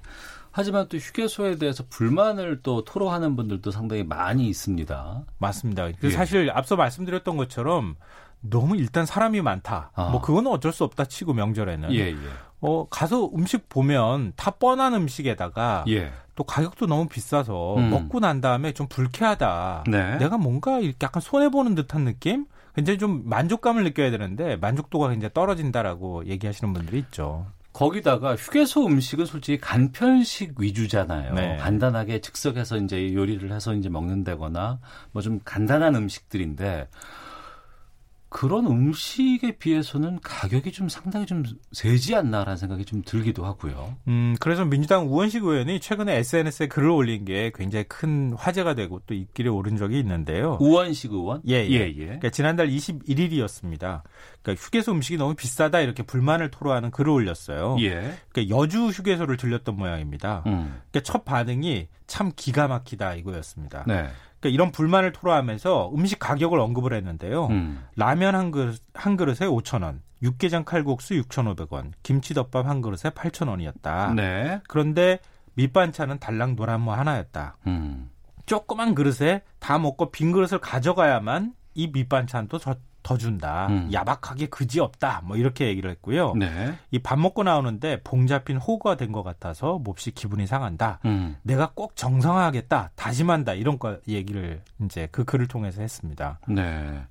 하지만 0.52 0.86
또 0.88 0.98
휴게소에 0.98 1.56
대해서 1.56 1.82
불만을 1.88 2.60
또 2.62 2.84
토로하는 2.84 3.36
분들도 3.36 3.70
상당히 3.70 4.04
많이 4.04 4.48
있습니다. 4.48 5.24
맞습니다. 5.38 5.90
그 5.98 6.08
예. 6.08 6.10
사실 6.10 6.50
앞서 6.50 6.76
말씀드렸던 6.76 7.36
것처럼 7.38 7.96
너무 8.40 8.76
일단 8.76 9.06
사람이 9.06 9.40
많다. 9.40 9.90
아. 9.94 10.10
뭐 10.10 10.20
그거는 10.20 10.50
어쩔 10.50 10.72
수 10.72 10.84
없다 10.84 11.06
치고 11.06 11.32
명절에는 11.32 11.92
예, 11.94 12.10
예. 12.10 12.16
어 12.60 12.86
가서 12.88 13.30
음식 13.34 13.68
보면 13.68 14.34
다 14.36 14.50
뻔한 14.50 14.94
음식에다가 14.94 15.84
예. 15.88 16.12
또 16.34 16.44
가격도 16.44 16.86
너무 16.86 17.08
비싸서 17.08 17.76
음. 17.76 17.90
먹고 17.90 18.20
난 18.20 18.40
다음에 18.40 18.72
좀 18.72 18.88
불쾌하다. 18.88 19.84
네. 19.88 20.16
내가 20.18 20.36
뭔가 20.38 20.80
이렇게 20.80 20.98
약간 21.02 21.20
손해 21.20 21.48
보는 21.48 21.74
듯한 21.74 22.04
느낌? 22.04 22.46
굉장히 22.74 22.98
좀 22.98 23.22
만족감을 23.28 23.84
느껴야 23.84 24.10
되는데 24.10 24.56
만족도가 24.56 25.08
굉장히 25.10 25.32
떨어진다라고 25.34 26.26
얘기하시는 26.26 26.72
분들이 26.72 26.98
있죠. 27.00 27.46
거기다가 27.72 28.36
휴게소 28.36 28.86
음식은 28.86 29.24
솔직히 29.24 29.58
간편식 29.58 30.60
위주잖아요. 30.60 31.32
네. 31.34 31.56
간단하게 31.56 32.20
즉석에서 32.20 32.76
이제 32.78 33.14
요리를 33.14 33.50
해서 33.50 33.72
이제 33.74 33.88
먹는다거나 33.88 34.78
뭐 35.12 35.22
좀 35.22 35.40
간단한 35.44 35.94
음식들인데 35.94 36.88
그런 38.32 38.66
음식에 38.66 39.58
비해서는 39.58 40.18
가격이 40.22 40.72
좀 40.72 40.88
상당히 40.88 41.26
좀 41.26 41.44
세지 41.72 42.14
않나라는 42.14 42.56
생각이 42.56 42.86
좀 42.86 43.02
들기도 43.04 43.44
하고요. 43.44 43.94
음, 44.08 44.34
그래서 44.40 44.64
민주당 44.64 45.06
우원식 45.06 45.44
의원이 45.44 45.80
최근에 45.80 46.16
SNS에 46.16 46.66
글을 46.66 46.88
올린 46.88 47.26
게 47.26 47.52
굉장히 47.54 47.84
큰 47.84 48.32
화제가 48.32 48.74
되고 48.74 49.00
또 49.06 49.12
입길에 49.12 49.50
오른 49.50 49.76
적이 49.76 49.98
있는데요. 49.98 50.56
우원식 50.60 51.12
의원? 51.12 51.42
예, 51.46 51.56
예. 51.56 51.72
예, 51.72 51.88
예. 51.88 52.04
그러니까 52.04 52.30
지난달 52.30 52.68
21일이었습니다. 52.68 54.02
그러니까 54.42 54.64
휴게소 54.64 54.92
음식이 54.92 55.18
너무 55.18 55.34
비싸다 55.34 55.80
이렇게 55.80 56.02
불만을 56.02 56.50
토로하는 56.50 56.90
글을 56.90 57.10
올렸어요. 57.10 57.76
예. 57.80 58.16
그러니까 58.30 58.56
여주 58.56 58.86
휴게소를 58.86 59.36
들렸던 59.36 59.76
모양입니다. 59.76 60.42
음. 60.46 60.80
그러니까 60.90 61.00
첫 61.04 61.26
반응이 61.26 61.88
참 62.06 62.32
기가 62.34 62.66
막히다 62.66 63.14
이거였습니다. 63.14 63.84
네. 63.86 64.08
그러니까 64.42 64.48
이런 64.48 64.72
불만을 64.72 65.12
토로하면서 65.12 65.92
음식 65.94 66.18
가격을 66.18 66.58
언급을 66.58 66.92
했는데요. 66.92 67.46
음. 67.46 67.84
라면 67.96 68.34
한 68.34 68.50
그릇 68.50 68.82
한 68.92 69.16
그릇에 69.16 69.48
5,000원, 69.48 70.00
육개장 70.20 70.64
칼국수 70.64 71.14
6,500원, 71.14 71.92
김치덮밥 72.02 72.66
한 72.66 72.82
그릇에 72.82 73.10
8,000원이었다. 73.14 74.14
네. 74.14 74.60
그런데 74.68 75.20
밑반찬은 75.54 76.18
달랑 76.18 76.56
노란무 76.56 76.92
하나였다. 76.92 77.56
음. 77.68 78.10
조그만 78.44 78.96
그릇에 78.96 79.42
다 79.60 79.78
먹고 79.78 80.10
빈 80.10 80.32
그릇을 80.32 80.58
가져가야만 80.58 81.54
이 81.74 81.88
밑반찬도 81.88 82.58
더, 82.58 82.74
더 83.02 83.16
준다. 83.16 83.68
음. 83.68 83.88
야박하게 83.92 84.46
그지 84.46 84.80
없다. 84.80 85.22
뭐 85.24 85.36
이렇게 85.36 85.66
얘기를 85.66 85.90
했고요. 85.90 86.34
네. 86.34 86.74
이밥 86.90 87.18
먹고 87.18 87.42
나오는데 87.42 88.00
봉 88.02 88.26
잡힌 88.26 88.56
호구가 88.56 88.96
된 88.96 89.12
것 89.12 89.22
같아서 89.22 89.78
몹시 89.78 90.10
기분이 90.12 90.46
상한다. 90.46 90.98
음. 91.04 91.36
내가 91.42 91.70
꼭 91.74 91.96
정상화하겠다, 91.96 92.92
다짐한다 92.96 93.54
이런 93.54 93.78
거 93.78 93.98
얘기를 94.08 94.62
이제 94.84 95.08
그 95.12 95.24
글을 95.24 95.48
통해서 95.48 95.82
했습니다. 95.82 96.38
네. 96.48 97.02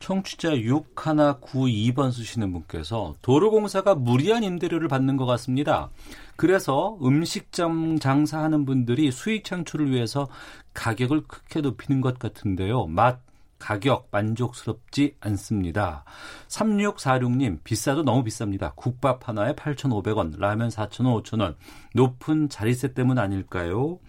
청취자 0.00 0.50
6192번 0.50 2.10
쓰시는 2.12 2.52
분께서 2.52 3.14
도로공사가 3.22 3.94
무리한 3.94 4.42
임대료를 4.42 4.88
받는 4.88 5.16
것 5.16 5.26
같습니다. 5.26 5.90
그래서 6.36 6.96
음식점 7.02 7.98
장사하는 7.98 8.64
분들이 8.64 9.10
수익 9.12 9.44
창출을 9.44 9.90
위해서 9.90 10.26
가격을 10.74 11.22
크게 11.28 11.60
높이는 11.60 12.00
것 12.00 12.18
같은데요. 12.18 12.86
맛, 12.86 13.20
가격 13.62 14.08
만족스럽지 14.10 15.14
않습니다. 15.20 16.04
3646님, 16.48 17.62
비싸도 17.62 18.02
너무 18.02 18.24
비쌉니다. 18.24 18.74
국밥 18.74 19.28
하나에 19.28 19.54
8,500원, 19.54 20.36
라면 20.38 20.68
4,000원, 20.68 21.22
5,000원. 21.22 21.54
높은 21.94 22.48
자리세 22.48 22.92
때문 22.92 23.20
아닐까요? 23.20 24.00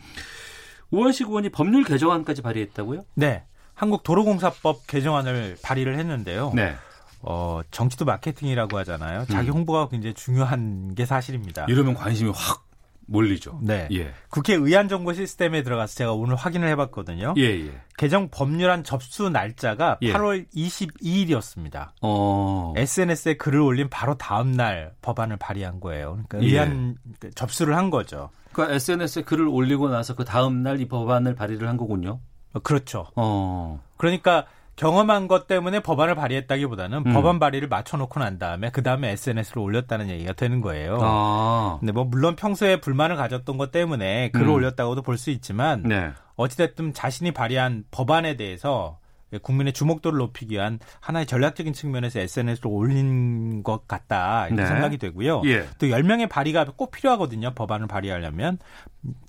우원식 0.89 1.27
의원이 1.27 1.49
법률 1.49 1.83
개정안까지 1.83 2.41
발의했다고요? 2.41 3.03
네. 3.13 3.43
한국도로공사법 3.75 4.87
개정안을 4.87 5.57
발의를 5.61 5.99
했는데요. 5.99 6.51
네. 6.55 6.75
어, 7.21 7.61
정치도 7.71 8.05
마케팅이라고 8.05 8.77
하잖아요. 8.79 9.25
자기 9.31 9.49
홍보가 9.49 9.87
굉장히 9.89 10.13
중요한 10.13 10.93
게 10.95 11.05
사실입니다. 11.05 11.65
이러면 11.69 11.93
관심이 11.93 12.31
확 12.33 12.62
몰리죠. 13.07 13.59
네. 13.61 13.87
예. 13.91 14.13
국회 14.29 14.53
의안정보 14.53 15.13
시스템에 15.13 15.63
들어가서 15.63 15.95
제가 15.95 16.13
오늘 16.13 16.35
확인을 16.35 16.67
해봤거든요. 16.69 17.33
예, 17.37 17.43
예. 17.43 17.71
개정 17.97 18.29
법률안 18.29 18.83
접수 18.83 19.29
날짜가 19.29 19.97
예. 20.01 20.13
8월 20.13 20.45
22일이었습니다. 20.55 21.89
어. 22.01 22.73
SNS에 22.75 23.35
글을 23.35 23.59
올린 23.59 23.89
바로 23.89 24.15
다음 24.17 24.51
날 24.51 24.93
법안을 25.01 25.37
발의한 25.37 25.79
거예요. 25.79 26.19
그러니까 26.27 26.41
예. 26.41 26.45
의안 26.47 26.95
접수를 27.35 27.75
한 27.77 27.89
거죠. 27.89 28.29
그러니까 28.51 28.75
SNS에 28.75 29.23
글을 29.23 29.47
올리고 29.47 29.89
나서 29.89 30.15
그 30.15 30.25
다음 30.25 30.61
날 30.63 30.79
이 30.79 30.87
법안을 30.87 31.35
발의를 31.35 31.67
한 31.67 31.77
거군요. 31.77 32.19
어, 32.53 32.59
그렇죠. 32.59 33.07
어. 33.15 33.81
그러니까 33.97 34.45
경험한 34.75 35.27
것 35.27 35.47
때문에 35.47 35.81
법안을 35.81 36.15
발의했다기보다는 36.15 37.03
음. 37.05 37.13
법안 37.13 37.39
발의를 37.39 37.67
맞춰놓고 37.67 38.19
난 38.19 38.39
다음에 38.39 38.71
그 38.71 38.81
다음에 38.81 39.11
SNS로 39.11 39.61
올렸다는 39.61 40.09
얘기가 40.09 40.33
되는 40.33 40.61
거예요. 40.61 40.97
아. 41.01 41.77
근데 41.79 41.91
뭐 41.91 42.03
물론 42.05 42.35
평소에 42.35 42.77
불만을 42.81 43.15
가졌던 43.15 43.57
것 43.57 43.71
때문에 43.71 44.29
글을 44.31 44.47
음. 44.47 44.53
올렸다고도 44.53 45.01
볼 45.03 45.17
수 45.17 45.29
있지만 45.29 45.83
네. 45.83 46.11
어찌됐든 46.35 46.93
자신이 46.93 47.31
발의한 47.31 47.83
법안에 47.91 48.35
대해서 48.35 48.97
국민의 49.39 49.73
주목도를 49.73 50.17
높이기 50.17 50.55
위한 50.55 50.79
하나의 50.99 51.25
전략적인 51.25 51.73
측면에서 51.73 52.19
SNS로 52.19 52.69
올린 52.69 53.63
것 53.63 53.87
같다 53.87 54.47
이렇게 54.47 54.63
네. 54.63 54.67
생각이 54.67 54.97
되고요. 54.97 55.41
예. 55.45 55.65
또 55.79 55.87
10명의 55.87 56.29
발의가 56.29 56.65
꼭 56.75 56.91
필요하거든요. 56.91 57.51
법안을 57.55 57.87
발의하려면 57.87 58.57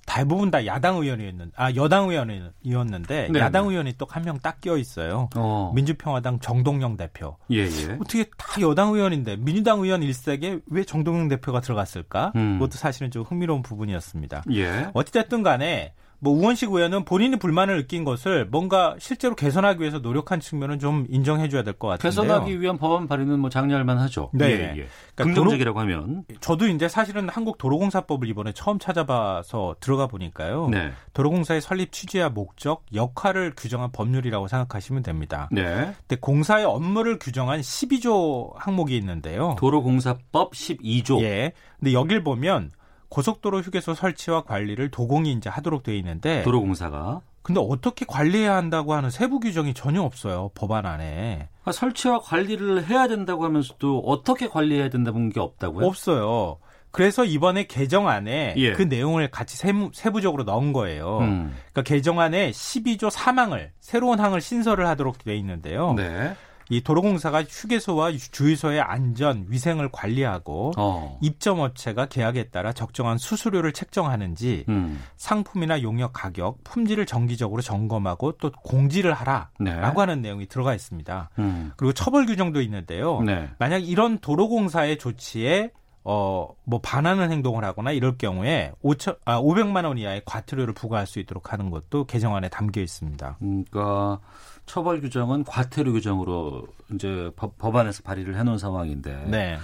대부분 0.05 0.51
다 0.51 0.65
야당 0.65 0.95
의원이었는 0.97 1.51
아 1.55 1.73
여당 1.75 2.09
의원이었는데 2.09 3.29
네, 3.31 3.39
야당 3.39 3.67
네. 3.67 3.71
의원이 3.73 3.93
또 3.97 4.05
한 4.09 4.23
명 4.23 4.39
딱 4.39 4.61
끼어 4.61 4.77
있어요. 4.77 5.29
어. 5.35 5.71
민주평화당 5.75 6.39
정동영 6.39 6.97
대표. 6.97 7.37
예, 7.51 7.63
예. 7.65 7.97
어떻게 7.99 8.23
다 8.37 8.61
여당 8.61 8.93
의원인데 8.93 9.37
민주당 9.37 9.79
의원 9.81 10.03
일색에 10.03 10.59
왜 10.67 10.83
정동영 10.83 11.27
대표가 11.27 11.61
들어갔을까? 11.61 12.31
음. 12.35 12.59
그것도 12.59 12.77
사실은 12.77 13.11
좀 13.11 13.23
흥미로운 13.23 13.61
부분이었습니다. 13.61 14.43
예. 14.53 14.89
어찌됐든 14.93 15.43
간에 15.43 15.93
뭐 16.19 16.33
우원식 16.33 16.71
의원은 16.71 17.05
본인이 17.05 17.37
불만을 17.37 17.77
느낀 17.77 18.03
것을 18.03 18.45
뭔가 18.45 18.95
실제로 18.99 19.35
개선하기 19.35 19.79
위해서 19.81 19.99
노력한 19.99 20.39
측면은 20.39 20.79
좀 20.79 21.05
인정해줘야 21.09 21.63
될 21.63 21.75
것 21.75 21.87
같은데요. 21.87 22.09
개선하기 22.09 22.61
위한 22.61 22.77
법안 22.77 23.07
발의는 23.07 23.39
뭐 23.39 23.49
장려할만 23.49 23.97
하죠. 23.99 24.29
네. 24.33 24.45
예, 24.45 24.51
예. 24.77 24.87
그러니까 25.15 25.23
긍정적이라고 25.23 25.79
하면. 25.81 26.23
저도 26.39 26.67
이제 26.67 26.87
사실은 26.87 27.29
한국도로공사법을 27.29 28.27
이번에 28.29 28.51
처음 28.53 28.79
찾아봐서 28.79 29.75
들어가 29.79 30.07
보니까요. 30.07 30.69
네. 30.69 30.91
도로공사의 31.13 31.61
설립 31.61 31.91
취지와 31.91 32.29
목적, 32.29 32.83
역할을 32.93 33.53
규정한 33.57 33.91
법률이라고 33.91 34.47
생각하시면 34.47 35.03
됩니다. 35.03 35.49
네. 35.51 35.93
근데 36.07 36.15
공사의 36.19 36.65
업무를 36.65 37.19
규정한 37.19 37.59
12조 37.61 38.53
항목이 38.57 38.95
있는데요. 38.97 39.55
도로공사법 39.57 40.53
12조. 40.53 41.21
예. 41.21 41.51
근데 41.79 41.93
여길 41.93 42.23
보면 42.23 42.71
고속도로 43.09 43.61
휴게소 43.61 43.93
설치와 43.93 44.43
관리를 44.43 44.89
도공이 44.91 45.31
이제 45.33 45.49
하도록 45.49 45.83
돼 45.83 45.97
있는데 45.97 46.43
도로공사가 46.43 47.21
근데 47.41 47.61
어떻게 47.63 48.05
관리해야 48.07 48.55
한다고 48.55 48.93
하는 48.93 49.09
세부 49.11 49.39
규정이 49.39 49.73
전혀 49.73 50.01
없어요 50.01 50.49
법안 50.55 50.85
안에 50.85 51.49
아, 51.63 51.71
설치와 51.71 52.19
관리를 52.19 52.87
해야 52.87 53.07
된다고 53.07 53.43
하면서도 53.43 53.99
어떻게 54.05 54.47
관리해야 54.47 54.89
된다는 54.89 55.29
게 55.29 55.39
없다고요? 55.39 55.85
없어요. 55.85 56.57
그래서 56.91 57.25
이번에 57.25 57.65
개정안에 57.65 58.53
예. 58.55 58.71
그 58.71 58.83
내용을 58.83 59.29
같이 59.29 59.57
세무, 59.57 59.91
세부적으로 59.93 60.43
넣은 60.43 60.71
거예요. 60.71 61.17
음. 61.19 61.53
그러니까 61.71 61.81
개정안에 61.81 62.51
12조 62.51 63.11
3항을 63.11 63.71
새로운 63.81 64.21
항을 64.21 64.39
신설을 64.39 64.87
하도록 64.87 65.17
돼 65.17 65.35
있는데요. 65.35 65.93
네. 65.93 66.35
이 66.69 66.81
도로공사가 66.81 67.43
휴게소와 67.43 68.11
주유소의 68.31 68.81
안전, 68.81 69.45
위생을 69.49 69.89
관리하고 69.91 70.71
어. 70.77 71.19
입점 71.21 71.59
업체가 71.59 72.07
계약에 72.07 72.49
따라 72.49 72.73
적정한 72.73 73.17
수수료를 73.17 73.71
책정하는지 73.71 74.65
음. 74.69 75.01
상품이나 75.15 75.81
용역 75.81 76.13
가격, 76.13 76.63
품질을 76.63 77.05
정기적으로 77.05 77.61
점검하고 77.61 78.33
또 78.33 78.51
공지를 78.51 79.13
하라라고 79.13 79.53
네. 79.59 79.71
하는 79.71 80.21
내용이 80.21 80.47
들어가 80.47 80.73
있습니다. 80.73 81.29
음. 81.39 81.71
그리고 81.77 81.93
처벌 81.93 82.25
규정도 82.25 82.61
있는데요. 82.61 83.21
네. 83.21 83.49
만약 83.59 83.87
이런 83.87 84.19
도로공사의 84.19 84.97
조치에 84.97 85.71
어, 86.07 86.47
뭐 86.63 86.79
반하는 86.81 87.31
행동을 87.31 87.65
하거나 87.65 87.91
이럴 87.91 88.17
경우에 88.17 88.71
5천, 88.83 89.17
아, 89.25 89.41
500만 89.41 89.85
원 89.85 89.97
이하의 89.97 90.21
과태료를 90.23 90.75
부과할 90.75 91.07
수 91.07 91.19
있도록 91.19 91.51
하는 91.51 91.71
것도 91.71 92.05
개정안에 92.05 92.49
담겨 92.49 92.79
있습니다. 92.79 93.37
그러니까 93.39 94.19
처벌 94.67 95.01
규정은 95.01 95.43
과태료 95.43 95.93
규정으로 95.93 96.67
이제 96.93 97.31
법, 97.35 97.57
법안에서 97.57 98.03
발의를 98.03 98.37
해놓은 98.37 98.59
상황인데. 98.59 99.25
네. 99.25 99.57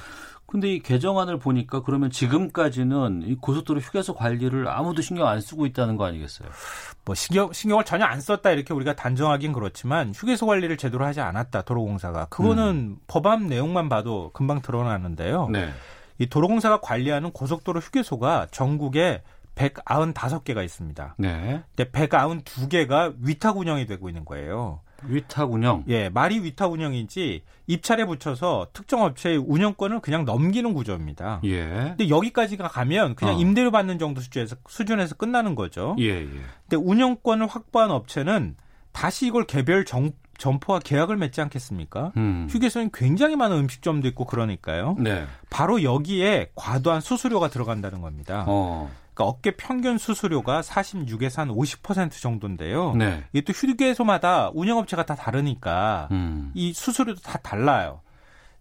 근데 0.47 0.73
이 0.73 0.79
개정안을 0.81 1.37
보니까 1.39 1.81
그러면 1.83 2.09
지금까지는 2.09 3.21
이 3.25 3.35
고속도로 3.35 3.79
휴게소 3.79 4.15
관리를 4.15 4.67
아무도 4.67 5.01
신경 5.01 5.27
안 5.27 5.39
쓰고 5.39 5.65
있다는 5.65 5.95
거 5.95 6.05
아니겠어요? 6.05 6.49
뭐 7.05 7.15
신경 7.15 7.53
신경을 7.53 7.85
전혀 7.85 8.03
안 8.03 8.19
썼다 8.19 8.51
이렇게 8.51 8.73
우리가 8.73 8.95
단정하긴 8.95 9.53
그렇지만 9.53 10.11
휴게소 10.13 10.47
관리를 10.47 10.75
제대로 10.75 11.05
하지 11.05 11.21
않았다 11.21 11.61
도로공사가 11.61 12.25
그거는 12.25 12.97
법안 13.07 13.47
내용만 13.47 13.87
봐도 13.87 14.31
금방 14.33 14.61
드러나는데요. 14.61 15.47
네. 15.49 15.69
이 16.17 16.27
도로공사가 16.27 16.81
관리하는 16.81 17.31
고속도로 17.31 17.79
휴게소가 17.79 18.47
전국에 18.51 19.21
195개가 19.55 20.63
있습니다. 20.63 21.15
네. 21.17 21.63
근데 21.75 21.91
192개가 21.91 23.15
위탁 23.19 23.57
운영이 23.57 23.85
되고 23.85 24.09
있는 24.09 24.25
거예요. 24.25 24.81
위탁 25.03 25.51
운영. 25.51 25.83
예, 25.87 26.09
말이 26.09 26.43
위탁 26.43 26.71
운영인지 26.71 27.43
입찰에 27.67 28.05
붙여서 28.05 28.67
특정 28.73 29.01
업체의 29.03 29.37
운영권을 29.37 29.99
그냥 29.99 30.25
넘기는 30.25 30.71
구조입니다. 30.73 31.41
예. 31.43 31.65
근데 31.97 32.09
여기까지가 32.09 32.67
가면 32.67 33.15
그냥 33.15 33.35
어. 33.35 33.39
임대료 33.39 33.71
받는 33.71 33.99
정도 33.99 34.21
수준에서 34.21 34.55
수준에서 34.67 35.15
끝나는 35.15 35.55
거죠. 35.55 35.95
예, 35.99 36.21
예. 36.21 36.27
근데 36.69 36.75
운영권을 36.77 37.47
확보한 37.47 37.91
업체는 37.91 38.55
다시 38.91 39.27
이걸 39.27 39.45
개별 39.45 39.85
정, 39.85 40.11
점포와 40.41 40.79
계약을 40.79 41.17
맺지 41.17 41.39
않겠습니까? 41.39 42.11
음. 42.17 42.47
휴게소엔 42.49 42.89
굉장히 42.93 43.35
많은 43.35 43.57
음식점도 43.57 44.07
있고 44.09 44.25
그러니까요. 44.25 44.95
네. 44.97 45.27
바로 45.51 45.83
여기에 45.83 46.51
과도한 46.55 46.99
수수료가 46.99 47.49
들어간다는 47.49 48.01
겁니다. 48.01 48.45
어. 48.47 48.89
그러니까 49.13 49.25
업계 49.25 49.51
평균 49.51 49.99
수수료가 49.99 50.61
46에서 50.61 51.37
한 51.37 51.49
50% 51.49 52.19
정도인데요. 52.19 52.95
네. 52.95 53.23
이게 53.33 53.45
또 53.45 53.53
휴게소마다 53.53 54.49
운영업체가 54.55 55.05
다 55.05 55.13
다르니까 55.13 56.07
음. 56.09 56.51
이 56.55 56.73
수수료도 56.73 57.21
다 57.21 57.37
달라요. 57.43 58.01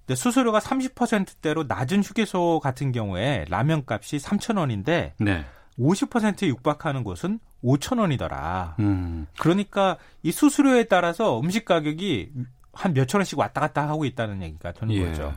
근데 0.04 0.16
수수료가 0.16 0.58
30%대로 0.58 1.64
낮은 1.66 2.02
휴게소 2.02 2.60
같은 2.62 2.92
경우에 2.92 3.46
라면 3.48 3.84
값이 3.86 4.18
3,000원인데 4.18 5.12
네. 5.18 5.46
50%에 5.78 6.48
육박하는 6.48 7.04
곳은 7.04 7.40
5,000원이더라. 7.62 8.78
음. 8.78 9.26
그러니까 9.38 9.98
이 10.22 10.32
수수료에 10.32 10.84
따라서 10.84 11.40
음식 11.40 11.64
가격이 11.64 12.30
한 12.72 12.94
몇천 12.94 13.20
원씩 13.20 13.38
왔다 13.38 13.60
갔다 13.60 13.88
하고 13.88 14.04
있다는 14.04 14.42
얘기가 14.42 14.72
되는 14.72 14.94
예. 14.94 15.06
거죠. 15.06 15.34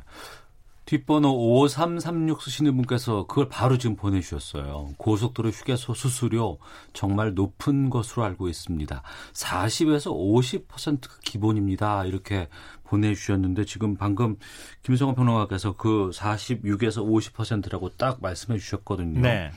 뒷번호 0.86 1.62
5336 1.62 2.42
쓰시는 2.42 2.76
분께서 2.76 3.26
그걸 3.26 3.48
바로 3.48 3.78
지금 3.78 3.96
보내주셨어요. 3.96 4.90
고속도로 4.98 5.50
휴게소 5.50 5.94
수수료 5.94 6.60
정말 6.92 7.34
높은 7.34 7.90
것으로 7.90 8.26
알고 8.26 8.50
있습니다. 8.50 9.02
40에서 9.34 10.14
50%가 10.68 11.16
기본입니다. 11.24 12.06
이렇게 12.06 12.50
보내주셨는데 12.84 13.64
지금 13.64 13.96
방금 13.96 14.36
김성원 14.84 15.16
평론가께서 15.16 15.74
그 15.78 16.12
46에서 16.14 16.98
50%라고 16.98 17.90
딱 17.90 18.22
말씀해 18.22 18.60
주셨거든요. 18.60 19.22
네. 19.22 19.52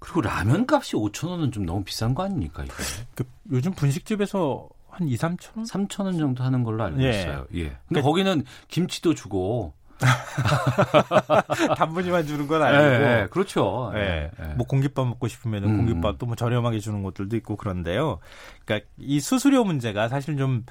그리고 0.00 0.22
라면 0.22 0.66
값이 0.68 0.96
5천 0.96 1.28
원은 1.28 1.52
좀 1.52 1.64
너무 1.64 1.84
비싼 1.84 2.14
거 2.14 2.24
아닙니까? 2.24 2.64
이게 2.64 2.74
그 3.14 3.24
요즘 3.52 3.72
분식집에서 3.72 4.68
한 4.88 5.06
2, 5.06 5.14
3천 5.16 5.56
원? 5.58 5.64
3천 5.66 6.04
원 6.06 6.18
정도 6.18 6.42
하는 6.42 6.64
걸로 6.64 6.82
알고 6.84 7.02
예. 7.02 7.10
있어요. 7.10 7.46
예. 7.54 7.76
근데 7.86 8.00
거기는 8.02 8.42
김치도 8.68 9.14
주고 9.14 9.72
단분이만 11.76 12.26
주는 12.26 12.46
건 12.46 12.62
아니고. 12.62 12.82
예, 12.82 13.20
예, 13.22 13.26
그렇죠. 13.30 13.92
예. 13.94 13.98
예, 13.98 14.30
예. 14.40 14.54
뭐 14.54 14.66
공깃밥 14.66 15.06
먹고 15.06 15.28
싶으면 15.28 15.64
음. 15.64 15.76
공깃밥도 15.76 16.26
뭐 16.26 16.34
저렴하게 16.36 16.78
주는 16.80 17.02
곳들도 17.02 17.36
있고 17.36 17.56
그런데요. 17.56 18.18
그러니까 18.64 18.88
이 18.98 19.20
수수료 19.20 19.64
문제가 19.64 20.08
사실 20.08 20.36
좀 20.36 20.64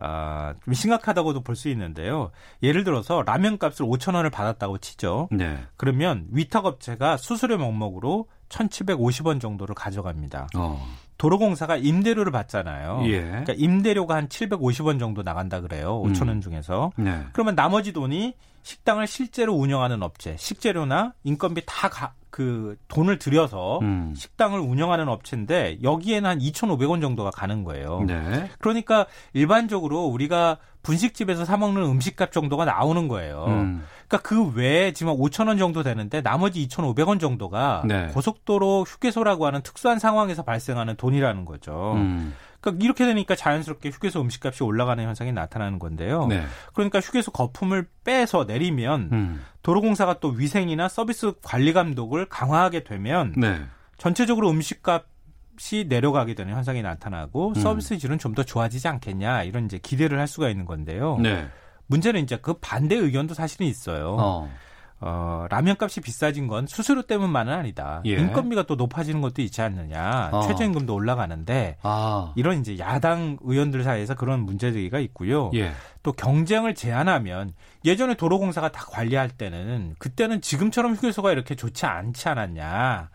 아, 0.00 0.54
좀 0.64 0.74
심각하다고도 0.74 1.40
볼 1.40 1.56
수 1.56 1.68
있는데요. 1.70 2.30
예를 2.62 2.84
들어서 2.84 3.22
라면 3.22 3.58
값을 3.58 3.86
5천 3.86 4.14
원을 4.14 4.28
받았다고 4.30 4.78
치죠. 4.78 5.28
네. 5.32 5.58
그러면 5.76 6.26
위탁업체가 6.32 7.16
수수료 7.16 7.56
명목으로 7.56 8.28
1,750원 8.48 9.40
정도를 9.40 9.74
가져갑니다. 9.74 10.48
어. 10.56 10.86
도로공사가 11.18 11.76
임대료를 11.76 12.30
받잖아요. 12.30 13.02
예. 13.06 13.20
그러니까 13.22 13.54
임대료가 13.56 14.14
한 14.14 14.28
750원 14.28 14.98
정도 14.98 15.22
나간다 15.22 15.60
그래요. 15.60 16.02
5천 16.04 16.28
원 16.28 16.40
중에서. 16.40 16.92
네. 16.96 17.24
그러면 17.32 17.54
나머지 17.54 17.92
돈이 17.92 18.34
식당을 18.66 19.06
실제로 19.06 19.54
운영하는 19.54 20.02
업체, 20.02 20.34
식재료나 20.36 21.12
인건비 21.22 21.62
다그 21.66 22.76
돈을 22.88 23.20
들여서 23.20 23.78
음. 23.82 24.12
식당을 24.16 24.58
운영하는 24.58 25.08
업체인데 25.08 25.78
여기에는 25.84 26.28
한 26.28 26.38
2,500원 26.40 27.00
정도가 27.00 27.30
가는 27.30 27.62
거예요. 27.62 28.02
네. 28.08 28.50
그러니까 28.58 29.06
일반적으로 29.34 30.06
우리가 30.06 30.58
분식집에서 30.82 31.44
사 31.44 31.56
먹는 31.56 31.80
음식값 31.80 32.32
정도가 32.32 32.64
나오는 32.64 33.06
거예요. 33.06 33.44
음. 33.46 33.84
그러니까 34.08 34.28
그 34.28 34.52
외에 34.54 34.92
지금 34.92 35.16
5천 35.16 35.46
원 35.46 35.58
정도 35.58 35.84
되는데 35.84 36.20
나머지 36.20 36.66
2,500원 36.66 37.20
정도가 37.20 37.84
네. 37.86 38.08
고속도로 38.08 38.82
휴게소라고 38.82 39.46
하는 39.46 39.62
특수한 39.62 40.00
상황에서 40.00 40.42
발생하는 40.42 40.96
돈이라는 40.96 41.44
거죠. 41.44 41.92
음. 41.94 42.34
그러니까 42.70 42.84
이렇게 42.84 43.06
되니까 43.06 43.34
자연스럽게 43.34 43.90
휴게소 43.90 44.20
음식값이 44.20 44.62
올라가는 44.62 45.02
현상이 45.02 45.32
나타나는 45.32 45.78
건데요. 45.78 46.26
네. 46.26 46.44
그러니까 46.74 47.00
휴게소 47.00 47.30
거품을 47.32 47.88
빼서 48.04 48.44
내리면 48.44 49.08
음. 49.12 49.44
도로공사가 49.62 50.20
또 50.20 50.28
위생이나 50.28 50.88
서비스 50.88 51.32
관리 51.42 51.72
감독을 51.72 52.26
강화하게 52.26 52.84
되면 52.84 53.32
네. 53.36 53.60
전체적으로 53.98 54.50
음식값이 54.50 55.86
내려가게 55.88 56.34
되는 56.34 56.52
현상이 56.54 56.82
나타나고 56.82 57.48
음. 57.50 57.54
서비스 57.54 57.98
질은 57.98 58.18
좀 58.18 58.34
더 58.34 58.42
좋아지지 58.42 58.86
않겠냐 58.88 59.44
이런 59.44 59.64
이제 59.64 59.78
기대를 59.78 60.18
할 60.18 60.28
수가 60.28 60.50
있는 60.50 60.66
건데요. 60.66 61.18
네. 61.22 61.48
문제는 61.86 62.22
이제 62.22 62.36
그 62.36 62.54
반대 62.54 62.96
의견도 62.96 63.32
사실은 63.34 63.66
있어요. 63.66 64.16
어. 64.18 64.50
어, 64.98 65.46
라면 65.50 65.76
값이 65.78 66.00
비싸진 66.00 66.46
건 66.46 66.66
수수료 66.66 67.02
때문만은 67.02 67.52
아니다. 67.52 68.00
예. 68.06 68.12
인건비가 68.12 68.62
또 68.62 68.76
높아지는 68.76 69.20
것도 69.20 69.42
있지 69.42 69.60
않느냐. 69.60 70.30
어. 70.32 70.42
최저임금도 70.42 70.94
올라가는데 70.94 71.76
아. 71.82 72.32
이런 72.34 72.60
이제 72.60 72.78
야당 72.78 73.36
의원들 73.42 73.84
사이에서 73.84 74.14
그런 74.14 74.40
문제 74.40 74.72
제기가 74.72 74.98
있고요. 75.00 75.50
예. 75.54 75.72
또 76.02 76.12
경쟁을 76.12 76.74
제한하면 76.74 77.52
예전에 77.84 78.14
도로공사가 78.14 78.72
다 78.72 78.86
관리할 78.86 79.28
때는 79.28 79.96
그때는 79.98 80.40
지금처럼 80.40 80.94
휴게소가 80.94 81.30
이렇게 81.32 81.54
좋지 81.54 81.84
않지 81.84 82.28
않았냐. 82.28 83.10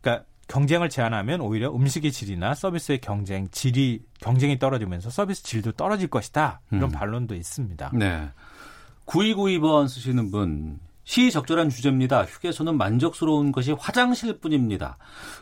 그러니까 0.00 0.24
경쟁을 0.48 0.88
제한하면 0.88 1.42
오히려 1.42 1.72
음식의 1.72 2.10
질이나 2.10 2.54
서비스의 2.54 2.98
경쟁 2.98 3.48
질이 3.50 4.02
경쟁이 4.20 4.58
떨어지면서 4.58 5.08
서비스 5.10 5.44
질도 5.44 5.72
떨어질 5.72 6.08
것이다. 6.08 6.60
이런 6.72 6.84
음. 6.84 6.90
반론도 6.90 7.36
있습니다. 7.36 7.92
네. 7.94 8.28
9292번 9.06 9.86
쓰시는 9.86 10.32
분. 10.32 10.80
시적절한 11.10 11.70
주제입니다. 11.70 12.22
휴게소는 12.22 12.78
만족스러운 12.78 13.50
것이 13.50 13.72
화장실 13.72 14.38
뿐입니다. 14.38 14.96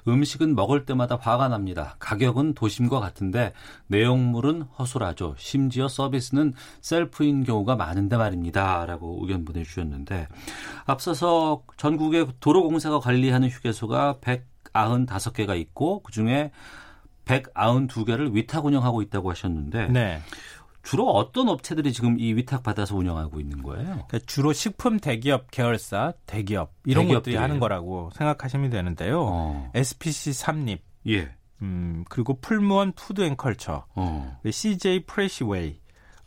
음식은 0.09 0.55
먹을 0.55 0.87
때마다 0.87 1.19
화가 1.21 1.49
납니다. 1.49 1.95
가격은 1.99 2.55
도심과 2.55 3.01
같은데 3.01 3.53
내용물은 3.89 4.63
허술하죠. 4.63 5.35
심지어 5.37 5.87
서비스는 5.87 6.55
셀프인 6.81 7.45
경우가 7.45 7.77
많은데 7.77 8.17
말입니다. 8.17 8.87
라고 8.87 9.19
의견 9.21 9.45
보내주셨는데 9.45 10.29
앞서서 10.87 11.63
전국의 11.77 12.29
도로공사가 12.41 12.99
관리하는 12.99 13.51
휴게소가 13.51 14.21
195개가 14.23 15.61
있고 15.61 16.03
그중에 16.03 16.51
192개를 17.27 18.33
위탁 18.33 18.65
운영하고 18.65 19.03
있다고 19.03 19.31
하셨는데 19.31 19.89
네. 19.89 20.23
주로 20.89 21.07
어떤 21.11 21.51
업체들이 21.51 21.93
지금 21.93 22.19
이 22.19 22.33
위탁 22.33 22.63
받아서 22.63 22.97
운영하고 22.97 23.41
있는 23.41 23.63
거예요? 23.63 23.85
그러니까 23.85 24.19
주로 24.27 24.55
식품 24.55 24.99
대기업 24.99 25.51
계열사, 25.51 26.15
대기업 26.25 26.73
이런 26.87 27.05
대기업들이에요. 27.05 27.19
것들이 27.21 27.37
하는 27.37 27.61
거라고 27.61 28.09
생각하시면 28.15 28.71
되는데요. 28.71 29.21
어. 29.23 29.71
SPC 29.75 30.33
삼립, 30.33 30.83
예. 31.07 31.29
음, 31.61 32.05
그리고 32.09 32.41
풀무원 32.41 32.93
푸드앤컬처, 32.93 33.85
어. 33.97 34.39
CJ 34.51 35.05
프레시웨이, 35.05 35.79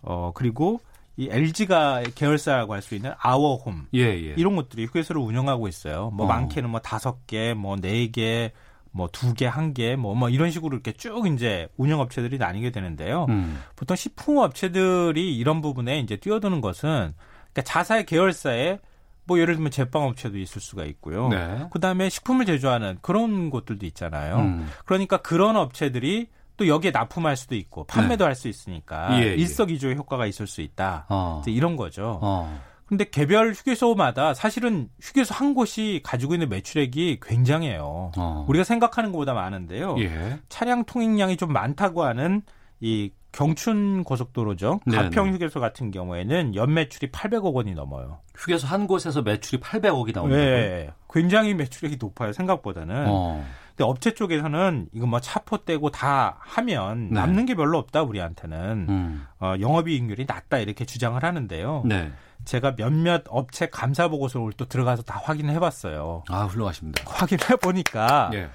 어, 0.03 0.31
그리고 0.35 0.79
이 1.17 1.27
LG가 1.31 2.03
계열사라고 2.13 2.73
할 2.75 2.83
수 2.83 2.93
있는 2.93 3.13
아워홈 3.17 3.87
예, 3.95 4.01
예. 4.01 4.35
이런 4.37 4.55
것들이 4.55 4.85
휴게소를 4.85 5.19
운영하고 5.23 5.69
있어요. 5.69 6.11
뭐 6.11 6.27
어. 6.27 6.29
많게는 6.29 6.69
뭐 6.69 6.79
다섯 6.81 7.25
개, 7.25 7.55
뭐 7.55 7.77
네 7.77 8.11
개, 8.11 8.51
뭐 8.91 9.07
두 9.11 9.33
개, 9.33 9.45
한 9.45 9.73
개, 9.73 9.95
뭐, 9.95 10.15
뭐 10.15 10.29
이런 10.29 10.51
식으로 10.51 10.73
이렇게 10.73 10.91
쭉 10.91 11.27
이제 11.27 11.67
운영업체들이 11.77 12.37
나뉘게 12.37 12.71
되는데요. 12.71 13.25
음. 13.29 13.61
보통 13.75 13.95
식품업체들이 13.95 15.35
이런 15.37 15.61
부분에 15.61 15.99
이제 15.99 16.17
뛰어드는 16.17 16.61
것은 16.61 17.13
그러니까 17.53 17.61
자사의 17.63 18.05
계열사에 18.05 18.79
뭐 19.25 19.39
예를 19.39 19.55
들면 19.55 19.71
제빵업체도 19.71 20.37
있을 20.37 20.61
수가 20.61 20.85
있고요. 20.85 21.29
네. 21.29 21.67
그다음에 21.71 22.09
식품을 22.09 22.45
제조하는 22.45 22.97
그런 23.01 23.49
곳들도 23.49 23.85
있잖아요. 23.87 24.37
음. 24.37 24.67
그러니까 24.85 25.17
그런 25.17 25.55
업체들이 25.55 26.27
또 26.57 26.67
여기에 26.67 26.91
납품할 26.91 27.37
수도 27.37 27.55
있고 27.55 27.85
판매도 27.85 28.25
할수 28.25 28.47
있으니까 28.47 29.09
네. 29.09 29.23
예, 29.23 29.27
예. 29.29 29.35
일석이조의 29.35 29.95
효과가 29.95 30.25
있을 30.25 30.47
수 30.47 30.61
있다. 30.61 31.05
어. 31.09 31.41
이런 31.47 31.75
거죠. 31.75 32.19
어. 32.21 32.61
근데 32.91 33.05
개별 33.05 33.53
휴게소마다 33.53 34.33
사실은 34.33 34.89
휴게소 34.99 35.33
한 35.33 35.53
곳이 35.53 36.01
가지고 36.03 36.33
있는 36.33 36.49
매출액이 36.49 37.21
굉장해요. 37.21 38.11
어. 38.17 38.45
우리가 38.49 38.65
생각하는 38.65 39.13
것보다 39.13 39.33
많은데요. 39.33 39.95
예. 39.99 40.39
차량 40.49 40.83
통행량이 40.83 41.37
좀 41.37 41.53
많다고 41.53 42.03
하는 42.03 42.41
이 42.81 43.13
경춘 43.31 44.03
고속도로죠. 44.03 44.81
네네. 44.85 45.03
가평 45.03 45.33
휴게소 45.33 45.61
같은 45.61 45.91
경우에는 45.91 46.53
연 46.55 46.73
매출이 46.73 47.13
800억 47.13 47.53
원이 47.53 47.75
넘어요. 47.75 48.19
휴게소 48.35 48.67
한 48.67 48.87
곳에서 48.87 49.21
매출이 49.21 49.61
800억이 49.61 50.13
나온다고요? 50.13 50.35
네. 50.35 50.89
굉장히 51.09 51.53
매출액이 51.53 51.95
높아요. 51.97 52.33
생각보다는. 52.33 53.05
어. 53.07 53.45
근데 53.75 53.83
업체 53.83 54.13
쪽에서는 54.13 54.89
이거 54.93 55.05
뭐 55.05 55.19
차포 55.19 55.65
떼고 55.65 55.91
다 55.91 56.37
하면 56.39 57.09
네. 57.09 57.19
남는 57.19 57.45
게 57.45 57.55
별로 57.55 57.77
없다 57.77 58.03
우리한테는 58.03 58.87
음. 58.89 59.27
어, 59.39 59.55
영업이익률이 59.59 60.25
낮다 60.27 60.59
이렇게 60.59 60.85
주장을 60.85 61.21
하는데요. 61.21 61.83
네. 61.85 62.11
제가 62.45 62.75
몇몇 62.75 63.23
업체 63.29 63.69
감사 63.69 64.07
보고서를 64.07 64.53
또 64.53 64.65
들어가서 64.65 65.03
다 65.03 65.19
확인을 65.23 65.53
해봤어요. 65.55 66.23
아, 66.29 66.45
훌륭하십니다. 66.45 67.03
확인해 67.07 67.55
보니까 67.57 68.31
예. 68.33 68.49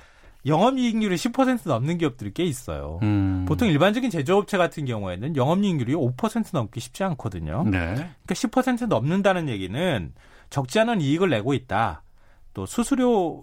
영업이익률이 0.44 1.16
10% 1.16 1.68
넘는 1.68 1.98
기업들이 1.98 2.32
꽤 2.32 2.44
있어요. 2.44 3.00
음. 3.02 3.44
보통 3.48 3.68
일반적인 3.68 4.10
제조업체 4.10 4.56
같은 4.58 4.84
경우에는 4.84 5.36
영업이익률이 5.36 5.94
5% 5.94 6.50
넘기 6.52 6.80
쉽지 6.80 7.02
않거든요. 7.04 7.64
네. 7.64 7.94
그러니까 7.94 8.34
10% 8.34 8.86
넘는다는 8.86 9.48
얘기는 9.48 10.12
적지 10.50 10.78
않은 10.78 11.00
이익을 11.00 11.30
내고 11.30 11.52
있다. 11.52 12.02
또 12.54 12.64
수수료 12.64 13.42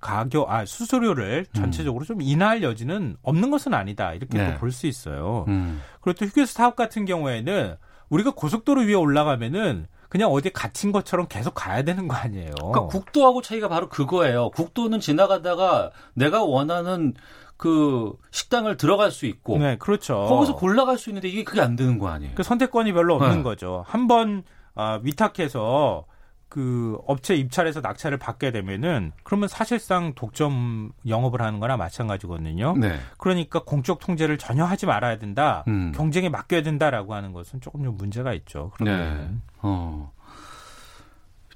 가격, 0.00 0.50
아 0.50 0.64
수수료를 0.64 1.46
전체적으로 1.52 2.04
좀 2.04 2.22
인하할 2.22 2.62
여지는 2.62 3.16
없는 3.22 3.50
것은 3.50 3.74
아니다. 3.74 4.14
이렇게 4.14 4.38
네. 4.38 4.54
또볼수 4.54 4.86
있어요. 4.86 5.44
음. 5.48 5.80
그리고 6.00 6.18
또 6.18 6.26
휴게소 6.26 6.52
사업 6.52 6.76
같은 6.76 7.04
경우에는 7.04 7.76
우리가 8.08 8.32
고속도로 8.32 8.82
위에 8.82 8.94
올라가면은 8.94 9.86
그냥 10.08 10.30
어디 10.30 10.50
갇힌 10.50 10.92
것처럼 10.92 11.26
계속 11.28 11.54
가야 11.54 11.82
되는 11.82 12.08
거 12.08 12.14
아니에요. 12.14 12.54
그러니까 12.54 12.86
국도하고 12.86 13.42
차이가 13.42 13.68
바로 13.68 13.88
그거예요. 13.88 14.50
국도는 14.50 15.00
지나가다가 15.00 15.90
내가 16.14 16.44
원하는 16.44 17.14
그 17.58 18.12
식당을 18.30 18.76
들어갈 18.76 19.10
수 19.10 19.26
있고 19.26 19.58
네, 19.58 19.76
그렇죠. 19.76 20.24
거기서 20.26 20.56
골라갈 20.56 20.96
수 20.96 21.10
있는데 21.10 21.28
이게 21.28 21.44
그게 21.44 21.60
안 21.60 21.76
되는 21.76 21.98
거 21.98 22.08
아니에요? 22.08 22.32
그 22.36 22.42
선택권이 22.42 22.92
별로 22.92 23.16
없는 23.16 23.38
네. 23.38 23.42
거죠. 23.42 23.84
한번 23.86 24.44
아, 24.74 25.00
위탁해서 25.02 26.06
그 26.48 26.98
업체 27.06 27.34
입찰해서 27.34 27.80
낙찰을 27.80 28.18
받게 28.18 28.50
되면은 28.52 29.12
그러면 29.22 29.48
사실상 29.48 30.14
독점 30.14 30.92
영업을 31.06 31.42
하는 31.42 31.60
거나 31.60 31.76
마찬가지거든요. 31.76 32.76
네. 32.78 32.98
그러니까 33.18 33.62
공적 33.64 33.98
통제를 33.98 34.38
전혀 34.38 34.64
하지 34.64 34.86
말아야 34.86 35.18
된다. 35.18 35.64
음. 35.68 35.92
경쟁에 35.94 36.28
맡겨야 36.28 36.62
된다라고 36.62 37.14
하는 37.14 37.32
것은 37.32 37.60
조금 37.60 37.84
좀 37.84 37.96
문제가 37.96 38.32
있죠. 38.34 38.70
그런 38.74 38.96
네. 38.96 39.30
어. 39.60 40.12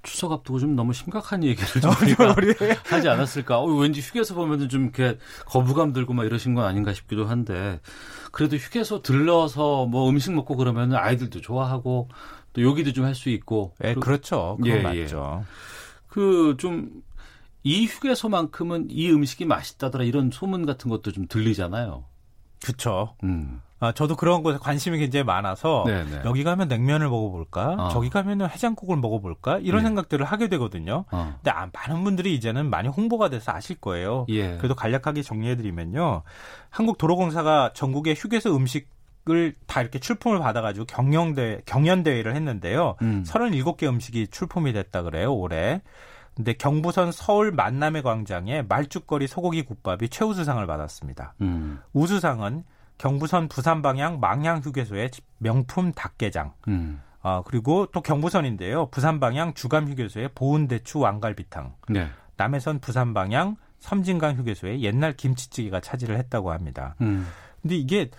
추석 0.03 0.33
앞두고 0.33 0.59
좀 0.59 0.75
너무 0.75 0.93
심각한 0.93 1.45
얘기를 1.45 1.81
좀 1.81 1.91
우리가 2.03 2.35
하지 2.91 3.09
않았을까? 3.09 3.61
어, 3.61 3.67
왠지 3.67 4.01
휴게소 4.01 4.35
보면은 4.35 4.69
좀 4.69 4.83
이렇게 4.83 5.17
거부감 5.47 5.93
들고 5.93 6.13
막 6.13 6.25
이러신 6.25 6.55
건 6.55 6.65
아닌가 6.65 6.93
싶기도 6.93 7.25
한데 7.27 7.81
그래도 8.33 8.57
휴게소 8.57 9.03
들러서 9.03 9.87
뭐 9.87 10.11
음식 10.11 10.33
먹고 10.33 10.57
그러면은 10.57 10.97
아이들도 10.97 11.41
좋아하고 11.41 12.09
또 12.53 12.63
요기도 12.63 12.93
좀 12.93 13.05
할 13.05 13.15
수 13.15 13.29
있고 13.31 13.75
네, 13.79 13.95
그렇죠. 13.95 14.57
그건 14.61 14.73
예, 14.73 14.79
예. 14.79 15.03
맞죠. 15.03 15.45
그좀 16.09 17.03
이 17.63 17.87
휴게소만큼은 17.87 18.89
이 18.91 19.11
음식이 19.11 19.45
맛있다더라 19.45 20.05
이런 20.05 20.31
소문 20.33 20.67
같은 20.67 20.91
것도 20.91 21.13
좀 21.13 21.27
들리잖아요. 21.29 22.05
그렇죠. 22.63 23.15
음. 23.25 23.61
아, 23.81 23.91
저도 23.91 24.15
그런 24.15 24.45
것에 24.45 24.59
관심이 24.59 24.97
굉장히 24.99 25.25
많아서 25.25 25.83
네네. 25.85 26.23
여기 26.25 26.45
가면 26.45 26.69
냉면을 26.69 27.09
먹어볼까? 27.09 27.75
어. 27.75 27.89
저기 27.89 28.11
가면은 28.11 28.49
해장국을 28.49 28.97
먹어볼까? 28.99 29.59
이런 29.59 29.83
네. 29.83 29.89
생각들을 29.89 30.25
하게 30.25 30.49
되거든요. 30.49 31.05
어. 31.11 31.33
근데 31.37 31.51
아, 31.51 31.69
많은 31.73 32.05
분들이 32.05 32.33
이제는 32.37 32.71
많이 32.71 32.89
홍보가 32.89 33.29
돼서 33.31 33.51
아실 33.51 33.81
거예요. 33.81 34.27
예. 34.29 34.57
그래도 34.59 34.77
간략하게 34.77 35.23
정리해드리면요. 35.23 36.23
한국도로공사가 36.71 37.73
전국의 37.75 38.15
휴게소 38.17 38.55
음식 38.55 38.89
을다 39.29 39.81
이렇게 39.81 39.99
출품을 39.99 40.39
받아가지고 40.41 40.87
경영대, 40.87 41.63
경연대회를 41.67 42.35
했는데요. 42.35 42.97
음. 43.03 43.23
37개 43.27 43.85
음식이 43.85 44.29
출품이 44.29 44.73
됐다 44.73 45.03
그래요, 45.03 45.35
올해. 45.35 45.81
근데 46.35 46.55
경부선 46.55 47.13
서울 47.13 47.53
만남의 47.53 48.03
광장에 48.03 48.63
말죽거리 48.63 49.27
소고기 49.27 49.63
국밥이 49.63 50.09
최우수상을 50.09 50.67
받았습니다. 50.67 51.35
음. 51.43 51.81
우수상은 51.93 52.65
경부선 52.99 53.49
부산 53.49 53.83
방향 53.83 54.19
망향 54.19 54.61
휴게소의 54.61 55.11
명품 55.39 55.93
닭게장. 55.93 56.55
음. 56.69 57.01
아, 57.21 57.43
그리고 57.45 57.87
또 57.93 58.01
경부선인데요. 58.01 58.87
부산 58.87 59.21
방향 59.21 59.55
주감 59.55 59.89
휴게소의 59.89 60.31
보은대추 60.35 60.99
왕갈비탕. 60.99 61.75
네. 61.91 62.09
남해선 62.37 62.81
부산 62.81 63.15
방향 63.15 63.57
섬진강 63.81 64.37
휴게소의 64.37 64.83
옛날 64.83 65.13
김치찌개가 65.13 65.81
차지를 65.81 66.17
했다고 66.17 66.53
합니다. 66.53 66.95
음. 67.01 67.27
근데 67.61 67.77
이게 67.77 68.11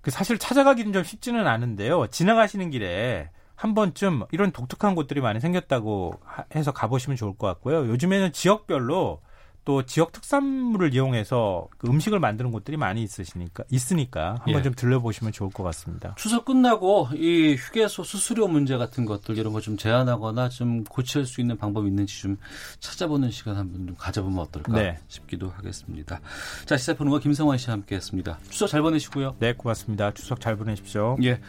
그 0.00 0.10
사실 0.10 0.38
찾아가기는 0.38 0.92
좀 0.92 1.02
쉽지는 1.04 1.46
않은데요. 1.46 2.06
지나가시는 2.08 2.70
길에 2.70 3.30
한 3.54 3.74
번쯤 3.74 4.22
이런 4.30 4.52
독특한 4.52 4.94
곳들이 4.94 5.20
많이 5.20 5.40
생겼다고 5.40 6.14
하- 6.24 6.44
해서 6.54 6.72
가보시면 6.72 7.16
좋을 7.16 7.36
것 7.36 7.46
같고요. 7.48 7.88
요즘에는 7.88 8.32
지역별로 8.32 9.20
또 9.68 9.82
지역 9.82 10.12
특산물을 10.12 10.94
이용해서 10.94 11.68
그 11.76 11.88
음식을 11.88 12.18
만드는 12.20 12.52
곳들이 12.52 12.78
많이 12.78 13.02
있으시니까 13.02 13.64
있으니까 13.70 14.36
한번 14.40 14.60
예. 14.60 14.62
좀 14.62 14.72
들려보시면 14.72 15.34
좋을 15.34 15.50
것 15.50 15.62
같습니다. 15.62 16.14
추석 16.16 16.46
끝나고 16.46 17.10
이 17.14 17.54
휴게소 17.54 18.02
수수료 18.02 18.48
문제 18.48 18.78
같은 18.78 19.04
것들 19.04 19.36
이런 19.36 19.52
거 19.52 19.58
좀 19.60 19.76
제한하거나 19.76 20.48
좀 20.48 20.84
고칠 20.84 21.26
수 21.26 21.42
있는 21.42 21.58
방법이 21.58 21.86
있는지 21.88 22.18
좀 22.22 22.38
찾아보는 22.80 23.30
시간 23.30 23.56
한번 23.56 23.86
좀 23.88 23.96
가져보면 23.98 24.38
어떨까 24.38 24.72
네. 24.72 24.98
싶기도 25.08 25.50
하겠습니다. 25.50 26.20
자, 26.64 26.78
시사평론가 26.78 27.20
김성환 27.20 27.58
씨와 27.58 27.74
함께했습니다. 27.74 28.38
추석 28.48 28.68
잘 28.68 28.80
보내시고요. 28.80 29.36
네, 29.38 29.52
고맙습니다. 29.52 30.14
추석 30.14 30.40
잘 30.40 30.56
보내십시오. 30.56 31.18
예, 31.24 31.40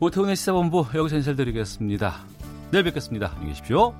오태훈의 0.00 0.34
시사본부 0.34 0.86
여기서 0.92 1.16
인사드리겠습니다. 1.18 2.16
내일 2.72 2.82
뵙겠습니다. 2.82 3.30
안녕히 3.34 3.50
계십시오. 3.50 3.94